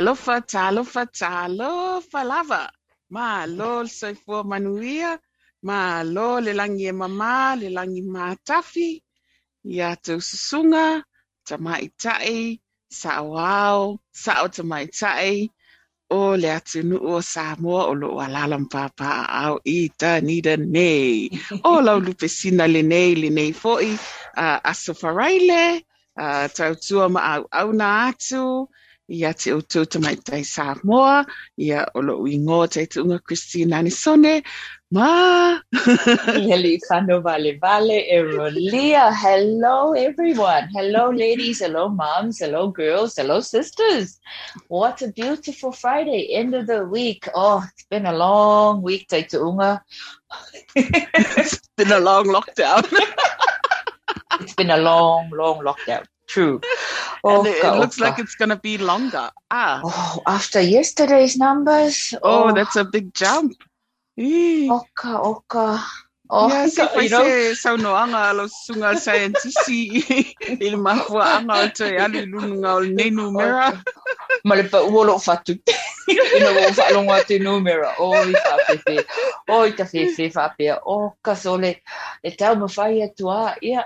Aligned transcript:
Talofa, 0.00 0.40
talofa, 0.40 1.04
talofa 1.12 2.24
lava. 2.24 2.72
Ma 3.10 3.44
lo 3.44 3.82
le 3.82 3.88
soifua 3.88 4.40
manuia, 4.44 5.20
ma 5.62 6.00
lo 6.02 6.40
le 6.40 6.52
langi 6.54 6.86
e 6.88 6.92
mama, 6.92 7.54
le 7.60 7.68
langi 7.68 8.00
mātafi, 8.00 8.90
ia 9.68 9.90
tau 10.00 10.16
susunga, 10.28 11.04
ta 11.44 11.56
maitai, 11.58 12.56
sa 12.88 13.20
wao, 13.20 14.00
sa 14.10 14.40
o 16.10 16.36
le 16.36 16.48
atu 16.48 16.80
nu 16.82 16.96
o 16.96 17.20
Samoa 17.20 17.82
o 17.90 17.92
lo 17.92 18.08
alalam 18.24 18.64
papa 18.72 19.28
au 19.28 19.60
i 19.66 19.90
ta 20.00 20.20
nida 20.20 20.56
nei. 20.56 21.28
O 21.62 21.80
lau 21.86 22.00
lupe 22.00 22.28
sina 22.28 22.64
le 22.66 22.82
nei, 22.82 23.14
le 23.14 23.28
nei 23.28 23.52
foi, 23.52 23.92
uh, 24.44 24.58
aso 24.64 24.94
faraile, 24.94 25.84
uh, 26.16 26.48
tau 26.56 26.72
tua 26.74 27.06
ma 27.12 27.20
au 27.34 27.42
au 27.52 27.68
na 27.72 28.08
atu, 28.08 28.64
ia 29.10 29.32
te 29.34 29.52
o 29.52 29.60
tau 29.60 29.84
tamaitai 29.84 30.44
Samoa, 30.46 31.26
ia 31.58 31.86
o 31.94 32.00
lo 32.00 32.20
uingo 32.22 32.66
te 32.70 32.86
tunga 32.86 33.18
Christine 33.18 33.74
Anisone, 33.74 34.42
ma! 34.92 35.58
Lily 36.34 36.80
Fano 36.88 37.20
Vale 37.20 37.58
Vale 37.58 38.06
Erolia. 38.10 39.12
Hello, 39.12 39.92
everyone. 39.92 40.68
Hello, 40.72 41.10
ladies. 41.10 41.60
Hello, 41.60 41.88
moms. 41.88 42.38
Hello, 42.38 42.68
girls. 42.70 43.16
Hello, 43.16 43.40
sisters. 43.40 44.20
What 44.68 45.02
a 45.02 45.08
beautiful 45.08 45.72
Friday, 45.72 46.34
end 46.34 46.54
of 46.54 46.66
the 46.66 46.84
week. 46.84 47.28
Oh, 47.34 47.64
it's 47.72 47.86
been 47.90 48.06
a 48.06 48.12
long 48.12 48.82
week, 48.82 49.08
Taituunga. 49.08 49.80
it's 50.76 51.68
been 51.76 51.92
a 51.92 52.00
long 52.00 52.26
lockdown. 52.26 52.86
it's 54.40 54.54
been 54.54 54.70
a 54.70 54.78
long, 54.78 55.30
long 55.30 55.64
lockdown. 55.64 56.06
True. 56.30 56.60
and 57.24 57.46
it, 57.46 57.64
it 57.64 57.74
looks 57.74 57.98
like 57.98 58.20
it's 58.20 58.36
going 58.36 58.50
to 58.50 58.56
be 58.56 58.78
longer. 58.78 59.30
Ah. 59.50 59.82
Oh, 59.82 60.22
after 60.26 60.60
yesterday's 60.60 61.36
numbers. 61.36 62.14
Oh, 62.22 62.50
oh 62.50 62.54
that's 62.54 62.76
a 62.76 62.84
big 62.84 63.12
jump. 63.12 63.58
Oka, 64.14 65.18
oka. 65.18 65.82
Oh, 66.30 66.46
yeah, 66.46 66.68
si 66.70 66.78
you 67.02 67.10
know, 67.10 67.26
sau 67.58 67.74
no 67.74 67.98
anga 67.98 68.30
lo 68.32 68.46
sunga 68.46 68.94
scientisi 68.94 69.98
i 70.62 70.70
le 70.70 70.78
mahua 70.78 71.42
anga 71.42 71.66
o 71.66 71.68
te 71.74 71.98
ali 71.98 72.22
lununga 72.22 72.78
o 72.78 72.80
ne 72.86 73.10
numera. 73.10 73.74
Ma 74.44 74.54
le 74.54 74.62
pa 74.70 74.78
uolo 74.86 75.18
fatu. 75.18 75.58
Ina 76.06 76.54
wo 76.54 76.70
fa 76.70 76.86
longa 76.94 77.18
te 77.26 77.42
numera. 77.42 77.98
O 77.98 78.14
i 78.14 78.30
fa 78.30 78.62
pepe. 78.68 79.02
O 79.50 79.66
i 79.66 79.74
ta 79.74 79.84
fa 80.30 80.54
pe. 80.54 80.70
O 80.86 81.18
ka 81.18 81.34
so 81.34 81.56
le 81.58 81.82
le 82.22 82.30
tau 82.38 82.54
ma 82.54 82.70
atua. 82.70 83.56
Ia. 83.58 83.82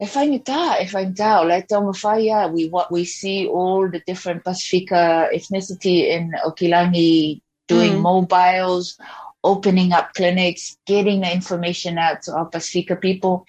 E 0.00 0.06
whaingata, 0.06 0.80
e 0.80 0.86
whaingata, 0.86 1.40
o 1.40 1.44
lai 1.44 1.62
tau 1.62 1.80
mawhaia, 1.82 2.52
we, 2.52 2.68
what 2.68 2.90
we 2.92 3.04
see 3.04 3.46
all 3.48 3.88
the 3.90 4.00
different 4.06 4.44
Pacifica 4.44 5.28
ethnicity 5.34 6.08
in 6.08 6.32
Okilangi 6.44 7.40
doing 7.66 7.98
Mm. 7.98 8.02
mobiles, 8.02 8.96
opening 9.42 9.92
up 9.92 10.14
clinics, 10.14 10.76
getting 10.86 11.20
the 11.20 11.32
information 11.32 11.98
out 11.98 12.22
to 12.22 12.32
our 12.32 12.46
Pacifica 12.46 12.96
people. 12.96 13.44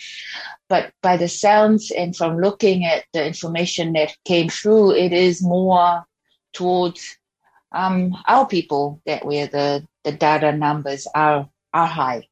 But 0.67 0.91
by 1.01 1.17
the 1.17 1.27
sounds 1.27 1.91
and 1.91 2.15
from 2.15 2.37
looking 2.39 2.85
at 2.85 3.05
the 3.13 3.25
information 3.25 3.93
that 3.93 4.15
came 4.25 4.49
through, 4.49 4.95
it 4.95 5.13
is 5.13 5.41
more 5.43 6.05
towards 6.53 7.17
um, 7.71 8.15
our 8.27 8.47
people 8.47 9.01
that 9.05 9.25
where 9.25 9.47
the, 9.47 9.85
the 10.03 10.11
data 10.11 10.51
numbers 10.51 11.07
are 11.13 11.47
are 11.73 11.87
high. 11.87 12.27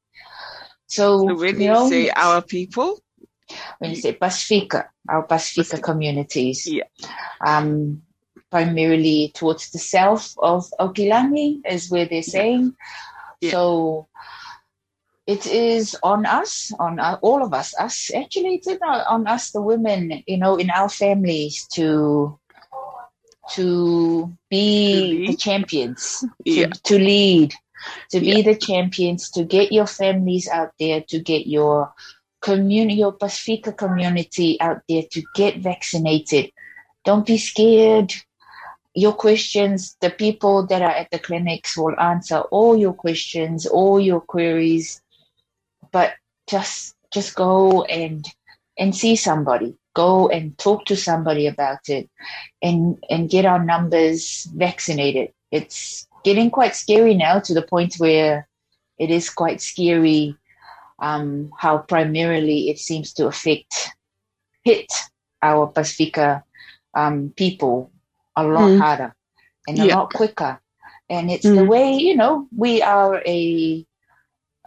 So, 0.87 1.27
So 1.27 1.35
when 1.35 1.55
you 1.57 1.63
you 1.65 1.67
know, 1.67 1.89
say 1.89 2.09
our 2.09 2.41
people, 2.41 2.99
when 3.79 3.91
you 3.91 3.95
say 3.95 4.13
Pacifica, 4.13 4.89
our 5.09 5.23
Pacifica 5.23 5.81
communities, 5.81 6.67
Yeah. 6.67 6.83
um, 7.45 8.01
primarily 8.51 9.31
towards 9.33 9.71
the 9.71 9.79
south 9.79 10.33
of 10.39 10.65
Okilangi 10.79 11.61
is 11.69 11.89
where 11.91 12.05
they're 12.05 12.23
saying. 12.23 12.75
Yeah. 13.41 13.51
So 13.51 14.07
it 15.27 15.45
is 15.45 15.95
on 16.03 16.25
us, 16.25 16.71
on 16.79 16.99
uh, 16.99 17.17
all 17.21 17.43
of 17.43 17.53
us, 17.53 17.73
us 17.79 18.13
actually, 18.13 18.55
it's 18.55 18.67
on 18.81 19.27
us, 19.27 19.51
the 19.51 19.61
women, 19.61 20.23
you 20.25 20.37
know, 20.37 20.55
in 20.55 20.69
our 20.69 20.89
families 20.89 21.67
to 21.73 22.39
to 23.51 24.35
be 24.49 25.25
To 25.25 25.31
the 25.31 25.37
champions, 25.37 26.23
Yeah. 26.45 26.67
to, 26.67 26.79
to 26.83 26.99
lead, 26.99 27.53
to 28.11 28.19
be 28.19 28.27
Yeah. 28.37 28.41
the 28.41 28.55
champions, 28.55 29.29
to 29.31 29.43
get 29.43 29.71
your 29.71 29.87
families 29.87 30.47
out 30.49 30.71
there, 30.79 31.01
to 31.09 31.19
get 31.19 31.47
your 31.47 31.93
community, 32.47 32.99
your 32.99 33.11
Pacifica 33.11 33.73
community 33.73 34.57
out 34.61 34.81
there 34.87 35.03
to 35.11 35.21
get 35.35 35.57
vaccinated. 35.57 36.49
Don't 37.03 37.25
be 37.25 37.37
scared. 37.37 38.13
Your 38.95 39.11
questions, 39.11 39.97
the 39.99 40.09
people 40.09 40.65
that 40.67 40.81
are 40.81 40.95
at 41.01 41.11
the 41.11 41.19
clinics 41.19 41.75
will 41.75 41.99
answer 41.99 42.39
all 42.55 42.77
your 42.77 42.93
questions, 42.93 43.65
all 43.65 43.99
your 43.99 44.21
queries. 44.21 45.01
But 45.91 46.13
just 46.49 46.95
just 47.11 47.35
go 47.35 47.83
and 47.83 48.25
and 48.79 48.95
see 48.95 49.17
somebody. 49.17 49.75
Go 49.93 50.29
and 50.29 50.57
talk 50.57 50.85
to 50.85 50.95
somebody 50.95 51.47
about 51.47 51.89
it 51.89 52.09
and 52.61 52.97
and 53.09 53.29
get 53.29 53.45
our 53.45 53.63
numbers 53.63 54.47
vaccinated. 54.55 55.33
It's 55.51 56.07
getting 56.23 56.49
quite 56.49 56.75
scary 56.75 57.13
now 57.13 57.39
to 57.39 57.53
the 57.53 57.67
point 57.73 57.95
where 57.97 58.47
it 58.97 59.11
is 59.11 59.29
quite 59.29 59.59
scary 59.61 60.37
um, 60.99 61.51
how 61.57 61.77
primarily 61.79 62.69
it 62.69 62.79
seems 62.79 63.13
to 63.13 63.27
affect 63.27 63.89
hit 64.63 64.91
our 65.41 65.67
Pacifica 65.67 66.43
um, 66.95 67.33
people 67.35 67.91
a 68.35 68.43
lot 68.43 68.69
Mm. 68.69 68.77
harder 68.77 69.15
and 69.67 69.81
a 69.81 69.85
Yeah. 69.85 69.87
lot 69.87 70.13
quicker. 70.13 70.59
And 71.09 71.29
it's 71.31 71.51
the 71.51 71.63
Mm. 71.63 71.65
way, 71.65 71.93
you 71.93 72.15
know, 72.15 72.47
we 72.55 72.81
are 72.81 73.21
a, 73.25 73.85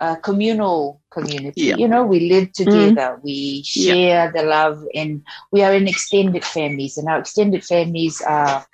a 0.01 0.17
communal 0.17 1.01
community. 1.11 1.69
Yeah. 1.69 1.77
You 1.77 1.89
know, 1.89 2.05
we 2.05 2.29
live 2.31 2.53
together, 2.53 3.19
we 3.23 3.63
Yeah. 3.75 3.95
share 3.95 4.33
the 4.33 4.43
love, 4.43 4.83
and 4.95 5.23
we 5.53 5.63
are 5.63 5.75
in 5.75 5.89
extended 5.89 6.45
families. 6.45 6.97
And 6.99 7.09
our 7.09 7.19
extended 7.21 7.65
families 7.65 8.21
are, 8.23 8.67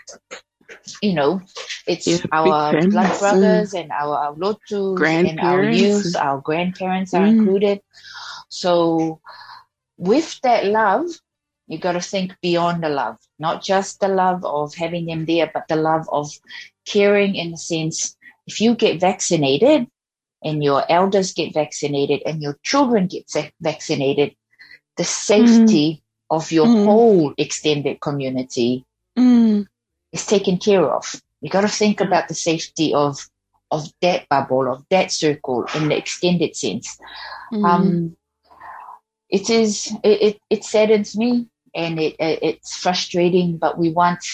you 1.02 1.14
know, 1.14 1.40
it's 1.86 2.06
Yeah, 2.06 2.18
our 2.32 2.78
blood 2.90 3.10
mm. 3.10 3.18
brothers 3.18 3.74
and 3.74 3.90
our, 3.90 4.16
our 4.16 4.34
lotus 4.34 5.18
and 5.22 5.40
our 5.40 5.62
youth, 5.62 6.14
our 6.16 6.40
grandparents 6.40 7.14
are 7.14 7.24
Mm. 7.24 7.28
included. 7.28 7.80
So, 8.48 9.20
with 9.98 10.40
that 10.42 10.66
love, 10.66 11.06
you 11.68 11.78
got 11.78 11.92
to 11.92 12.00
think 12.00 12.34
beyond 12.42 12.82
the 12.82 12.88
love, 12.88 13.16
not 13.38 13.62
just 13.62 14.00
the 14.00 14.08
love 14.08 14.44
of 14.44 14.74
having 14.74 15.06
them 15.06 15.24
there, 15.26 15.50
but 15.52 15.68
the 15.68 15.76
love 15.76 16.08
of 16.10 16.30
caring 16.86 17.34
in 17.34 17.50
the 17.52 17.56
sense 17.58 18.16
if 18.46 18.60
you 18.60 18.74
get 18.74 19.00
vaccinated 19.00 19.86
and 20.42 20.62
your 20.62 20.84
elders 20.90 21.32
get 21.32 21.52
vaccinated 21.54 22.22
and 22.26 22.42
your 22.42 22.58
children 22.62 23.06
get 23.06 23.24
vac- 23.32 23.54
vaccinated, 23.60 24.34
the 24.96 25.04
safety 25.04 26.02
of 26.30 26.50
your 26.52 26.68
Mm. 26.68 26.84
whole 26.84 27.34
extended 27.38 28.00
community 28.00 28.84
Mm. 29.16 29.66
Is 30.12 30.26
taken 30.26 30.58
care 30.58 30.84
of. 30.84 31.20
You 31.40 31.50
got 31.50 31.62
to 31.62 31.68
think 31.68 32.00
about 32.00 32.28
the 32.28 32.34
safety 32.34 32.94
of 32.94 33.18
of 33.70 33.88
that 34.00 34.28
bubble, 34.28 34.70
of 34.70 34.84
that 34.90 35.10
circle 35.10 35.66
in 35.74 35.88
the 35.88 35.96
extended 35.96 36.54
sense. 36.54 36.98
Mm. 37.52 37.64
Um, 37.64 38.16
it 39.28 39.50
is 39.50 39.92
it, 40.02 40.22
it, 40.22 40.40
it 40.50 40.64
saddens 40.64 41.16
me 41.16 41.48
and 41.74 41.98
it, 41.98 42.16
it 42.18 42.38
it's 42.42 42.76
frustrating, 42.76 43.58
but 43.58 43.78
we 43.78 43.90
want 43.90 44.24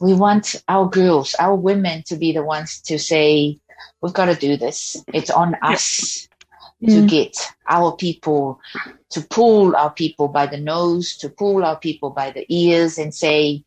we 0.00 0.14
want 0.14 0.56
our 0.68 0.88
girls, 0.88 1.34
our 1.38 1.56
women 1.56 2.02
to 2.06 2.16
be 2.16 2.32
the 2.32 2.44
ones 2.44 2.80
to 2.82 2.98
say, 2.98 3.58
we've 4.00 4.12
got 4.12 4.26
to 4.26 4.34
do 4.34 4.56
this. 4.56 5.02
It's 5.12 5.30
on 5.30 5.56
us 5.62 6.28
to 6.82 7.00
Mm. 7.02 7.08
get 7.08 7.34
our 7.66 7.96
people 7.96 8.60
to 9.08 9.22
pull 9.22 9.74
our 9.74 9.90
people 9.90 10.28
by 10.28 10.46
the 10.46 10.58
nose, 10.58 11.16
to 11.16 11.30
pull 11.30 11.64
our 11.64 11.78
people 11.78 12.10
by 12.10 12.30
the 12.30 12.44
ears 12.50 12.98
and 12.98 13.14
say, 13.14 13.64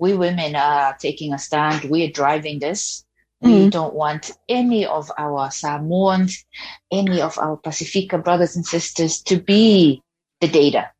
we 0.00 0.14
women 0.14 0.56
are 0.56 0.96
taking 0.98 1.34
a 1.34 1.38
stand. 1.38 1.84
We're 1.90 2.10
driving 2.10 2.58
this. 2.58 3.04
We 3.42 3.68
Mm. 3.68 3.70
don't 3.70 3.94
want 3.94 4.32
any 4.48 4.86
of 4.86 5.10
our 5.18 5.50
Samoans, 5.50 6.44
any 6.90 7.20
of 7.20 7.38
our 7.38 7.56
Pacifica 7.56 8.18
brothers 8.18 8.56
and 8.56 8.66
sisters 8.66 9.22
to 9.24 9.36
be 9.40 10.02
the 10.40 10.48
data. 10.48 10.90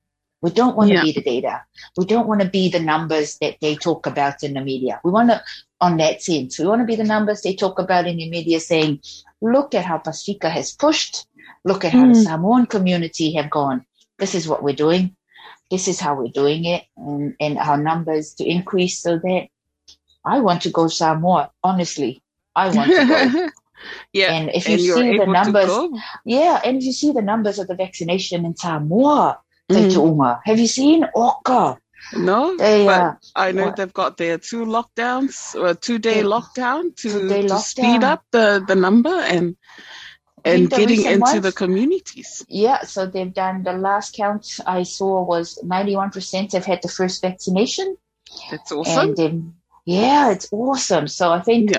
We 0.42 0.50
don't 0.50 0.76
want 0.76 0.90
to 0.90 0.96
Yeah. 0.96 1.02
be 1.02 1.12
the 1.12 1.22
data. 1.22 1.62
We 1.98 2.04
don't 2.06 2.28
want 2.28 2.40
to 2.42 2.48
be 2.48 2.70
the 2.70 2.80
numbers 2.80 3.38
that 3.40 3.56
they 3.60 3.76
talk 3.76 4.06
about 4.06 4.42
in 4.42 4.54
the 4.54 4.60
media. 4.60 5.00
We 5.04 5.10
want 5.10 5.30
to, 5.30 5.42
on 5.80 5.96
that 5.98 6.22
sense, 6.22 6.58
we 6.58 6.66
want 6.66 6.80
to 6.80 6.86
be 6.86 6.96
the 6.96 7.04
numbers 7.04 7.42
they 7.42 7.54
talk 7.54 7.78
about 7.78 8.06
in 8.06 8.16
the 8.16 8.28
media 8.30 8.60
saying, 8.60 9.00
look 9.42 9.74
at 9.74 9.84
how 9.84 9.98
Pacifica 9.98 10.48
has 10.50 10.72
pushed. 10.72 11.26
Look 11.64 11.84
at 11.84 11.92
how 11.92 12.06
the 12.06 12.14
Mm. 12.14 12.24
Samoan 12.24 12.66
community 12.66 13.32
have 13.34 13.50
gone. 13.50 13.84
This 14.18 14.34
is 14.34 14.48
what 14.48 14.62
we're 14.62 14.74
doing. 14.86 15.16
This 15.70 15.88
is 15.88 16.00
how 16.00 16.16
we're 16.16 16.28
doing 16.32 16.64
it 16.64 16.84
and, 16.96 17.34
and 17.40 17.58
our 17.58 17.76
numbers 17.78 18.34
to 18.34 18.44
increase 18.44 18.98
so 19.00 19.18
that 19.18 19.48
I 20.24 20.40
want 20.40 20.62
to 20.62 20.70
go 20.70 20.88
Samoa. 20.88 21.50
Honestly, 21.62 22.22
I 22.54 22.70
want 22.70 22.90
to 22.90 23.06
go. 23.06 23.48
yeah. 24.12 24.32
And 24.32 24.50
if 24.50 24.68
you 24.68 24.74
and 24.74 24.82
see 24.82 25.16
the 25.18 25.26
numbers, 25.26 25.70
yeah, 26.24 26.60
and 26.64 26.76
if 26.78 26.84
you 26.84 26.92
see 26.92 27.12
the 27.12 27.22
numbers 27.22 27.58
of 27.58 27.68
the 27.68 27.74
vaccination 27.76 28.44
in 28.44 28.56
Samoa, 28.56 29.38
Mm. 29.70 30.40
Have 30.44 30.58
you 30.58 30.66
seen 30.66 31.06
Oka? 31.14 31.78
No, 32.16 32.56
They 32.56 32.86
but 32.86 33.00
uh, 33.00 33.14
I 33.36 33.52
know 33.52 33.66
what? 33.66 33.76
they've 33.76 33.92
got 33.92 34.16
their 34.16 34.36
two 34.38 34.64
lockdowns 34.64 35.54
or 35.54 35.74
two 35.74 35.98
day 36.00 36.18
Yeah. 36.18 36.24
lockdown 36.24 36.96
to, 36.96 37.08
Two-day 37.08 37.42
to 37.42 37.54
lockdown. 37.54 37.58
speed 37.60 38.02
up 38.02 38.24
the, 38.32 38.64
the 38.66 38.74
number 38.74 39.10
and 39.14 39.56
and 40.44 40.70
getting 40.70 41.04
into 41.04 41.20
ones- 41.20 41.42
the 41.42 41.52
communities. 41.52 42.44
Yeah, 42.48 42.82
so 42.82 43.06
they've 43.06 43.32
done 43.32 43.62
the 43.62 43.72
last 43.72 44.14
count 44.14 44.58
I 44.66 44.82
saw 44.84 45.22
was 45.22 45.58
91% 45.64 46.52
have 46.52 46.64
had 46.64 46.80
the 46.82 46.88
first 46.88 47.22
vaccination. 47.22 47.96
That's 48.50 48.70
awesome. 48.72 49.14
Then, 49.14 49.54
yeah, 49.84 50.30
it's 50.30 50.48
awesome. 50.52 51.08
So 51.08 51.32
I 51.32 51.40
think 51.40 51.70
Yeah. 51.70 51.78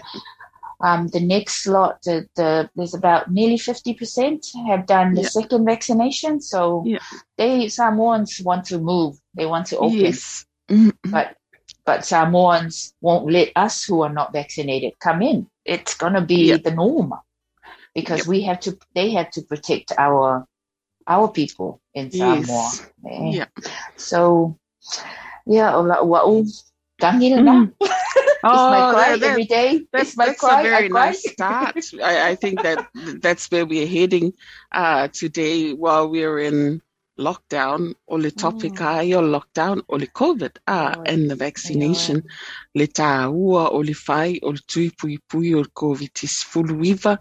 um, 0.84 1.08
the 1.10 1.20
next 1.20 1.68
lot, 1.68 2.02
the, 2.04 2.28
the 2.36 2.70
there's 2.76 2.94
about 2.94 3.32
nearly 3.32 3.58
50% 3.58 4.46
have 4.68 4.86
done 4.86 5.14
the 5.14 5.22
Yeah. 5.22 5.28
second 5.30 5.66
vaccination. 5.66 6.42
So 6.42 6.84
Yeah. 6.86 7.00
they 7.38 7.68
Samoans 7.70 8.42
want 8.44 8.66
to 8.66 8.80
move. 8.80 9.18
They 9.36 9.46
want 9.46 9.68
to 9.68 9.78
open. 9.78 9.98
Yes. 10.00 10.46
Mm, 10.70 10.92
mm. 10.92 11.12
but 11.12 11.38
but 11.86 12.06
Samoans 12.06 12.94
won't 13.02 13.30
let 13.32 13.50
us 13.56 13.84
who 13.84 14.02
are 14.04 14.14
not 14.14 14.34
vaccinated 14.34 14.94
come 15.00 15.22
in. 15.22 15.48
It's 15.66 15.94
gonna 15.96 16.22
be 16.22 16.50
Yeah. 16.50 16.58
the 16.58 16.72
norm 16.72 17.14
because 17.96 18.28
we 18.28 18.42
have 18.44 18.60
to. 18.62 18.78
They 18.96 19.12
have 19.12 19.32
to 19.32 19.42
protect 19.42 19.92
our 19.98 20.46
our 21.08 21.28
people 21.30 21.82
in 21.94 22.12
Samoa. 22.12 22.40
Yes. 22.42 22.90
Eh, 23.08 23.30
Yeah. 23.42 23.50
So 23.98 24.58
yeah, 25.46 25.74
wa'u 25.76 26.46
kangil 27.02 27.44
na. 27.44 27.66
Mm. 27.66 27.74
It's 28.42 28.58
my 28.74 28.82
Oh, 28.82 28.92
cry 28.94 29.18
that- 29.18 29.22
every 29.22 29.46
day. 29.46 29.86
That's, 29.94 30.18
my 30.18 30.34
that's 30.34 30.40
cry. 30.42 30.62
a 30.62 30.64
very 30.66 30.90
nice 30.90 31.22
start. 31.22 31.78
I, 32.02 32.30
I 32.30 32.36
think 32.36 32.64
that 32.66 32.90
that's 33.22 33.46
where 33.54 33.68
we're 33.70 33.86
heading 33.86 34.34
uh, 34.74 35.10
today 35.14 35.74
while 35.78 36.10
we're 36.10 36.40
in 36.42 36.82
lockdown. 37.28 37.82
O 38.08 38.16
le 38.24 38.32
topic 38.44 38.76
Mm. 38.82 38.88
ai 38.96 39.14
o 39.20 39.22
lockdown 39.34 39.78
o 39.88 39.96
le 40.02 40.08
COVID 40.20 40.54
uh, 40.68 40.96
Oh, 40.98 41.04
and 41.12 41.30
the 41.30 41.36
vaccination. 41.36 42.18
Le 42.80 42.86
tāua 43.00 43.64
o 43.76 43.80
le 43.88 43.96
whai 44.08 44.40
o 44.48 44.52
le 44.56 44.62
tui 44.72 44.88
pui 45.00 45.18
pui 45.30 45.54
o 45.56 45.62
le 45.66 45.72
COVID-19 45.82 47.18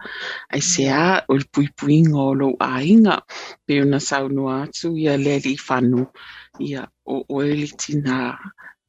ai 0.55 0.63
se 0.71 0.89
a 0.89 1.23
o 1.29 1.35
le 1.41 1.47
pui 1.53 1.69
pui 1.79 1.99
o 2.25 2.35
lo 2.41 2.49
ainga 2.61 3.17
pe 3.67 3.81
una 3.85 4.01
saunua 4.09 4.55
atu 4.65 4.89
ia 4.97 5.15
le 5.25 5.39
li 5.45 5.55
whanu. 5.67 6.03
Ia 6.69 6.83
o 7.15 7.25
o 7.29 7.43
e 7.43 7.53
li 7.61 7.69
tina 7.83 8.17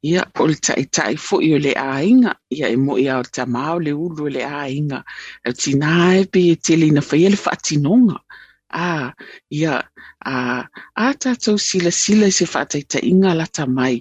ia 0.03 0.21
o 0.41 0.47
le 0.49 0.55
tai 0.65 0.85
tai 0.95 1.15
fo 1.25 1.35
i 1.47 1.53
o 1.55 1.59
le 1.65 1.73
ainga 1.77 2.31
ia 2.57 2.67
e 2.75 2.77
mo 2.85 2.97
ia 2.97 3.19
o 3.19 3.23
le 3.25 3.31
tamao 3.37 3.77
le 3.85 3.91
ulu 4.05 4.25
o 4.25 4.33
le 4.35 4.43
ainga 4.63 4.99
e 5.45 5.53
tina 5.61 5.91
e 6.21 6.25
pe 6.33 6.41
e 6.53 6.55
tele 6.65 6.87
na 6.95 7.01
whaia 7.09 7.29
le 7.33 7.37
whaatinonga 7.45 8.17
a 8.73 9.13
ia 9.49 9.83
a 10.25 10.35
a 10.95 11.05
tatou 11.13 11.57
sila 11.57 11.91
sila 11.91 12.25
i 12.27 12.31
se 12.31 12.45
whaataitainga 12.45 13.33
lata 13.39 13.65
mai 13.77 13.95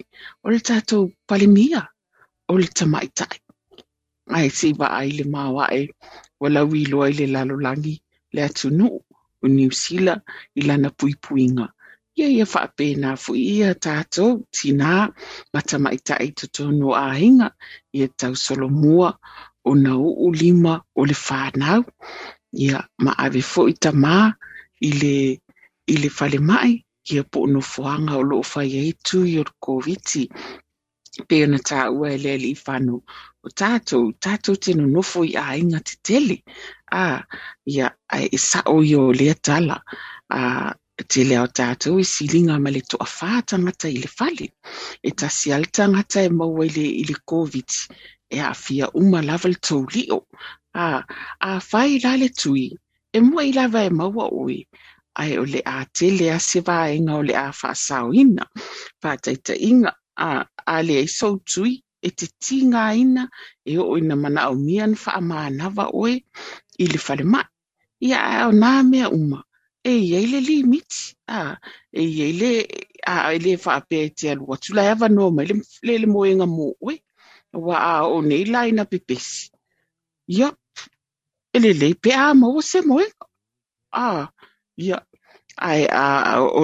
o 0.44 0.50
le 0.50 0.60
tatou 0.60 1.12
palimia 1.28 1.82
o 2.50 2.58
le 2.58 2.68
tamaitai. 2.78 3.38
Ai 4.36 4.48
si 4.50 4.68
wa 4.78 4.86
ai 4.98 5.10
le 5.18 5.24
mawa 5.34 5.64
e 5.80 5.82
wala 6.40 6.60
wi 6.70 6.84
loa 6.90 7.06
i 7.10 7.14
le 7.20 7.26
lalolangi 7.34 7.94
le 8.34 8.40
atunu 8.48 8.86
o 9.42 9.46
New 9.48 9.70
Zealand 9.82 10.22
i 10.58 10.60
lana 10.68 10.90
puipuinga. 10.98 11.66
Ia 12.18 12.28
ia 12.28 12.44
whaapena 12.52 13.16
fu 13.16 13.34
ia 13.34 13.74
tātou 13.74 14.46
tina 14.50 15.10
ma 15.52 15.60
tamaitai 15.68 16.28
totonu 16.38 16.94
a 16.94 17.14
hinga 17.20 17.48
ia 17.92 18.08
tau 18.20 18.34
solo 18.34 18.68
mua 18.68 19.10
o 19.64 19.74
na 19.74 19.92
uu 19.96 20.32
lima 20.32 20.74
o 20.94 21.04
le 21.04 21.16
whanau. 21.26 21.82
Ia 22.52 22.78
ma 23.04 23.12
ave 23.24 23.42
fo 23.52 23.68
i 23.72 23.74
ta 23.82 23.90
mā 23.92 24.16
i 24.88 24.92
le, 25.00 25.16
le 26.02 26.10
fale 26.18 26.38
mai 26.52 26.72
ia 27.12 27.24
po 27.32 27.46
no 27.52 27.60
fuanga 27.72 28.16
o 28.20 28.22
loo 28.30 28.44
fai 28.52 28.70
ai 28.80 28.92
tu 29.06 29.18
i 29.32 29.38
o 29.42 29.44
koviti 29.64 30.24
pe 31.28 31.40
ona 31.44 31.58
tā 31.70 31.86
ua 31.90 32.12
e 32.14 32.18
lea 32.24 32.38
lii 32.42 32.58
whanu. 32.64 32.98
O 33.44 33.48
tātou, 33.60 34.12
tātou 34.24 34.58
tino 34.64 34.86
nofo 34.86 35.24
i 35.26 35.32
a 35.40 35.56
inga 35.58 35.80
te 35.88 35.96
tele. 36.06 36.36
A 36.92 37.22
ia 37.74 37.90
e 38.14 38.38
sa 38.38 38.62
o 38.74 38.76
i 38.90 38.94
o 38.94 39.08
lea 39.20 39.34
tala. 39.48 39.80
A 40.36 40.42
te 41.10 41.24
leo 41.24 41.46
tātou 41.60 42.00
i 42.02 42.06
silinga 42.06 42.58
ma 42.60 42.70
le 42.74 42.82
toa 42.92 43.08
whātangata 43.16 43.90
i 43.90 43.98
le 44.04 44.10
whale. 44.18 44.50
E 45.02 45.10
tasi 45.22 45.54
al 45.56 45.66
tangata 45.76 46.22
e 46.22 46.30
maua 46.30 46.68
i 46.68 46.74
le, 46.76 46.86
i 47.02 47.04
le 47.10 47.18
COVID. 47.32 47.78
E 48.30 48.38
a 48.50 48.54
fia 48.54 48.90
uma 49.02 49.22
lava 49.22 49.50
le 49.50 49.58
tau 49.58 49.82
lio. 49.94 50.22
A, 50.74 51.02
a 51.48 51.58
whai 51.72 51.98
la 52.04 52.14
le 52.20 52.28
tui, 52.30 52.68
e 53.12 53.20
mua 53.20 53.42
i 53.44 53.52
lava 53.52 53.82
e 53.84 53.90
maua 53.90 54.26
oi, 54.44 54.58
ai 55.20 55.36
o 55.42 55.44
le 55.52 55.60
a 55.66 55.84
te 55.96 56.10
le 56.18 56.30
a 56.36 56.38
se 56.48 56.60
wā 56.66 56.78
inga 56.96 57.16
o 57.18 57.22
le 57.28 57.34
a 57.34 57.48
whaasau 57.60 58.12
ina, 58.22 58.46
whātaita 59.02 59.56
inga, 59.70 59.92
a, 60.16 60.28
a 60.74 60.76
le 60.86 61.00
e 61.02 61.06
sau 61.18 61.38
tui, 61.52 61.72
e 62.02 62.10
te 62.10 62.26
tinga 62.38 62.84
ina, 62.96 63.26
e 63.66 63.76
o 63.78 63.96
ina 63.98 64.16
mana 64.16 64.48
o 64.52 64.54
mian 64.54 64.94
wha 65.02 65.20
maa 65.30 65.48
nawa 65.58 65.90
oi, 66.04 66.14
i 66.78 66.86
le 66.92 66.98
whale 67.06 67.24
mai. 67.34 67.46
Ia 68.06 68.18
a 68.20 68.46
o 68.48 68.52
nā 68.56 68.70
mea 68.90 69.10
uma, 69.12 69.42
e 69.84 69.92
iei 69.98 70.26
le 70.32 70.40
limiti, 70.46 71.02
a, 71.28 71.58
e 71.92 72.06
iei 72.06 72.32
le, 72.40 72.52
a, 73.06 73.32
e 73.34 73.38
le 73.44 73.56
wha 73.64 73.76
apea 73.82 74.08
te 74.16 74.30
alu 74.32 74.46
watu, 74.52 74.74
la 74.78 74.86
ewa 74.92 75.08
no 75.12 75.30
mai, 75.34 75.46
le, 75.50 75.58
le, 75.82 75.98
le 76.04 76.08
moenga 76.14 76.46
mo 76.46 76.72
oi, 76.80 76.96
wa 77.66 77.76
a 77.90 77.94
o 78.06 78.22
nei 78.22 78.44
laina 78.46 78.86
pepesi. 78.86 79.50
Ia, 80.30 80.48
ele 81.52 81.72
le 81.80 81.94
pe 82.02 82.12
a 82.14 82.34
mo 82.34 82.60
se 82.70 82.80
mo 82.88 83.00
e. 83.00 83.06
A, 83.92 84.28
ia, 84.76 84.98
ai 85.70 85.82
a 86.02 86.06
o 86.42 86.62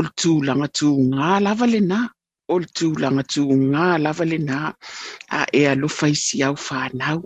o 0.00 0.02
tu 0.20 0.30
langa 0.48 0.68
tu 0.78 0.88
nga 1.10 1.40
lava 1.46 1.66
le 1.74 1.80
na. 1.80 2.00
O 2.54 2.56
tu 2.76 2.88
langa 3.02 3.24
tu 3.32 3.42
nga 3.70 3.86
lava 4.04 4.24
le 4.30 4.38
na. 4.38 4.58
A 5.38 5.40
e 5.60 5.62
a 5.70 5.74
lo 5.80 5.88
fai 5.98 6.14
si 6.24 6.42
au 6.48 6.56
fa 6.66 6.80
nau. 7.00 7.18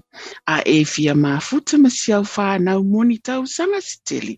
A 0.55 0.57
e 0.77 0.85
fia 0.93 1.15
ma 1.15 1.41
futa 1.49 1.79
ma 1.83 1.91
si 1.99 2.13
au 2.13 2.25
fa 2.35 2.47
nau 2.67 2.81
moni 2.93 3.19
tau 3.27 3.43
sanga 3.57 3.81
steli. 3.91 4.35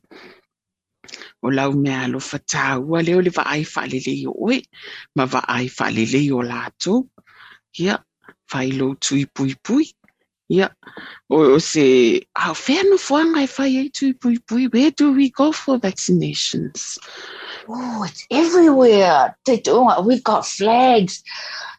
O 1.43 1.51
lau 1.57 1.73
me 1.83 1.93
a 2.03 2.07
lo 2.13 2.21
fatau 2.31 2.79
ua 2.91 3.01
leo 3.07 3.21
le 3.27 3.31
va 3.39 3.45
ai 3.55 3.65
fa 3.65 3.83
le 3.93 3.99
le 4.07 4.15
o 4.29 4.51
e. 4.57 4.61
Ma 5.17 5.25
va 5.33 5.41
ai 5.57 5.69
fa 5.69 5.87
le 5.97 6.05
le 6.13 6.23
o 6.39 6.41
lato. 6.53 6.95
Ia, 7.83 7.97
fai 8.51 8.69
lo 8.79 8.95
tui 9.05 9.27
pui 9.35 9.55
pui. 9.67 9.85
Ia, 10.51 10.69
o, 11.31 11.37
o 11.55 11.59
se, 11.59 12.27
a 12.35 12.53
whea 12.53 12.83
no 12.85 12.97
whanga 12.97 13.47
whai 13.57 13.77
ei 13.77 13.89
tui 13.89 14.13
pui 14.15 14.39
pui, 14.39 14.67
where 14.73 14.91
do 14.91 15.13
we 15.13 15.31
go 15.31 15.53
for 15.53 15.79
vaccinations? 15.79 16.99
Oh, 17.69 18.03
it's 18.03 18.27
everywhere. 18.31 19.37
They 19.45 19.59
do. 19.59 19.89
We've 20.05 20.25
got 20.25 20.45
flags 20.47 21.23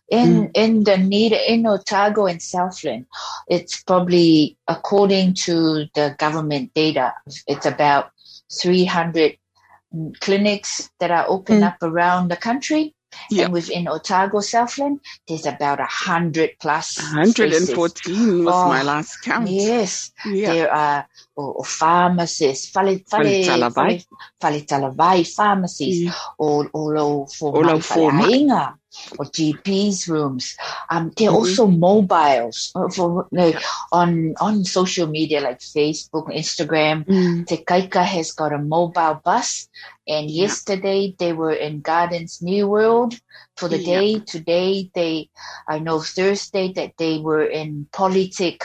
in 0.09 0.47
Mm. 0.47 0.51
in 0.53 0.83
Dunedin, 0.83 1.39
in 1.47 1.67
Otago, 1.67 2.27
and 2.27 2.41
Southland. 2.41 3.05
It's 3.47 3.83
probably 3.83 4.57
according 4.67 5.33
to 5.45 5.85
the 5.93 6.15
government 6.17 6.73
data. 6.73 7.13
It's 7.47 7.65
about 7.65 8.11
three 8.61 8.85
hundred 8.85 9.37
clinics 10.21 10.89
that 10.99 11.11
are 11.11 11.25
open 11.27 11.59
Mm. 11.59 11.67
up 11.67 11.77
around 11.83 12.29
the 12.29 12.37
country. 12.37 12.95
Yeah. 13.29 13.45
And 13.45 13.53
within 13.53 13.87
Otago, 13.87 14.39
Southland, 14.39 14.99
there's 15.27 15.45
about 15.45 15.79
a 15.79 15.85
hundred 15.85 16.51
plus. 16.59 16.87
spaces. 16.89 17.75
114 17.75 18.45
was 18.45 18.53
Oh, 18.55 18.67
my 18.69 18.83
last 18.83 19.21
count. 19.23 19.49
Yes, 19.49 20.11
Yeah. 20.25 20.53
there 20.53 20.71
are 20.73 21.07
or, 21.35 21.53
or 21.53 21.65
pharmacists, 21.65 22.71
Fale-talavai. 22.71 23.73
fale, 23.73 24.01
fale 24.39 24.61
talavai 24.65 25.27
pharmacies, 25.35 26.03
Yeah. 26.03 26.13
or 26.37 26.69
or 26.73 26.95
lo 26.95 27.25
for 27.27 27.57
O 27.57 27.61
mai 27.61 27.71
lau 27.73 27.79
fale 27.79 28.09
for 28.09 28.11
mai. 28.11 28.73
Or 29.17 29.25
GPs 29.25 30.07
rooms. 30.07 30.55
Um, 30.89 31.11
there 31.17 31.29
are 31.29 31.33
Mhm. 31.33 31.37
also 31.37 31.67
mobiles 31.67 32.71
uh, 32.75 32.89
for 32.89 33.27
like, 33.31 33.57
on 33.91 34.33
on 34.39 34.63
social 34.65 35.07
media 35.07 35.41
like 35.41 35.59
Facebook, 35.59 36.27
Instagram. 36.33 37.05
Mm. 37.05 37.47
Te 37.47 37.57
Kaika 37.57 38.03
has 38.03 38.31
got 38.31 38.53
a 38.53 38.57
mobile 38.57 39.19
bus, 39.23 39.67
and 40.07 40.29
yesterday 40.29 41.15
they 41.17 41.33
were 41.33 41.53
in 41.53 41.81
Gardens 41.81 42.41
New 42.41 42.67
World 42.67 43.15
for 43.57 43.67
the 43.69 43.83
day. 43.83 44.19
Today 44.19 44.89
they, 44.93 45.29
I 45.67 45.79
know 45.79 46.01
Thursday 46.01 46.73
that 46.73 46.97
they 46.97 47.19
were 47.19 47.45
in 47.45 47.87
Polytech. 47.91 48.61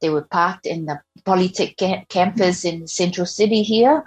They 0.00 0.10
were 0.10 0.22
parked 0.30 0.66
in 0.66 0.86
the 0.86 1.00
Polytech 1.24 1.76
ca- 1.78 2.04
campus 2.08 2.64
in 2.64 2.86
Central 2.86 3.26
City 3.26 3.62
here. 3.62 4.04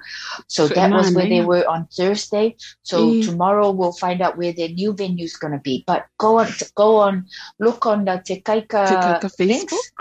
So 0.47 0.67
that 0.67 0.91
was 0.91 1.13
where 1.15 1.25
they 1.27 1.41
were 1.41 1.67
on 1.67 1.87
Thursday. 1.95 2.55
So 2.83 3.11
Yeah. 3.11 3.25
tomorrow 3.25 3.71
we'll 3.71 3.93
find 3.93 4.21
out 4.21 4.37
where 4.37 4.53
their 4.53 4.69
new 4.69 4.93
venue 4.93 5.25
is 5.25 5.37
going 5.37 5.53
to 5.53 5.59
be. 5.59 5.83
But 5.85 6.05
go 6.17 6.39
on, 6.39 6.47
go 6.75 6.97
on, 6.97 7.27
look 7.59 7.85
on 7.85 8.05
the 8.05 8.21
Te 8.25 8.41
Kaika, 8.41 8.87
Te 8.87 8.95
Kaika 8.95 9.29
links. 9.39 9.91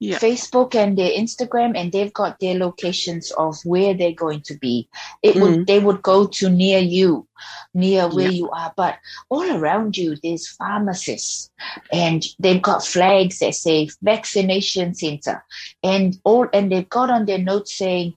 Facebook? 0.00 0.08
Yeah. 0.08 0.18
Facebook 0.18 0.74
and 0.74 0.96
their 0.96 1.10
Instagram, 1.10 1.76
and 1.76 1.92
they've 1.92 2.12
got 2.12 2.38
their 2.40 2.54
locations 2.54 3.30
of 3.32 3.56
where 3.64 3.94
they're 3.94 4.12
going 4.12 4.42
to 4.42 4.54
be. 4.58 4.88
It 5.22 5.36
would 5.36 5.52
mm-hmm. 5.52 5.64
they 5.64 5.78
would 5.78 6.02
go 6.02 6.26
to 6.26 6.48
near 6.48 6.78
you, 6.78 7.26
near 7.74 8.08
where 8.08 8.30
Yeah. 8.30 8.30
you 8.30 8.50
are, 8.50 8.72
but 8.76 8.98
all 9.28 9.50
around 9.50 9.96
you 9.96 10.16
there's 10.22 10.48
pharmacists, 10.48 11.50
and 11.92 12.24
they've 12.38 12.62
got 12.62 12.84
flags 12.84 13.38
that 13.40 13.54
say 13.54 13.90
vaccination 14.02 14.94
center, 14.94 15.44
and 15.82 16.18
all 16.24 16.48
and 16.52 16.72
they've 16.72 16.88
got 16.88 17.10
on 17.10 17.26
their 17.26 17.38
notes 17.38 17.74
saying, 17.74 18.14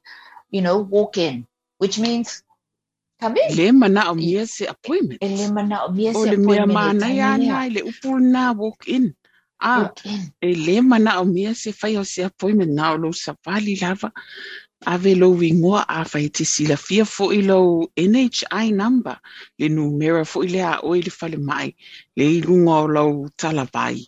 you 0.52 0.62
know, 0.62 0.80
walk 0.80 1.18
in, 1.18 1.48
which 1.78 2.00
means 2.00 2.44
come 3.20 3.38
in. 3.38 3.56
Le 3.58 3.74
mana 3.74 4.04
o 4.08 4.14
appointment. 4.70 5.22
Elimina 5.22 5.88
o 5.88 5.92
mia 5.92 6.12
O 6.12 6.24
se 6.24 6.36
le 6.36 6.42
appointment 6.42 6.74
mana 6.74 7.00
tainea. 7.00 7.38
na 7.38 7.66
le 7.68 7.82
upul 7.82 8.22
na 8.22 8.52
walk 8.54 8.88
in. 8.88 9.16
Ah, 9.66 9.84
Walk 9.88 10.06
in. 10.06 10.22
e 10.42 10.50
le 10.66 10.82
mana 10.82 11.22
o 11.22 11.26
mia 11.26 11.54
se 11.56 11.72
fai 11.72 11.96
o 11.98 12.04
se 12.04 12.24
appointment 12.30 12.72
na 12.78 12.92
o 12.94 12.98
lo 12.98 13.10
savali 13.24 13.76
lava. 13.82 14.12
Ave 14.86 15.16
lo 15.16 15.30
wingoa 15.32 15.86
a 15.88 16.04
fai 16.12 16.28
te 16.36 16.44
sila 16.44 16.76
fia 16.76 17.06
fo 17.06 17.32
i 17.32 17.42
lo 17.42 17.88
NHI 17.96 18.66
number. 18.76 19.16
Le 19.60 19.70
numera 19.70 20.26
fo 20.26 20.44
i 20.44 20.50
le 20.52 20.62
a 20.62 20.74
o 20.84 20.92
i 20.96 21.02
le 21.02 21.12
fale 21.20 21.38
mai. 21.40 21.70
Le 22.18 22.26
i 22.38 22.42
lunga 22.42 22.76
o 22.84 22.88
lo 22.96 23.04
talavai. 23.40 24.04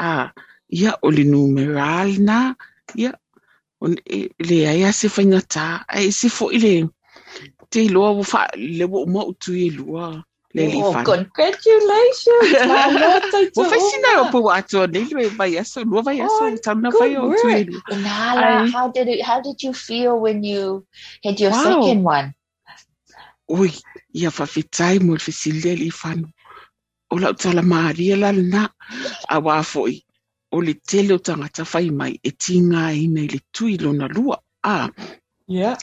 Ah, 0.00 0.32
ia 0.72 0.96
o 1.02 1.10
le 1.10 1.24
numeral 1.24 2.16
na. 2.28 2.54
Ia, 2.96 3.12
o 3.82 3.86
le 3.92 4.00
e- 4.08 4.30
le 4.48 4.58
aia 4.72 4.92
se 4.92 5.08
fai 5.12 5.26
ngata. 5.28 5.84
Ai 5.88 6.08
se 6.12 6.28
fo 6.32 6.48
i 6.50 6.58
le 6.64 6.74
te 7.70 7.88
loa 7.92 8.10
wo 8.16 8.22
fa 8.24 8.48
le 8.56 8.84
wo 8.92 9.04
mo 9.06 9.32
tu 9.42 9.52
i 9.52 9.68
lua. 9.76 10.24
Le 10.54 10.66
li 10.66 10.80
Oh, 10.80 10.92
fale. 10.92 11.04
congratulations! 11.04 12.50
Malota 12.94 13.38
Wo 13.56 13.64
fai 13.64 13.80
sina 13.80 14.20
o 14.20 14.24
Tuuma. 14.24 14.30
po 14.30 14.50
ato 14.50 14.86
nei 14.86 15.04
lue 15.10 15.28
vai 15.30 15.58
aso, 15.58 15.82
lua 15.84 16.02
vai 16.02 16.20
aso, 16.20 16.44
Oh, 16.44 16.56
tauna 16.62 16.90
good 16.90 17.16
o 17.16 17.30
tu 17.34 17.48
work. 17.48 17.58
i 17.58 17.64
lua. 17.64 17.82
Inala, 17.90 18.62
Ai. 18.62 18.70
how 18.70 18.88
did 18.88 19.08
it? 19.08 19.22
How 19.22 19.40
did 19.40 19.62
you 19.62 19.72
feel 19.72 20.18
when 20.20 20.44
you 20.44 20.86
had 21.24 21.40
your 21.40 21.50
Wow. 21.52 21.62
second 21.62 22.04
one? 22.04 22.34
Oi, 23.50 23.70
ia 24.14 24.30
whawhitai 24.30 25.00
mo 25.02 25.12
le 25.18 25.18
whisilia 25.26 25.74
li 25.76 25.90
whanu. 25.90 26.28
O 27.10 27.16
lau 27.16 27.32
tala 27.34 27.62
maaria 27.62 28.16
la 28.16 28.30
na, 28.32 28.68
a 29.28 29.40
wā 29.40 29.62
foi. 29.64 30.02
O 30.52 30.58
le 30.62 30.74
tele 30.74 31.14
o 31.14 31.18
tangata 31.18 31.64
whai 31.74 31.90
mai, 31.90 32.14
e 32.22 32.30
tinga 32.30 32.92
ina 32.94 33.20
i 33.26 33.28
le 33.28 33.40
tui 33.52 33.76
lona 33.78 34.06
lua. 34.08 34.38
Ah, 34.62 34.88
Yeah. 35.46 35.76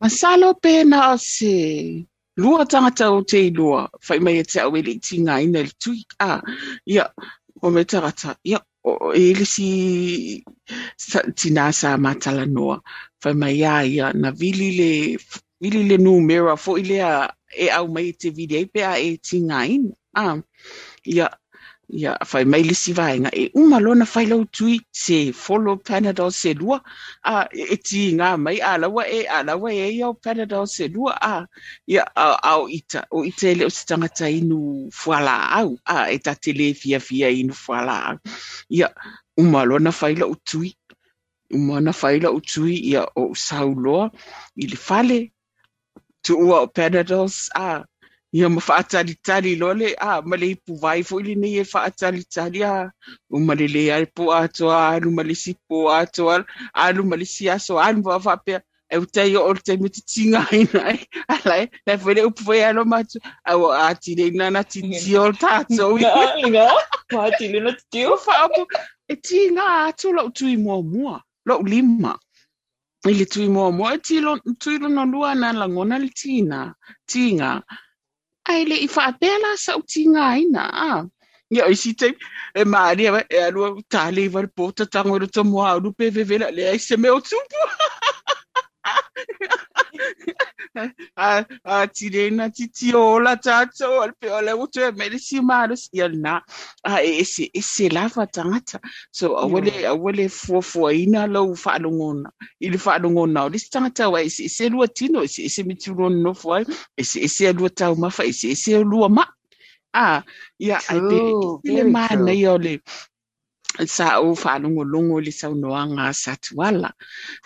masalo 0.00 0.54
pēna 0.54 1.12
o 1.12 1.16
se 1.18 2.06
lua 2.36 2.66
tangata 2.66 3.10
o 3.12 3.22
te 3.22 3.46
ilua, 3.48 3.88
whai 4.08 4.18
mai 4.18 4.38
e 4.42 4.44
te 4.44 4.60
awele 4.60 4.94
i 4.96 5.00
ti 5.06 5.20
ngā 5.22 5.40
ina 5.46 5.62
li 5.66 5.72
tui, 5.78 6.02
a, 6.20 6.40
ia, 6.86 7.06
o 7.62 7.70
me 7.70 7.84
tangata, 7.84 8.34
ia, 8.44 8.60
o 8.84 9.12
e 9.14 9.22
ili 9.30 9.46
si 9.46 9.68
sa, 10.98 11.22
tina 11.38 11.70
sa 11.72 11.94
mātala 11.96 12.46
noa, 12.50 12.80
whai 13.24 13.34
mai 13.38 13.62
a 13.62 13.76
ia, 13.86 14.12
na 14.12 14.30
vili 14.30 14.70
le, 14.80 14.90
vili 15.62 15.84
le 15.88 15.98
nū 16.02 16.18
mera, 16.26 16.56
fo 16.56 16.76
ile 16.78 17.00
a 17.02 17.14
e 17.54 17.70
au 17.70 17.86
mai 17.88 18.10
te 18.18 18.34
vide, 18.34 18.66
pe 18.66 18.82
a 18.82 18.96
e 18.98 19.16
ti 19.22 19.38
ina, 19.38 19.62
a, 20.18 20.34
ia, 21.06 21.30
ia 21.88 22.16
fai 22.24 22.44
mai 22.44 22.62
le 22.62 22.74
sivaenga 22.74 23.30
e 23.32 23.50
uma 23.54 23.78
lona 23.80 24.04
fai 24.06 24.26
lau 24.26 24.44
tui 24.44 24.80
se 24.92 25.32
follow 25.32 25.76
Panadol 25.76 26.32
se 26.32 26.54
lua. 26.54 26.82
A 27.24 27.48
e 27.52 27.76
ti 27.76 28.12
nga 28.14 28.36
mai 28.36 28.58
a 28.60 28.78
lawa 28.78 29.04
e 29.08 29.26
a 29.26 29.42
lawa 29.42 29.72
e 29.72 29.90
ia 29.98 30.12
Panadol 30.24 30.66
se 30.66 30.88
lua. 30.88 31.12
A 31.20 31.46
ia 31.86 32.04
au 32.52 32.68
ita 32.68 33.06
o 33.10 33.24
ita 33.24 33.48
ele 33.48 33.64
o 33.64 33.70
se 33.70 33.86
tangata 33.86 34.28
inu 34.30 34.88
fuala 34.92 35.50
au. 35.60 35.78
A 35.86 36.12
e 36.12 36.18
ta 36.18 36.34
tele 36.34 36.74
fia 36.74 37.00
fia 37.00 37.30
inu 37.30 37.54
fuala 37.54 37.96
au. 38.08 38.18
Ia 38.70 38.88
uma 39.36 39.64
lona 39.64 39.92
fai 39.92 40.14
lau 40.14 40.34
tui. 40.44 40.76
Uma 41.50 41.80
na 41.80 41.92
fai 41.92 42.20
lau 42.20 42.40
tui 42.40 42.74
ia 42.90 43.06
o 43.14 43.34
sauloa 43.34 44.10
i 44.56 44.66
le 44.66 44.76
fale 44.76 45.34
tu 46.24 46.34
ua 46.40 46.62
o 46.64 46.66
Panadols 46.66 47.50
a 47.54 47.84
ia 48.34 48.48
ma 48.48 48.60
faatalitali 48.68 49.56
loa 49.60 49.74
le 49.80 49.88
a 50.08 50.22
ma 50.28 50.36
le 50.36 50.46
ipu 50.54 50.72
vai 50.82 51.00
foʻi 51.08 51.22
lenei 51.26 51.56
e 51.62 51.64
faatalitali 51.74 52.60
a 52.72 52.74
uma 53.36 53.54
le 53.60 53.66
lē 53.74 53.82
ale 53.94 54.06
po 54.16 54.22
atoa 54.42 54.78
alu 54.92 55.10
ma 55.16 55.22
le 55.28 55.34
sipo 55.42 55.76
atoa 56.00 56.34
alu 56.84 57.02
ma 57.10 57.16
le 57.20 57.26
siaso 57.34 57.78
alu 57.86 58.02
ma 58.06 58.18
faapea 58.26 58.60
e 58.94 58.96
utai 58.98 59.36
o 59.36 59.52
le 59.54 59.60
taimi 59.66 59.88
titigaina 59.94 60.80
ai 60.90 61.00
ala 61.34 61.54
e 61.62 61.66
lai 61.86 61.98
foi 62.02 62.14
le 62.14 62.22
upu 62.28 62.42
foi 62.46 62.60
alo 62.68 62.84
matu 62.92 63.18
au 63.50 63.72
atileina 63.72 64.50
na 64.50 64.62
titio 64.64 65.22
o 65.22 65.28
le 65.30 65.38
tatou 65.42 65.94
Nga, 66.48 66.66
maatili 67.12 67.60
faapu 68.24 68.62
e 69.08 69.16
tiga 69.16 69.64
atu 69.86 70.08
loʻu 70.16 70.30
tui 70.36 70.56
muamua 70.56 71.22
loʻu 71.48 71.64
lima. 71.72 72.12
I 73.06 73.12
le 73.18 73.26
tui 73.32 73.48
muamua 73.48 73.94
e 73.94 73.98
tui 74.62 74.78
lona 74.82 75.04
lua 75.12 75.34
na 75.34 75.52
lagona 75.52 75.98
le 75.98 76.08
tina 76.08 76.74
tiga 77.06 77.62
ai 78.50 78.64
le 78.68 78.76
i 78.84 78.88
whaapea 78.96 79.40
la 79.42 79.56
sa 79.56 79.76
uti 79.80 80.06
ngā 80.14 80.28
ina, 80.44 80.64
a. 80.88 81.04
Ia, 81.54 81.68
i 81.68 81.76
si 81.76 81.94
e 82.54 82.64
maari 82.64 83.08
awa, 83.08 83.20
e 83.30 83.42
alua 83.46 83.74
tāle 83.90 84.24
i 84.24 84.28
wale 84.28 84.48
pōta 84.48 84.86
tango 84.90 85.18
ro 85.18 85.26
tomo 85.26 85.62
a 85.64 85.76
urupe 85.76 86.10
vevela, 86.10 86.50
le 86.50 86.68
ai 86.70 86.78
se 86.78 86.96
me 86.96 87.10
o 87.10 87.20
tupu. 87.20 87.68
a, 91.16 91.44
a 91.64 91.86
tire 91.86 92.30
na 92.30 92.48
titi 92.50 92.94
o 92.94 93.18
la 93.22 93.36
tātou, 93.36 94.02
al 94.02 94.12
pe 94.18 94.30
o 94.32 94.40
le 94.44 94.52
utu 94.58 94.82
e 94.84 94.90
mere 94.98 95.18
si 95.18 95.40
maaro 95.40 95.76
si 95.78 96.02
al 96.02 96.14
a 96.26 96.42
e 97.02 97.20
ese, 97.20 97.50
ese 97.54 97.88
lava 97.92 98.26
tangata. 98.26 98.80
So, 99.12 99.36
a 99.36 99.46
wale, 99.46 99.86
a 99.86 99.94
wale 99.94 100.28
fua 100.28 100.62
fua 100.62 100.92
ina 100.92 101.26
lau 101.26 101.54
whaalongona, 101.54 102.30
i 102.60 102.70
le 102.70 102.78
whaalongona 102.78 103.44
o 103.44 103.48
le 103.48 103.58
tangata 103.58 104.10
wa 104.10 104.20
ese, 104.20 104.44
ese 104.44 104.68
lua 104.68 104.88
tino, 104.88 105.22
ese, 105.22 105.44
ese 105.44 105.62
mitulon 105.64 106.22
no 106.22 106.34
fua, 106.34 106.64
ese, 106.96 107.20
ese 107.24 107.52
lua 107.52 107.70
tau 107.70 107.96
mafa, 107.96 108.24
ese, 108.24 108.50
ese 108.52 108.84
lua 108.84 109.08
ma. 109.08 109.24
Ah, 109.94 110.22
ia, 110.58 110.80
ai 110.90 111.00
pe, 111.00 111.18
True, 111.18 111.60
i 111.62 111.70
le 111.70 111.82
very 111.82 111.90
mana 111.90 112.16
true. 112.16 112.32
i 112.34 112.46
o 112.50 112.56
le, 112.58 112.80
sa 113.86 114.20
o 114.20 114.34
whanongolongo 114.34 115.20
le 115.20 115.32
saunoanga 115.32 116.12
satuala. 116.14 116.92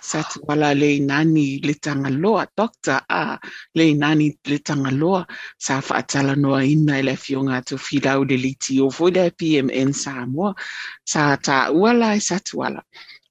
Satuala 0.01 0.75
le 0.75 1.01
nani 1.01 1.59
le 1.65 1.75
tangaloa, 1.75 2.47
doctor 2.57 3.01
a 3.09 3.39
le 3.75 3.95
nani 3.95 4.37
le 4.45 4.59
tangaloa 4.59 5.27
sa 5.59 5.81
whaatala 5.81 6.37
noa 6.37 6.65
ina 6.65 6.99
i 7.01 7.03
le 7.03 7.17
fionga 7.17 7.65
to 7.65 7.77
whilau 7.77 8.25
le 8.29 8.37
liti 8.37 8.81
o 8.81 8.89
le 9.09 9.31
PMN 9.31 9.93
Samoa 9.93 10.55
sa 11.05 11.37
ta 11.37 11.73
uala 11.73 12.17
e 12.17 12.21
satuala. 12.21 12.83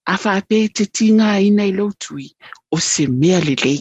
A 0.07 0.15
whape 0.17 0.73
te 0.73 0.85
tinga 0.85 1.39
ina 1.39 1.63
i 1.65 1.71
lotui 1.71 2.35
o 2.71 2.77
se 2.79 3.07
mea 3.07 3.39
le 3.39 3.55
lei. 3.63 3.79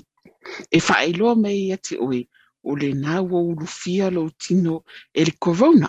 E 0.71 0.79
whaeloa 0.79 1.35
mai 1.35 1.77
te 1.83 1.97
oe 1.97 2.29
o 2.65 2.77
le 2.77 2.93
ua 2.93 3.41
ulufia 3.41 4.11
lo 4.11 4.29
tino 4.39 4.85
e 5.15 5.25
le 5.25 5.33
corona. 5.39 5.89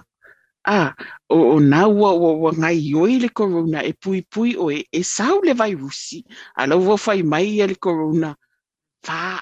Ah, 0.68 0.92
o, 1.32 1.38
o 1.56 1.60
nā 1.64 1.86
ua 1.88 2.10
ua 2.22 2.32
ua 2.44 2.52
ngai 2.60 2.80
oi 3.04 3.14
le 3.24 3.30
corona 3.40 3.80
e 3.90 3.94
pui 4.04 4.20
pui 4.34 4.56
o 4.60 4.66
e, 4.78 4.82
e 4.92 5.02
sau 5.04 5.40
le 5.48 5.54
virusi. 5.62 6.20
A 6.60 6.68
lau 6.68 6.82
ua 6.88 6.98
fai 7.06 7.22
mai 7.24 7.46
ia 7.56 7.68
le 7.72 7.76
corona. 7.76 8.36
fa 9.08 9.40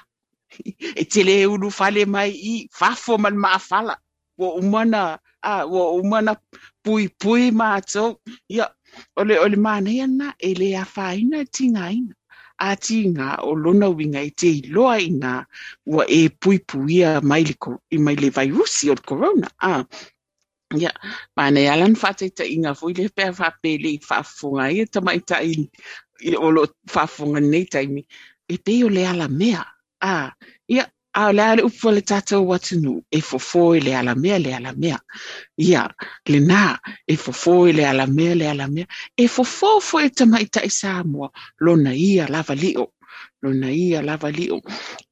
e 1.00 1.04
tele 1.12 1.34
le 1.40 1.46
ulu 1.54 1.70
fale 1.78 2.04
mai 2.06 2.30
i, 2.30 2.54
fafo 2.78 3.18
man 3.18 3.36
maa 3.44 3.58
fala. 3.58 3.96
Wa 4.38 4.48
umana, 4.60 5.18
a 5.42 5.66
wa 5.66 5.84
umana 6.00 6.36
pui 6.84 7.08
pui 7.08 7.50
mātou. 7.50 8.20
Ia, 8.48 8.68
ole, 9.16 9.34
ole 9.44 9.58
mānei 9.66 9.98
ana 10.06 10.34
e 10.38 10.54
le 10.54 10.70
a 10.78 10.84
whaina 10.94 11.42
tinga 11.50 11.90
ina. 11.98 12.14
A 12.58 12.76
tinga 12.76 13.36
o 13.42 13.52
lona 13.52 13.88
winga 13.90 14.22
i 14.22 14.30
te 14.30 14.48
iloa 14.60 15.00
ina 15.02 15.32
wa 15.86 16.04
e 16.08 16.28
pui 16.28 16.58
puia 16.58 17.20
mai 17.20 17.44
mai 18.06 18.16
le 18.22 18.30
virusi 18.30 18.90
o 18.90 18.96
corona. 19.08 19.50
Ah, 19.60 19.82
Ia, 20.74 20.90
mana 21.36 21.60
e 21.60 21.68
alan 21.68 21.94
ta 21.94 22.44
inga 22.44 22.74
fwy 22.74 22.94
le 22.98 23.08
pēr 23.08 23.32
whāpele 23.38 23.92
i 23.94 24.00
whaafunga 24.02 24.64
i 24.74 24.80
e 24.82 24.86
tamaita 24.86 25.38
i, 25.42 25.62
i 26.26 26.34
o 26.34 26.50
lo 26.50 26.66
whaafunga 26.90 27.40
nei 27.40 27.66
taimi. 27.70 28.02
E 28.48 28.56
pe 28.58 28.82
o 28.84 28.88
le 28.88 29.06
ala 29.06 29.28
mea. 29.28 29.62
Ah, 30.02 30.34
ia, 30.66 30.84
a 31.14 31.32
le 31.32 31.42
ale 31.42 31.62
upo 31.62 31.90
le 31.94 32.02
tātou 32.02 32.48
watunu 32.50 32.96
e 33.10 33.20
fofo 33.22 33.76
e 33.76 33.80
le 33.80 33.94
ala 33.94 34.14
mea, 34.14 34.38
le 34.38 34.54
ala 34.58 34.72
mea. 34.72 34.98
Ia, 35.56 35.86
le 36.28 36.40
nā, 36.42 36.64
e 37.06 37.14
fofo 37.16 37.68
e 37.70 37.72
le 37.72 37.86
ala 37.86 38.06
mea, 38.06 38.34
le 38.34 38.50
ala 38.50 38.66
mea. 38.66 38.86
E 39.16 39.28
fofo 39.28 39.78
fo 39.80 40.02
e 40.02 40.10
tamaita 40.10 40.66
i 40.66 40.70
Samoa, 40.70 41.30
lona 41.60 41.94
ia 41.94 42.26
lava 42.26 42.58
lio. 42.58 42.90
Lona 43.42 43.70
ia 43.70 44.02
lava 44.02 44.28
lio. 44.34 44.60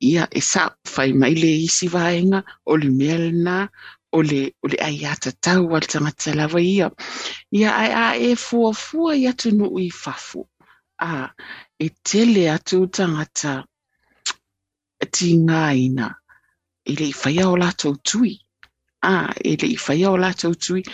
Ia, 0.02 0.26
e 0.30 0.42
sa, 0.42 0.66
fai 0.84 1.12
mai 1.12 1.34
le 1.38 1.54
isi 1.62 1.88
vaenga, 1.88 2.42
o 2.66 2.76
le 2.76 2.90
mea 2.90 3.18
le 3.22 3.30
nā, 3.32 3.58
o 4.16 4.22
le 4.22 4.42
o 4.62 4.68
le 4.72 4.78
ai 4.88 4.98
ata 5.12 5.30
tau 5.44 5.74
al 5.76 5.86
tangata 5.92 6.34
lava 6.38 6.60
ia. 6.60 6.88
Ia 7.58 7.70
ai 7.82 7.90
a 8.04 8.06
e 8.28 8.34
fua 8.46 8.70
fua 8.84 9.16
i 9.16 9.26
atu 9.30 9.50
nu 9.58 9.66
i 9.86 9.90
fafu. 9.90 10.46
A 11.00 11.10
e 11.78 11.88
tele 12.08 12.44
atu 12.56 12.86
tangata 12.96 13.54
ti 15.14 15.34
ngā 15.46 15.64
ina. 15.86 16.08
E 16.86 16.94
le 16.98 17.10
i 17.10 17.16
whaia 17.20 17.48
o 17.50 17.56
lātou 17.62 17.98
tui. 18.10 18.34
A 19.02 19.34
e 19.50 19.56
le 19.60 19.68
i 19.74 19.78
whaia 19.86 20.12
o 20.14 20.20
lātou 20.24 20.54
tui. 20.54 20.84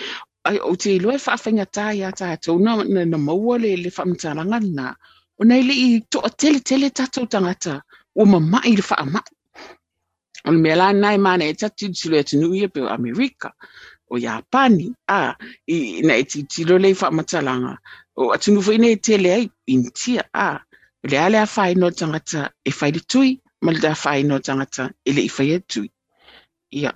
Ai 0.48 0.58
o 0.70 0.72
te 0.82 0.96
loe 1.04 1.18
whaafenga 1.20 1.66
tā 1.76 1.90
i 1.98 2.04
ata 2.10 2.32
atu. 2.36 2.56
Na, 2.58 2.80
na, 2.84 3.04
na 3.04 3.18
maua 3.18 3.58
le 3.60 3.76
le 3.76 3.90
whamtaranga 3.96 4.60
na. 4.64 4.94
O 5.40 5.44
nei 5.44 5.62
le 5.68 5.74
i 5.76 6.00
to 6.10 6.24
a 6.24 6.30
tele 6.30 6.60
tele 6.60 6.88
tātou 6.90 7.28
tangata. 7.28 7.80
O 8.16 8.24
mamai 8.24 8.76
le 8.78 8.84
whaamai. 8.88 9.28
O 10.46 10.50
le 10.52 10.58
mea 10.58 10.76
la 10.76 10.92
nai 10.92 11.18
mana 11.18 11.44
e 11.44 11.54
tatu 11.54 11.86
tilo 11.92 12.16
e 12.18 12.24
tunu 12.24 12.54
ia 12.54 12.68
pe 12.68 12.80
Amerika, 12.96 13.52
o 14.10 14.18
Japani, 14.18 14.88
a, 15.08 15.34
i, 15.68 16.02
na 16.02 16.14
e 16.16 16.24
titilo 16.24 16.78
le 16.78 16.92
wha 17.00 17.10
matalanga, 17.10 17.74
o 18.16 18.32
atunu 18.34 18.60
fo 18.64 18.72
ina 18.72 18.88
e 18.88 18.96
tele 18.96 19.30
ai, 19.34 19.46
intia, 19.66 20.24
a, 20.34 20.58
le 21.10 21.16
ale 21.18 21.38
a 21.38 21.46
whai 21.54 21.74
no 21.74 21.90
tangata 21.90 22.50
e 22.64 22.72
whai 22.80 22.92
le 22.92 23.00
tui, 23.10 23.30
ma 23.62 23.72
le 23.72 23.80
da 23.80 23.94
whai 24.04 24.22
no 24.22 24.38
tangata 24.38 24.90
e 25.04 25.12
le 25.12 25.22
i 25.28 25.30
whai 25.36 25.50
e 25.56 25.60
tui. 25.60 25.88
Ia, 26.72 26.92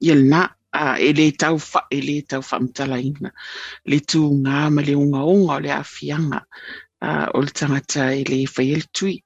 ia 0.00 0.14
na, 0.14 0.42
a, 0.72 0.98
e 0.98 1.12
le 1.12 1.30
tau 1.32 1.56
wha, 1.58 1.80
e 1.90 2.00
le 2.00 2.22
tau 2.22 2.42
wha 2.48 2.58
matala 2.64 2.98
ina, 3.00 3.30
le 3.90 3.98
tu 4.00 4.22
ngā 4.44 4.70
ma 4.74 4.82
le 4.86 4.94
unga 4.96 5.22
unga 5.34 5.58
o 5.58 5.60
le 5.66 5.70
a 5.74 5.82
fianga, 7.04 7.26
a, 7.26 7.30
o 7.34 7.40
le 7.40 7.50
tangata 7.50 8.12
e 8.12 8.24
le 8.24 8.36
i 8.42 8.46
whai 8.56 8.72
e 8.72 8.76
le 8.76 8.86
tui, 8.92 9.24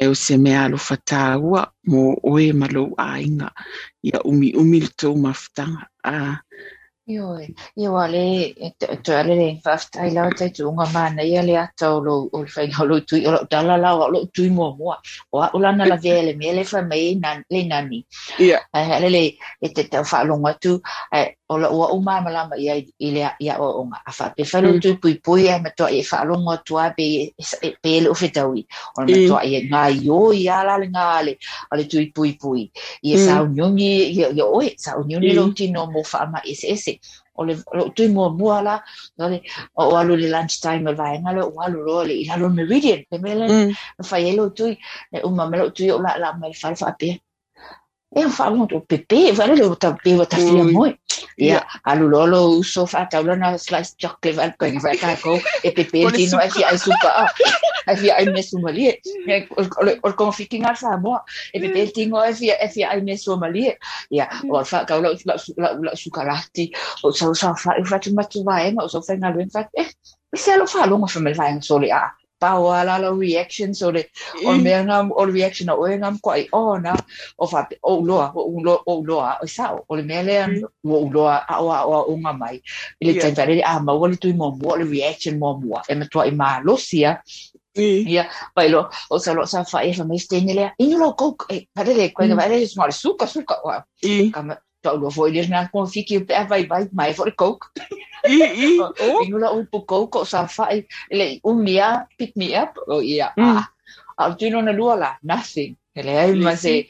e 0.00 0.06
o 0.06 0.14
se 0.14 0.36
mea 0.36 0.64
alo 0.64 0.76
whataua 0.76 1.72
mo 1.86 2.16
oe 2.22 2.52
malo 2.52 2.94
a 2.98 3.18
inga 3.20 3.52
ia 4.02 4.20
umi 4.24 4.52
umi 4.54 4.80
le 4.80 4.88
tau 4.96 5.16
mafutanga. 5.16 5.86
A, 6.04 6.40
Ioi, 7.08 7.46
ia 7.78 7.90
wale, 7.92 8.54
to 9.04 9.12
ale 9.14 9.34
le 9.38 9.48
whaftai 9.64 10.10
lau 10.10 10.26
tai 10.38 10.48
tu 10.50 10.66
unga 10.68 10.86
mana, 10.92 11.22
ia 11.22 11.42
le 11.42 11.54
atau 11.54 12.00
lo 12.02 12.26
o 12.32 12.42
le 12.42 12.50
whainga 12.50 12.82
lo 12.84 12.98
tui, 13.06 13.22
o 13.26 13.30
lo 13.30 13.44
tala 13.46 13.76
lau, 13.78 14.00
o 14.02 14.08
lo 14.10 14.24
tui 14.34 14.50
mua 14.50 14.74
mua. 14.74 14.96
O 15.32 15.38
a 15.40 15.50
ulana 15.54 15.86
la 15.86 15.94
vele, 15.96 16.34
me 16.34 16.50
le 16.52 16.64
wha 16.72 16.82
mei 16.82 17.14
le 17.50 17.62
nani. 17.70 18.04
ia, 18.40 18.58
hele 18.74 19.08
le, 19.10 19.22
e 19.62 19.68
te 19.68 19.84
tau 19.86 20.02
whaalonga 20.02 20.58
tu, 20.60 20.80
o 21.48 21.56
la 21.58 21.70
ua 21.70 21.92
uma 21.94 22.20
malama 22.20 22.56
ia 22.58 22.74
i 22.74 23.10
le 23.14 23.22
ia 23.38 23.54
o 23.62 23.82
onga. 23.84 24.02
A 24.04 24.10
wha 24.18 24.30
pe 24.34 24.42
whalo 24.42 24.72
Mm. 24.74 24.80
tu 24.82 24.96
pui 24.98 25.14
pui, 25.22 25.48
ai 25.48 25.60
matua 25.62 25.90
i 25.94 26.02
whaalonga 26.02 26.58
tua 26.66 26.90
pe, 26.90 27.30
pe 27.82 28.00
le 28.00 28.08
uwhi 28.10 28.32
taui. 28.34 28.66
O 28.98 29.02
le 29.04 29.14
Mm. 29.14 29.22
matua 29.22 29.44
i 29.46 29.62
ngā 29.70 29.84
io 30.02 30.32
i 30.34 30.48
ala 30.48 30.74
le 30.78 30.88
ngā 30.90 31.06
ale, 31.22 31.38
o 31.70 31.76
le 31.76 31.84
tui 31.86 32.10
pui 32.10 32.32
pui. 32.34 32.66
Ia 33.04 33.14
e 33.14 33.18
Mm. 33.18 33.26
sa 33.26 33.42
unioni, 33.46 34.10
i 34.10 34.22
e 34.26 34.42
oe, 34.42 34.74
sa 34.76 34.96
unioni 34.98 35.30
Mm. 35.30 35.36
lo 35.36 35.52
tino 35.54 35.86
mo 35.86 36.02
whaama 36.02 36.42
ese 36.44 36.66
ese. 36.74 36.95
O 37.36 37.44
le, 37.44 37.56
o 37.72 37.76
le 37.76 37.84
tui 37.96 38.08
mua 38.08 38.30
mua 38.30 38.62
la, 38.62 38.76
o 39.18 39.28
le, 39.32 39.40
o 39.74 39.96
alu 40.00 40.16
le 40.16 40.28
lunch 40.34 40.60
time 40.60 40.90
o 40.90 40.94
vai 40.94 41.18
ngalo, 41.20 41.50
o 41.52 41.60
alu 41.66 41.84
ro 41.86 42.02
le, 42.08 42.14
i 42.22 42.24
lalo 42.30 42.48
meridian, 42.48 43.04
le 43.10 43.18
mele, 43.18 43.46
mm, 43.48 43.72
whai 44.10 44.22
elo 44.30 44.50
tui, 44.50 44.76
le 45.12 45.22
uma 45.28 45.48
melo 45.50 45.70
tui 45.70 45.90
o 45.90 45.98
la 45.98 46.16
la 46.22 46.32
mai 46.40 46.52
whare 46.62 46.76
wha 46.80 46.92
pe. 47.00 47.10
E 48.16 48.24
o 48.24 48.30
wha 48.38 48.46
o 48.78 48.80
pepe, 48.80 49.20
whare 49.38 49.56
le 49.56 49.66
o 49.68 49.74
ta 49.74 49.92
pe 50.04 50.16
o 50.16 50.24
ta 50.24 50.36
fia 50.36 50.64
Ui. 50.64 50.72
moi. 50.72 50.92
Ia, 51.36 51.60
alu 51.84 52.08
lolo 52.08 52.40
uso 52.56 52.86
whātau 52.88 53.20
lana 53.26 53.58
slice 53.60 53.94
chocolate 54.00 54.56
al 54.56 54.78
whai 54.80 54.96
kako 54.96 55.36
e 55.62 55.70
pe 55.70 55.84
pe 55.84 56.04
Kone 56.04 56.16
tino 56.16 56.40
e 56.40 56.48
suka. 56.48 56.54
fi 56.54 56.64
ai 56.64 56.76
suka 56.80 57.10
a. 57.12 57.26
E 57.86 57.96
fi 57.96 58.10
ai 58.10 58.24
me 58.32 58.42
sumalie. 58.42 58.96
Or 60.02 60.12
kon 60.16 60.32
fiking 60.32 60.64
ar 60.64 60.76
sa 60.76 60.96
moa. 60.96 61.20
E 61.52 61.60
pe 61.60 61.68
pe 61.74 61.86
tino 61.92 62.24
e 62.24 62.32
fi 62.32 62.50
e 62.50 62.68
fi 62.72 62.84
ai 62.84 63.00
me 63.00 63.16
sumalie. 63.20 63.76
Ia, 64.10 64.28
o 64.48 64.62
whākau 64.64 65.02
lau 65.04 65.12
lau 65.28 65.72
lau 65.84 65.94
suka 65.94 66.24
rati. 66.24 66.72
O 67.04 67.12
sa 67.12 67.32
sa 67.34 67.52
wha 67.52 67.76
i 67.76 67.82
whatu 67.84 68.14
matu 68.16 68.44
vaenga 68.44 68.82
o 68.82 68.88
sa 68.88 69.00
whainga 69.04 69.34
luen 69.36 69.52
what. 69.52 69.68
Eh, 69.76 69.90
e 70.32 70.36
se 70.38 70.52
alo 70.52 70.64
whalonga 70.64 71.06
whamel 71.06 71.36
vaenga 71.36 71.62
sole 71.62 71.92
a. 71.92 72.00
Pau 72.00 72.04
ala 72.04 72.25
la 72.40 73.10
reaction 73.12 73.74
sole. 73.74 74.04
O 74.44 74.52
mea 74.58 74.84
ngam, 74.84 75.10
o 75.14 75.24
reaction 75.24 75.68
a 75.70 75.74
oe 75.74 75.96
ngam 75.98 76.18
koe, 76.20 76.48
o 76.52 76.76
na, 76.78 77.02
o 77.38 77.46
fa 77.46 77.68
o 77.82 78.00
loa 78.00 78.32
o 78.34 78.60
loa 78.60 78.82
o 78.86 79.00
loa 79.02 79.38
o 79.42 79.46
sa 79.46 79.72
o 79.88 79.94
le 79.96 80.02
mele 80.02 80.38
an 80.38 80.62
o 80.84 81.08
loa 81.08 81.44
a 81.48 81.62
o 81.62 81.70
a 81.72 82.02
o 82.04 82.16
nga 82.16 82.32
mai 82.32 82.60
ile 83.00 83.12
Yeah. 83.16 83.22
tai 83.22 83.46
vare 83.46 83.62
a 83.64 83.80
ma 83.80 83.92
o 83.92 84.06
le 84.06 84.16
tu 84.16 84.32
mo 84.34 84.50
mo 84.50 84.76
le 84.76 84.84
reaction 84.84 85.38
mo 85.38 85.56
mo 85.58 85.80
e 85.88 85.94
ma 85.94 86.04
to 86.10 86.20
i 86.20 86.30
ma 86.30 86.60
lo 86.62 86.76
sia 86.76 87.22
I. 87.76 88.04
ia 88.08 88.24
pai 88.54 88.68
lo 88.68 88.88
o 89.10 89.18
sa 89.18 89.32
lo 89.32 89.44
sa 89.44 89.64
fa 89.64 89.84
e 89.84 89.92
fa 89.92 90.04
me 90.04 90.18
stene 90.18 90.54
le 90.54 90.72
i 90.80 90.92
lo 90.96 91.12
ko 91.12 91.36
e 91.50 91.68
pare 91.74 91.94
le 91.94 92.08
ko 92.12 92.22
Mm. 92.24 92.36
vare 92.36 92.66
small 92.66 92.92
suka 92.92 93.26
suka 93.26 93.60
wa 93.64 93.82
I. 94.02 94.32
kama 94.86 94.98
to 94.98 95.02
lo 95.02 95.10
foi 95.10 95.30
le 95.34 95.42
na 95.50 95.66
ko 95.68 95.86
fiki 95.86 96.22
pe 96.26 96.46
vai 96.48 96.66
vai 96.66 96.86
mai 96.92 97.12
for 97.12 97.30
ko 97.34 97.58
I. 98.26 98.42
I. 98.42 98.78
O. 98.80 99.22
i 99.22 99.30
lo 99.30 99.48
u 99.58 99.80
ko 99.86 100.06
ko 100.06 100.24
sa 100.24 100.46
fa 100.46 100.70
e 100.74 100.86
le 101.10 101.40
u 101.44 101.54
mia 101.54 102.06
pick 102.18 102.36
me 102.36 102.54
up 102.54 102.78
o 102.86 103.00
ia 103.02 103.32
Mm. 103.36 103.58
a 103.58 103.68
a 104.18 104.34
tu 104.34 104.50
no 104.50 104.60
na 104.60 104.72
lua 104.72 104.94
la 104.96 105.10
nothing 105.22 105.76
ele 105.94 106.10
ai 106.18 106.34
ma 106.34 106.54
se 106.56 106.88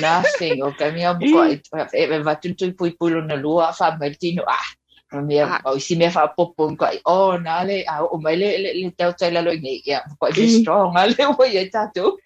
nothing 0.00 0.62
o 0.62 0.72
ka 0.72 0.90
mia 0.90 1.12
Mm. 1.14 1.32
ko 1.32 1.44
e 1.44 1.60
e 1.92 2.18
va 2.24 2.34
tu 2.36 2.54
tu 2.54 2.72
pui 2.72 2.90
pui 2.96 3.10
na 3.20 3.34
lua 3.36 3.72
fa 3.72 3.96
mai 4.00 4.14
tino 4.16 4.42
ah 4.48 4.66
o 5.12 5.20
mia 5.20 5.44
Ah. 5.48 5.60
o 5.72 5.78
si 5.78 5.96
me 5.96 6.08
fa 6.10 6.28
popo 6.28 6.72
ko 6.76 6.86
o 7.04 7.36
na 7.36 7.64
le 7.64 7.84
a 7.84 8.04
o 8.04 8.16
mai 8.20 8.36
le 8.36 8.56
le 8.58 8.70
le 8.76 8.90
tau 8.96 9.12
tai 9.12 9.30
la 9.30 9.40
lo 9.40 9.52
ngi 9.52 9.82
ya 9.84 10.00
ko 10.20 10.28
be 10.32 10.44
Mm. 10.46 10.62
strong 10.62 10.96
ale 10.96 11.16
o 11.36 11.44
ye 11.44 11.68
tatu 11.68 12.16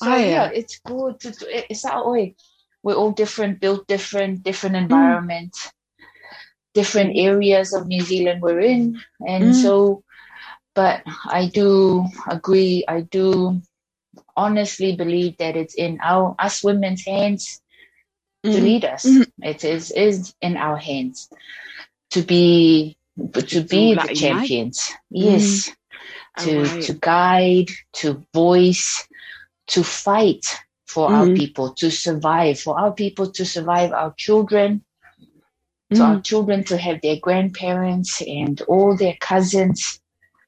so 0.00 0.08
Ah, 0.08 0.16
yeah 0.16 0.28
yeah. 0.28 0.48
it's 0.52 0.80
good 0.84 1.20
to, 1.20 1.32
to 1.32 1.44
it's 1.48 1.82
that 1.82 2.00
way 2.06 2.32
we're 2.86 3.00
all 3.02 3.12
different 3.12 3.60
built 3.60 3.88
different 3.88 4.44
different 4.44 4.76
environments 4.76 5.72
different 6.74 7.16
areas 7.16 7.74
of 7.74 7.86
New 7.88 8.02
Zealand 8.02 8.42
we're 8.42 8.60
in 8.60 9.00
and 9.26 9.54
Mm. 9.54 9.54
so 9.54 10.04
but 10.74 11.02
I 11.26 11.48
do 11.52 12.06
agree 12.28 12.84
I 12.88 13.02
do 13.02 13.60
honestly 14.36 14.96
believe 14.96 15.38
that 15.38 15.56
it's 15.56 15.74
in 15.74 15.98
our 16.02 16.34
us 16.38 16.64
women's 16.64 17.04
hands 17.06 17.62
to 18.52 18.60
Mm. 18.60 18.64
lead 18.64 18.84
us. 18.84 19.04
Mhm. 19.04 19.26
It 19.42 19.64
is 19.64 19.90
is 19.92 20.34
in 20.40 20.56
our 20.56 20.76
hands 20.76 21.28
to 22.10 22.22
be 22.22 22.96
to 23.48 23.62
be 23.62 23.94
the 23.94 24.08
champions. 24.10 24.92
Yes, 25.10 25.70
to 26.38 26.68
Alright. 26.68 26.84
to 26.86 26.94
guide, 26.94 27.70
to 27.94 28.24
voice, 28.34 29.06
to 29.68 29.82
fight 29.84 30.58
for 30.86 31.12
our 31.12 31.26
Mhm. 31.26 31.36
people, 31.36 31.74
to 31.74 31.90
survive, 31.90 32.60
for 32.60 32.78
our 32.78 32.92
people 32.92 33.30
to 33.32 33.44
survive, 33.46 33.92
our 33.92 34.14
children, 34.16 34.84
to 35.94 36.04
our 36.04 36.20
children 36.20 36.64
to 36.64 36.76
have 36.78 37.00
their 37.02 37.18
grandparents 37.20 38.22
and 38.22 38.60
all 38.62 38.96
their 38.96 39.16
cousins 39.20 40.00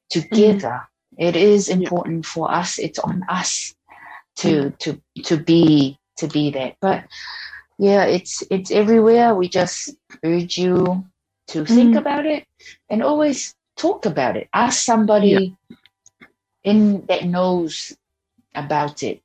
together. 0.09 0.81
It 1.17 1.35
is 1.35 1.69
important 1.69 2.25
for 2.25 2.51
us. 2.51 2.79
It's 2.79 2.99
on 2.99 3.23
us 3.29 3.75
to 4.37 4.71
to 4.79 5.01
to 5.25 5.37
be 5.37 5.99
to 6.17 6.27
be 6.27 6.51
that. 6.51 6.77
But 6.81 7.05
yeah, 7.79 8.05
it's 8.05 8.43
it's 8.51 8.71
everywhere. 8.71 9.35
We 9.35 9.49
just 9.49 9.95
urge 10.23 10.57
you 10.57 11.05
to 11.49 11.65
think 11.65 11.95
Mm. 11.95 11.97
about 11.97 12.25
it 12.25 12.45
and 12.89 13.03
always 13.03 13.55
talk 13.77 14.05
about 14.05 14.37
it. 14.37 14.49
Ask 14.53 14.83
somebody 14.83 15.55
in 16.63 17.05
that 17.07 17.25
knows 17.25 17.97
about 18.65 19.03
it. 19.03 19.21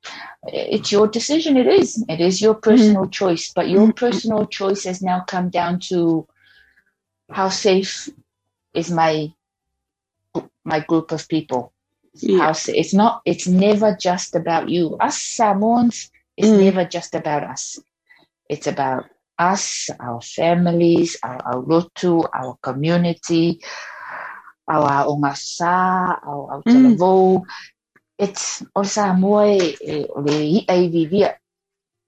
It's 0.47 0.93
your 0.93 1.09
decision. 1.09 1.57
It 1.57 1.67
is. 1.67 2.05
It 2.09 2.21
is 2.21 2.41
your 2.41 2.55
personal 2.55 3.07
choice. 3.09 3.53
But 3.55 3.69
your 3.69 3.89
Mm. 3.89 3.97
personal 3.97 4.47
choice 4.47 4.85
has 4.85 5.03
now 5.03 5.25
come 5.27 5.51
down 5.51 5.81
to 5.91 6.27
how 7.31 7.49
safe 7.51 8.09
is 8.75 8.91
my 8.91 9.33
my 10.65 10.81
group 10.81 11.13
of 11.13 11.29
people. 11.29 11.73
Yeah. 12.15 12.39
How 12.39 12.53
it's 12.69 12.95
not. 12.95 13.23
It's 13.25 13.47
never 13.47 13.97
just 14.01 14.35
about 14.35 14.69
you. 14.69 14.97
Us 15.01 15.19
Samoans. 15.21 16.11
It's 16.37 16.49
Mm. 16.49 16.61
never 16.67 16.85
just 16.85 17.15
about 17.15 17.45
us. 17.45 17.79
It's 18.49 18.67
about 18.67 19.07
us, 19.39 19.91
our 20.01 20.21
families, 20.23 21.17
our, 21.23 21.41
our 21.45 21.63
rotu, 21.63 22.29
our 22.35 22.57
community, 22.63 23.61
our 24.69 25.05
ongasa, 25.07 26.19
our, 26.25 26.43
our 26.53 26.63
Mm. 26.67 26.97
It's 28.17 28.65
o 28.75 28.83
Samoa 28.85 29.47
e, 29.49 29.77
e, 29.81 30.07
o 30.09 30.21
le 30.21 30.65
i 30.69 30.89
vivia. 30.89 31.39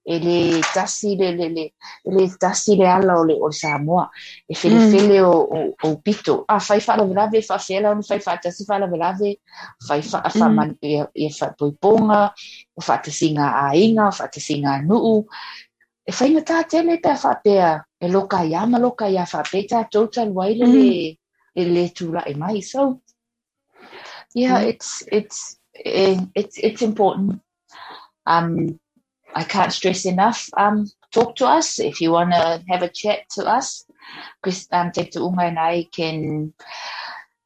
E 0.09 0.19
le 0.19 0.61
tasi 0.73 1.17
le, 1.17 1.33
le, 1.35 1.49
le, 1.49 1.73
le 2.05 2.29
tasi 2.39 2.77
le 2.77 2.87
ala 2.87 3.19
o 3.19 3.23
le 3.25 3.33
o 3.35 3.51
Samoa. 3.51 4.09
E 4.47 4.55
fele 4.55 5.19
Mm. 5.19 5.25
o, 5.25 5.31
o, 5.31 5.75
o 5.83 5.97
pito. 5.97 6.45
A 6.47 6.59
fai 6.59 6.79
fa 6.79 6.95
la 6.95 7.03
velave, 7.03 7.41
fa 7.43 7.57
fela, 7.59 7.93
no 7.93 8.01
fai 8.01 8.19
fa 8.21 8.37
tasi 8.37 8.63
fa 8.63 8.77
la 8.79 8.87
velave, 8.87 9.39
fai 9.85 10.01
fa, 10.01 10.21
fa 10.29 10.47
Mm. 10.47 10.53
man, 10.55 10.77
e, 10.81 11.03
e 11.13 11.29
fa 11.29 11.51
poiponga, 11.57 12.31
o 12.73 12.81
fa 12.81 12.97
tasi 13.03 13.33
ngā 13.35 13.47
ainga, 13.73 14.07
o 14.07 14.11
fa 14.11 14.27
tasi 14.31 14.61
ngā 14.63 14.85
nuu. 14.87 15.25
E 16.07 16.11
fai 16.13 16.29
na 16.31 16.39
tā 16.39 16.63
tele 16.69 17.01
pe 17.03 17.15
fa 17.19 17.35
pea, 17.43 17.83
e 17.99 18.07
loka 18.07 18.45
ia 18.47 18.65
ma 18.65 18.77
loka 18.79 19.09
ia 19.11 19.25
fa 19.25 19.43
pe 19.43 19.67
tā 19.67 19.89
total 19.91 20.31
waile 20.31 20.63
Mm. 20.65 20.73
le, 20.73 21.65
le 21.67 21.89
tula 21.91 22.23
e 22.25 22.33
mai. 22.33 22.61
So, 22.61 23.01
yeah, 24.33 24.61
Mm. 24.63 24.67
it's, 24.69 25.03
it's, 25.11 25.39
eh, 25.51 25.66
it's, 25.85 26.57
it's 26.57 26.81
important. 26.81 27.41
Um, 28.25 28.79
I 29.35 29.43
can't 29.43 29.71
stress 29.73 30.05
enough. 30.05 30.49
Um, 30.57 30.87
talk 31.11 31.35
to 31.37 31.45
us 31.45 31.79
if 31.79 32.01
you 32.01 32.11
want 32.11 32.31
to 32.31 32.63
have 32.69 32.81
a 32.81 32.89
chat 32.89 33.19
to 33.31 33.45
us. 33.45 33.85
Chris, 34.41 34.67
um, 34.71 34.91
Te 34.91 35.09
and 35.15 35.59
I 35.59 35.85
can 35.93 36.53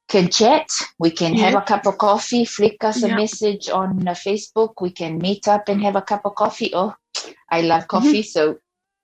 can 0.07 0.29
chat. 0.29 0.67
We 0.99 1.11
can 1.11 1.35
have 1.35 1.55
a 1.55 1.61
cup 1.61 1.85
of 1.87 1.97
coffee. 1.97 2.45
Flick 2.45 2.83
us 2.83 3.01
a 3.03 3.07
message 3.15 3.69
on 3.69 4.07
uh, 4.07 4.11
Facebook. 4.13 4.73
We 4.81 4.91
can 4.91 5.17
meet 5.17 5.47
up 5.47 5.69
and 5.69 5.81
have 5.81 5.95
a 5.95 6.01
cup 6.01 6.21
of 6.25 6.35
coffee. 6.35 6.71
Oh, 6.73 6.93
I 7.49 7.61
love 7.61 7.87
coffee, 7.87 8.23
so 8.23 8.59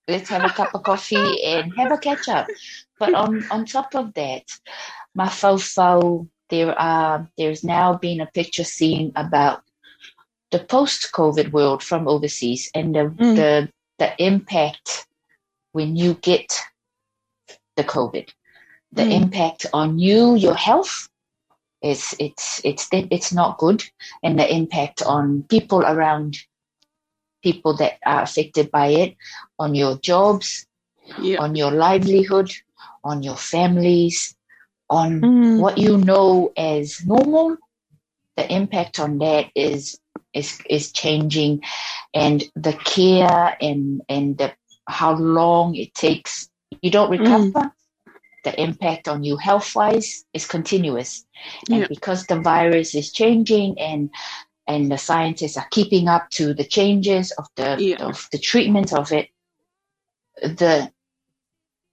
let's 0.08 0.30
have 0.30 0.44
a 0.46 0.50
cup 0.50 0.76
of 0.76 0.84
coffee 0.84 1.44
and 1.44 1.74
have 1.78 1.92
a 1.92 1.98
catch 1.98 2.28
up. 2.30 2.48
But 3.00 3.13
on 3.13 3.44
on 3.52 3.66
top 3.66 3.96
of 3.96 4.13
that, 4.16 4.44
my 5.16 5.30
fau 5.30 5.58
there 6.49 6.77
are 6.79 7.27
there's 7.38 7.63
now 7.63 7.95
been 7.95 8.21
a 8.21 8.25
picture 8.33 8.63
seen 8.63 9.12
about 9.15 9.63
the 10.51 10.60
post-COVID 10.60 11.51
world 11.51 11.83
from 11.83 12.07
overseas 12.07 12.69
and 12.73 12.95
the 12.95 13.05
Mm. 13.19 13.36
the 13.36 13.69
the 13.99 14.23
impact 14.23 15.07
when 15.73 15.95
you 15.95 16.13
get 16.15 16.62
the 17.75 17.83
COVID, 17.83 18.29
the 18.91 19.03
Mm. 19.03 19.12
impact 19.23 19.65
on 19.73 19.99
you, 19.99 20.36
your 20.36 20.55
health. 20.55 21.07
It's 21.81 22.15
it's 22.19 22.62
it's 22.63 22.88
it's 22.91 23.33
not 23.33 23.57
good, 23.57 23.83
and 24.23 24.39
the 24.39 24.47
impact 24.51 25.01
on 25.03 25.43
people 25.49 25.81
around 25.83 26.38
people 27.43 27.75
that 27.77 27.99
are 28.05 28.23
affected 28.23 28.71
by 28.71 28.88
it, 28.88 29.15
on 29.60 29.75
your 29.75 29.97
jobs, 29.97 30.65
Yeah. 31.19 31.39
on 31.39 31.55
your 31.55 31.71
livelihood, 31.71 32.51
on 33.03 33.23
your 33.23 33.38
families, 33.38 34.36
on 34.89 35.21
Mm. 35.21 35.60
what 35.60 35.78
you 35.78 35.97
know 35.97 36.52
as 36.58 37.06
normal, 37.06 37.58
the 38.36 38.52
impact 38.52 39.00
on 39.00 39.17
that 39.19 39.47
is 39.56 40.00
is 40.34 40.60
is 40.69 40.91
changing, 40.91 41.63
and 42.13 42.43
the 42.56 42.73
care 42.73 43.58
and 43.62 44.02
and 44.10 44.38
the 44.38 44.54
how 44.88 45.13
long 45.15 45.76
it 45.76 45.93
takes. 45.93 46.50
You 46.82 46.91
don't 46.91 47.10
recover. 47.10 47.71
The 48.43 48.62
impact 48.62 49.10
on 49.10 49.23
you 49.26 49.36
health 49.36 49.76
wise 49.76 50.23
is 50.34 50.45
continuous, 50.47 51.26
and 51.69 51.82
Yeah. 51.82 51.88
because 51.89 52.26
the 52.28 52.39
virus 52.39 52.95
is 52.95 53.12
changing 53.12 53.80
and 53.80 54.10
and 54.67 54.91
the 54.91 54.97
scientists 54.97 55.58
are 55.58 55.67
keeping 55.71 56.08
up 56.08 56.30
to 56.32 56.54
the 56.54 56.63
changes 56.63 57.32
of 57.32 57.47
the 57.56 57.76
Yeah. 57.80 58.06
of 58.06 58.28
the 58.32 58.38
treatment 58.39 58.93
of 58.93 59.12
it, 59.12 59.30
the 60.41 60.91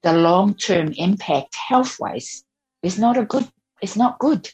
the 0.02 0.12
long 0.12 0.54
term 0.54 0.92
impact 0.92 1.54
health 1.56 1.98
wise 1.98 2.44
is 2.84 2.98
not 2.98 3.18
a 3.18 3.24
good 3.26 3.48
it's 3.82 3.96
not 3.96 4.18
good 4.20 4.48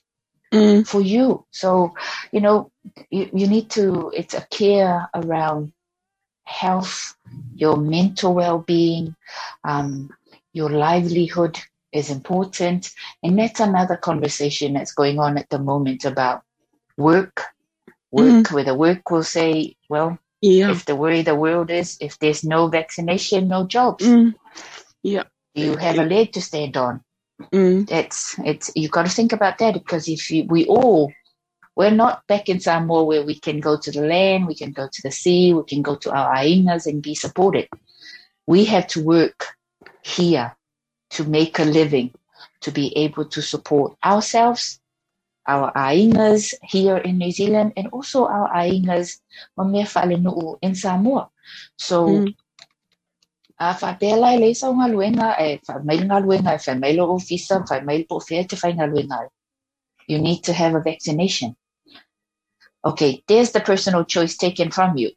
Mm. 0.53 0.87
for 0.87 1.01
you 1.01 1.47
so 1.53 1.95
you 2.33 2.41
know 2.41 2.73
you, 3.11 3.31
you 3.35 3.47
need 3.49 3.71
to 3.71 4.11
it's 4.17 4.35
a 4.35 4.47
care 4.51 5.09
around 5.15 5.73
health 6.45 7.17
your 7.55 7.77
mental 7.77 8.35
well-being 8.35 9.15
um, 9.65 10.11
your 10.53 10.71
livelihood 10.71 11.59
is 11.93 12.11
important 12.11 12.91
and 13.23 13.39
that's 13.39 13.61
another 13.61 13.97
conversation 13.97 14.75
that's 14.75 14.93
going 14.95 15.19
on 15.21 15.39
at 15.39 15.49
the 15.51 15.59
moment 15.59 16.05
about 16.05 16.43
work 16.99 17.45
work 18.13 18.51
where 18.51 18.65
the 18.65 18.75
work 18.75 19.11
will 19.11 19.25
say 19.25 19.77
well 19.89 20.19
Yeah. 20.43 20.71
if 20.73 20.85
the 20.87 20.97
way 20.97 21.23
the 21.23 21.37
world 21.37 21.71
is 21.71 21.97
if 22.01 22.19
there's 22.19 22.45
no 22.45 22.69
vaccination 22.69 23.49
no 23.49 23.67
jobs 23.67 24.05
Mm. 24.05 24.35
Yeah. 25.03 25.25
you 25.55 25.65
you 25.65 25.77
have 25.77 25.99
a 25.99 26.05
leg 26.05 26.33
to 26.33 26.43
stand 26.43 26.77
on. 26.77 27.03
Mm. 27.53 27.91
It's 27.91 28.39
it's 28.45 28.71
you've 28.75 28.91
got 28.91 29.07
to 29.07 29.13
think 29.13 29.33
about 29.33 29.59
that 29.59 29.75
because 29.75 30.09
if 30.09 30.31
you, 30.31 30.45
we 30.45 30.67
all 30.67 31.13
we're 31.77 31.91
not 31.91 32.27
back 32.27 32.49
in 32.49 32.61
Samoa 32.61 33.05
where 33.05 33.25
we 33.25 33.39
can 33.39 33.61
go 33.61 33.79
to 33.79 33.91
the 33.91 34.03
land, 34.03 34.47
we 34.47 34.55
can 34.55 34.73
go 34.73 34.89
to 34.93 35.03
the 35.03 35.11
sea, 35.11 35.55
we 35.55 35.65
can 35.65 35.83
go 35.83 35.95
to 35.97 36.11
our 36.13 36.37
ainas 36.37 36.87
and 36.87 37.03
be 37.03 37.15
supported. 37.15 37.69
We 38.47 38.65
have 38.67 38.87
to 38.89 39.03
work 39.03 39.47
here 40.03 40.55
to 41.11 41.25
make 41.25 41.59
a 41.59 41.65
living, 41.65 42.13
to 42.63 42.71
be 42.71 42.97
able 42.97 43.25
to 43.27 43.41
support 43.41 43.97
ourselves, 44.05 44.81
our 45.47 45.73
ainas 45.73 46.55
here 46.63 46.99
in 46.99 47.19
New 47.19 47.31
Zealand, 47.31 47.73
and 47.77 47.89
also 47.89 48.27
our 48.27 48.49
aingas 48.51 49.21
in 50.63 50.75
Samoa. 50.75 51.31
So, 51.77 52.07
Mm. 52.07 52.35
A 53.61 53.75
whapela 53.75 54.33
e 54.35 54.39
leisa 54.39 54.69
o 54.71 54.75
ngā 54.75 54.89
luenga, 54.89 55.35
e 55.39 55.61
luenga, 56.25 56.55
e 56.55 56.59
whamail 56.67 57.01
o 57.01 57.15
ofisa, 57.17 57.63
whamail 57.69 58.05
po 58.09 58.21
te 58.21 58.57
whai 58.57 58.73
ngā 58.73 58.89
luenga. 58.89 59.29
You 60.09 60.19
need 60.19 60.43
to 60.45 60.53
have 60.53 60.75
a 60.75 60.81
vaccination. 60.81 61.55
Okay, 62.85 63.23
there's 63.29 63.53
the 63.53 63.61
personal 63.61 64.05
choice 64.05 64.37
taken 64.37 64.71
from 64.71 64.97
you. 64.97 65.11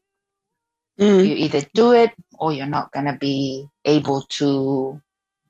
Mm. 1.00 1.26
You 1.26 1.36
either 1.36 1.62
do 1.74 1.94
it 1.94 2.12
or 2.38 2.52
you're 2.52 2.68
not 2.68 2.92
going 2.92 3.06
to 3.06 3.18
be 3.18 3.66
able 3.86 4.22
to 4.38 5.02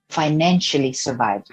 financially 0.09 0.93
survive. 0.93 1.43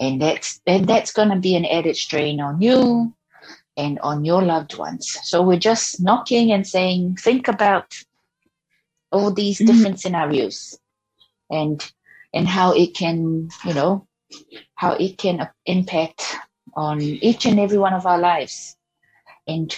And 0.00 0.20
that's 0.20 0.60
and 0.66 0.86
that's 0.86 1.12
going 1.12 1.28
to 1.28 1.36
be 1.36 1.54
an 1.54 1.64
added 1.64 1.96
strain 1.96 2.40
on 2.40 2.60
you 2.60 3.14
and 3.76 3.98
on 4.00 4.24
your 4.24 4.42
loved 4.42 4.76
ones. 4.76 5.16
So 5.22 5.42
we're 5.42 5.58
just 5.58 6.00
knocking 6.00 6.52
and 6.52 6.66
saying, 6.66 7.16
think 7.16 7.48
about 7.48 7.94
all 9.12 9.30
these 9.32 9.58
Mhm. 9.58 9.66
different 9.66 10.00
scenarios 10.00 10.78
and 11.50 11.92
and 12.32 12.46
how 12.46 12.72
it 12.72 12.94
can, 12.94 13.48
you 13.64 13.74
know, 13.74 14.06
how 14.76 14.92
it 14.92 15.18
can 15.18 15.48
impact 15.66 16.36
on 16.74 17.00
each 17.00 17.44
and 17.44 17.58
every 17.58 17.78
one 17.78 17.92
of 17.92 18.06
our 18.06 18.18
lives. 18.18 18.76
And 19.48 19.74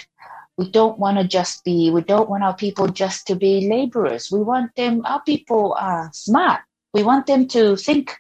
we 0.58 0.70
don't 0.70 0.98
want 0.98 1.16
to 1.16 1.24
just 1.24 1.64
be, 1.64 1.90
we 1.90 2.02
don't 2.02 2.28
want 2.28 2.44
our 2.44 2.54
people 2.54 2.88
just 2.88 3.26
to 3.28 3.36
be 3.36 3.68
laborers. 3.68 4.30
We 4.30 4.42
want 4.42 4.74
them, 4.76 5.00
our 5.06 5.22
people 5.22 5.74
are 5.78 6.10
smart. 6.12 6.60
We 6.92 7.02
want 7.02 7.26
them 7.26 7.48
to 7.48 7.76
think, 7.76 8.14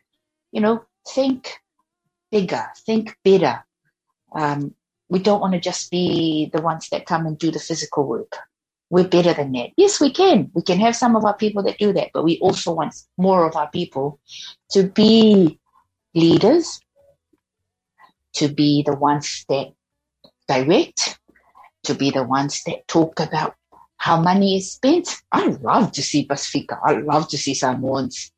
you 0.50 0.62
know, 0.62 0.84
think 1.06 1.58
bigger, 2.30 2.64
think 2.86 3.14
better. 3.22 3.64
Um, 4.34 4.74
we 5.10 5.18
don't 5.18 5.40
want 5.40 5.52
to 5.52 5.60
just 5.60 5.90
be 5.90 6.50
the 6.54 6.62
ones 6.62 6.88
that 6.88 7.04
come 7.04 7.26
and 7.26 7.36
do 7.38 7.50
the 7.50 7.58
physical 7.58 8.06
work. 8.06 8.38
We're 8.92 9.08
better 9.08 9.32
than 9.32 9.52
that. 9.52 9.70
Yes, 9.78 10.02
we 10.02 10.12
can. 10.12 10.50
We 10.52 10.60
can 10.60 10.78
have 10.80 10.94
some 10.94 11.16
of 11.16 11.24
our 11.24 11.34
people 11.34 11.62
that 11.62 11.78
do 11.78 11.94
that, 11.94 12.10
but 12.12 12.24
we 12.24 12.38
also 12.40 12.74
want 12.74 12.94
more 13.16 13.48
of 13.48 13.56
our 13.56 13.70
people 13.70 14.20
to 14.72 14.82
be 14.82 15.58
leaders, 16.14 16.78
to 18.34 18.48
be 18.48 18.82
the 18.84 18.94
ones 18.94 19.46
that 19.48 19.72
direct, 20.46 21.18
to 21.84 21.94
be 21.94 22.10
the 22.10 22.22
ones 22.22 22.62
that 22.64 22.86
talk 22.86 23.18
about 23.18 23.54
how 23.96 24.20
money 24.20 24.58
is 24.58 24.72
spent. 24.72 25.08
I 25.32 25.46
love 25.46 25.92
to 25.92 26.02
see 26.02 26.26
Pacifica. 26.26 26.78
I 26.84 26.98
love 26.98 27.30
to 27.30 27.38
see 27.38 27.54
Samoans 27.54 28.30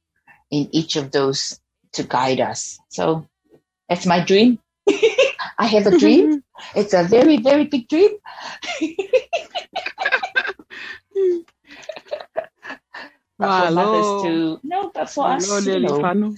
in 0.52 0.68
each 0.70 0.94
of 0.94 1.10
those 1.10 1.58
to 1.94 2.04
guide 2.04 2.40
us. 2.40 2.78
So 2.90 3.26
that's 3.88 4.06
my 4.06 4.24
dream. 4.24 4.60
I 5.58 5.66
have 5.66 5.88
a 5.88 5.98
dream. 5.98 6.44
It's 6.76 6.94
a 6.94 7.02
very, 7.02 7.38
very 7.38 7.64
big 7.64 7.88
dream. 7.88 8.12
But 13.36 13.50
for 13.50 13.74
Malo. 13.74 13.74
mothers 13.74 14.22
to 14.22 14.60
no, 14.62 14.90
but 14.94 15.10
for 15.10 15.26
us, 15.26 15.48
Malo 15.48 15.60
you 15.60 15.80
know. 15.80 16.34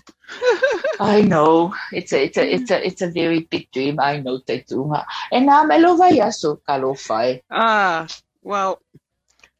I 0.98 1.20
know 1.20 1.74
it's 1.92 2.12
a 2.12 2.24
it's 2.24 2.38
a 2.38 2.54
it's 2.54 2.70
a 2.70 2.86
it's 2.86 3.02
a 3.02 3.10
very 3.10 3.40
big 3.40 3.70
dream. 3.70 4.00
I 4.00 4.20
know 4.20 4.38
te 4.38 4.62
tunga. 4.62 5.04
E 5.30 5.36
nā 5.44 5.66
melo 5.68 5.96
vai 5.96 6.16
aso 6.24 6.56
ka 6.64 6.76
lo 6.76 6.94
whai. 6.96 7.42
Ah, 7.50 8.06
well, 8.42 8.80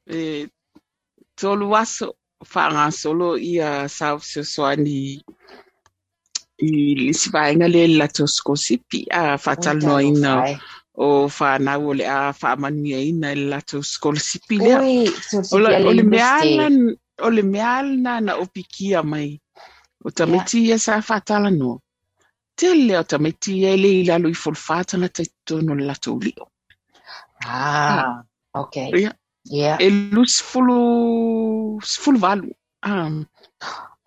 e, 0.09 0.49
tolu 1.37 1.69
aso 1.77 2.17
whaanga 2.41 2.91
solo 2.93 3.37
i 3.37 3.61
a 3.61 3.89
South 3.89 4.25
Soswani 4.25 5.21
i 6.59 6.71
lisi 6.97 7.29
vaenga 7.31 7.69
le 7.69 7.87
lato 8.01 8.25
skosipi 8.27 9.05
a 9.13 9.37
whatal 9.37 9.77
no 9.85 10.01
ina 10.01 10.57
o 10.97 11.29
whanau 11.29 11.91
o 11.91 11.93
le 11.93 12.05
a 12.09 12.33
whaamanuia 12.33 12.99
ina 13.13 13.35
le 13.35 13.51
lato 13.53 13.83
skosipi 13.83 14.57
lea. 14.59 14.81
Oi, 14.81 15.07
so 15.21 15.43
si 15.43 15.55
O 15.55 15.59
le, 15.61 15.69
kia 16.41 16.71
o 17.23 17.31
le 17.31 17.43
le 17.43 17.43
meala, 17.43 17.83
mistake. 17.83 17.97
o 17.99 17.99
le 17.99 18.13
meala 18.13 18.21
na 18.21 18.37
o 18.37 18.47
pikia 18.47 19.03
mai. 19.03 19.41
O 20.05 20.11
tameti 20.11 20.69
yeah. 20.69 20.79
sa 20.79 21.01
whatala 21.01 21.51
no. 21.51 21.81
Tele 22.57 22.99
o 22.99 23.03
tameti 23.03 23.65
e 23.65 23.77
le 23.77 23.91
ilalo 24.03 24.29
i 24.29 24.35
fulfatanga 24.35 25.09
te 25.09 25.25
tono 25.45 25.75
le 25.75 25.85
lato 25.85 26.15
ulio. 26.15 26.51
Ah, 27.45 28.23
okay. 28.55 28.91
Yeah. 28.95 29.15
Yeah. 29.45 29.79
E 29.81 29.91
lus 29.91 30.43
fulu, 30.43 31.81
fulu 31.81 32.19
valu. 32.19 32.51
Um, 32.83 33.27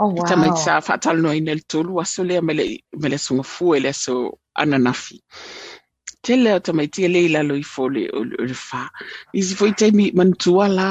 Oh 0.01 0.07
wow. 0.07 0.23
Tamai 0.23 0.49
wow. 0.49 0.55
sa 0.55 0.79
whatala 0.79 1.19
no 1.21 1.33
ina 1.33 1.53
le 1.55 1.61
tolu 1.61 1.99
aso 1.99 2.23
lea 2.23 2.41
mele, 2.41 2.83
mele 2.95 3.17
sunga 3.17 3.43
fu 3.43 3.75
e 3.75 3.79
le 3.79 3.91
so 3.93 4.39
ananafi. 4.55 5.21
Tele 6.21 6.53
o 6.53 6.59
tamai 6.59 6.87
tia 6.93 7.07
le 7.07 7.19
ilalo 7.27 7.55
i 7.55 7.63
fole 7.63 8.03
o 8.13 8.23
le 8.23 8.35
o 8.41 8.45
le 8.49 8.55
wha. 8.71 8.81
Isi 9.33 9.55
foi 9.55 9.71
taimi 9.79 10.11
mantua 10.19 10.67
la 10.67 10.87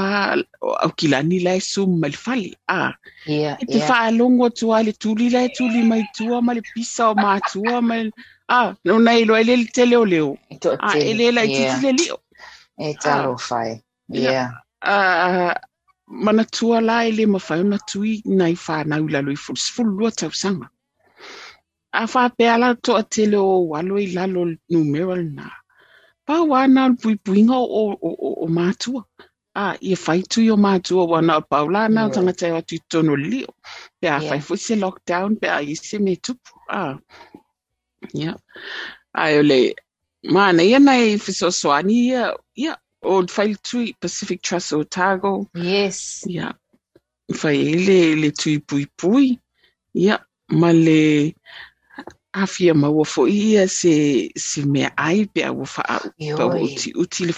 au 0.85 0.91
kilani 0.99 1.39
la 1.47 1.53
e 1.57 1.61
sum 1.61 2.01
mal 2.01 2.13
fali. 2.25 2.55
Ah, 2.69 2.93
Yeah, 3.27 3.57
E 3.61 3.67
te 3.67 3.79
yeah. 3.79 3.89
whaalongo 3.91 4.49
tua 4.51 4.83
le 4.83 4.93
tuli 4.93 5.29
le 5.31 5.49
tuli 5.57 5.83
mai 5.91 6.03
tua 6.17 6.41
ma 6.41 6.53
le 6.55 6.63
pisa 6.75 7.11
o 7.11 7.15
mātua 7.15 7.83
ma 7.83 7.97
le... 8.03 8.11
Ah, 8.49 8.75
no 8.85 8.99
nei 8.99 9.25
lo 9.29 9.37
ele 9.37 9.57
le 9.57 9.67
tele 9.67 9.97
o 9.97 10.05
leo. 10.05 10.31
To 10.63 10.77
Ah, 10.81 10.93
te- 10.93 11.05
ele 11.11 11.33
la 11.33 11.43
i 11.45 11.49
yeah. 11.49 11.75
titi 11.75 11.87
le 11.87 11.93
leo. 11.93 12.17
E 12.79 12.95
talo 12.95 13.37
whai. 13.51 13.83
Yeah. 14.09 14.33
Yeah. 14.33 14.49
Ah, 14.83 15.55
mana 16.07 16.45
tua 16.45 16.81
la 16.81 17.05
ele 17.05 17.27
ma 17.27 17.39
whai 17.49 17.61
ona 17.61 17.79
tui 17.91 18.23
nai 18.25 18.55
whanau 18.55 19.05
la 19.13 19.21
lui 19.21 19.37
fulu 19.37 19.61
fulu 19.75 19.91
lua 19.99 20.11
tau 20.11 20.31
sanga. 21.93 22.05
A 22.05 22.07
whapea 22.07 22.59
la 22.59 22.75
to 22.75 22.97
a 22.97 23.03
tele 23.03 23.37
o 23.37 23.67
walo 23.69 23.99
i 23.99 24.07
lalo 24.13 24.55
numeral 24.71 25.25
na. 25.35 25.51
Pa 26.27 26.43
wana 26.43 26.95
pui 27.01 27.17
puinga 27.17 27.55
o, 27.55 27.91
o, 27.93 27.99
o, 28.03 28.45
o 28.45 28.47
mātua. 28.49 29.05
Ah, 29.55 29.77
ia 29.81 29.97
whai 29.97 30.23
tui 30.23 30.51
o 30.51 30.57
mātua 30.57 31.07
wana 31.09 31.37
o 31.39 31.41
paulana 31.41 32.05
o 32.05 32.09
Yeah. 32.09 32.15
tangata 32.15 32.49
e 32.49 32.53
watu 32.53 32.75
i 32.75 32.81
tono 32.89 33.17
leo. 33.17 33.55
Pe 34.01 34.09
a 34.09 34.21
Yeah. 34.21 34.31
whai 34.31 34.39
fusi 34.41 34.77
lockdown, 34.77 35.41
pe 35.41 35.49
a 35.49 35.61
isi 35.63 35.99
me 35.99 36.17
tupu. 36.17 36.53
Ah, 36.69 36.99
yeah. 38.15 38.35
Ai 39.15 39.39
ole, 39.39 39.75
mana 40.25 40.63
ia 40.63 40.79
nei 40.79 41.19
fisoswani 41.19 41.95
ia, 42.09 42.37
ia, 42.57 42.77
o 43.03 43.23
whai 43.37 43.55
tui 43.63 43.95
Pacific 44.01 44.43
Trust 44.43 44.73
Otago, 44.73 45.49
Yes. 45.55 46.25
ia, 46.29 46.55
whai 47.43 47.57
ele 47.57 48.15
le 48.17 48.31
tui 48.31 48.59
pui 48.61 48.87
pui, 48.97 49.41
ia, 49.95 50.19
ma 50.51 50.71
le 50.73 51.35
hawhia 52.41 52.75
maua 52.75 53.05
fo 53.05 53.27
ia 53.29 53.69
se, 53.69 53.95
se 54.37 54.63
mea 54.63 54.91
ai 54.97 55.27
pe 55.27 55.45
a 55.45 55.53
wafa 55.53 55.83
au, 55.89 56.11
ua 56.19 56.59
Yoi. 56.59 56.65
uti, 56.65 56.93
uti 57.03 57.25
le 57.29 57.35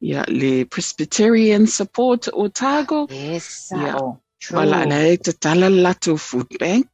ia, 0.00 0.24
le 0.28 0.64
Presbyterian 0.64 1.66
Support 1.66 2.28
Otago, 2.32 3.06
Yes. 3.10 3.70
Yeah. 3.70 3.96
Oh, 3.96 4.18
true. 4.40 4.58
Wala 4.58 4.82
ala 4.82 5.06
e 5.08 5.16
te 5.16 5.32
tala 5.32 5.68
lato 5.70 6.18
food 6.18 6.48
bank, 6.58 6.88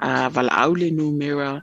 uh, 0.00 0.28
wala 0.34 0.52
au 0.62 0.74
le 0.74 0.90
numera 0.90 1.62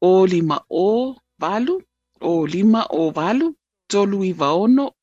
o 0.00 0.26
lima 0.26 0.60
o 0.70 1.16
valu, 1.38 1.80
o 2.20 2.46
lima 2.46 2.86
o 2.90 3.10
valu, 3.10 3.54
tolu 3.88 4.24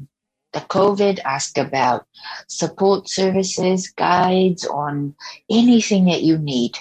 the 0.53 0.61
COVID, 0.61 1.21
ask 1.25 1.57
about 1.59 2.07
support 2.49 3.09
services, 3.09 3.93
guides 3.97 4.67
on 4.67 5.15
anything 5.49 6.07
that 6.07 6.23
you 6.23 6.39
need. 6.39 6.77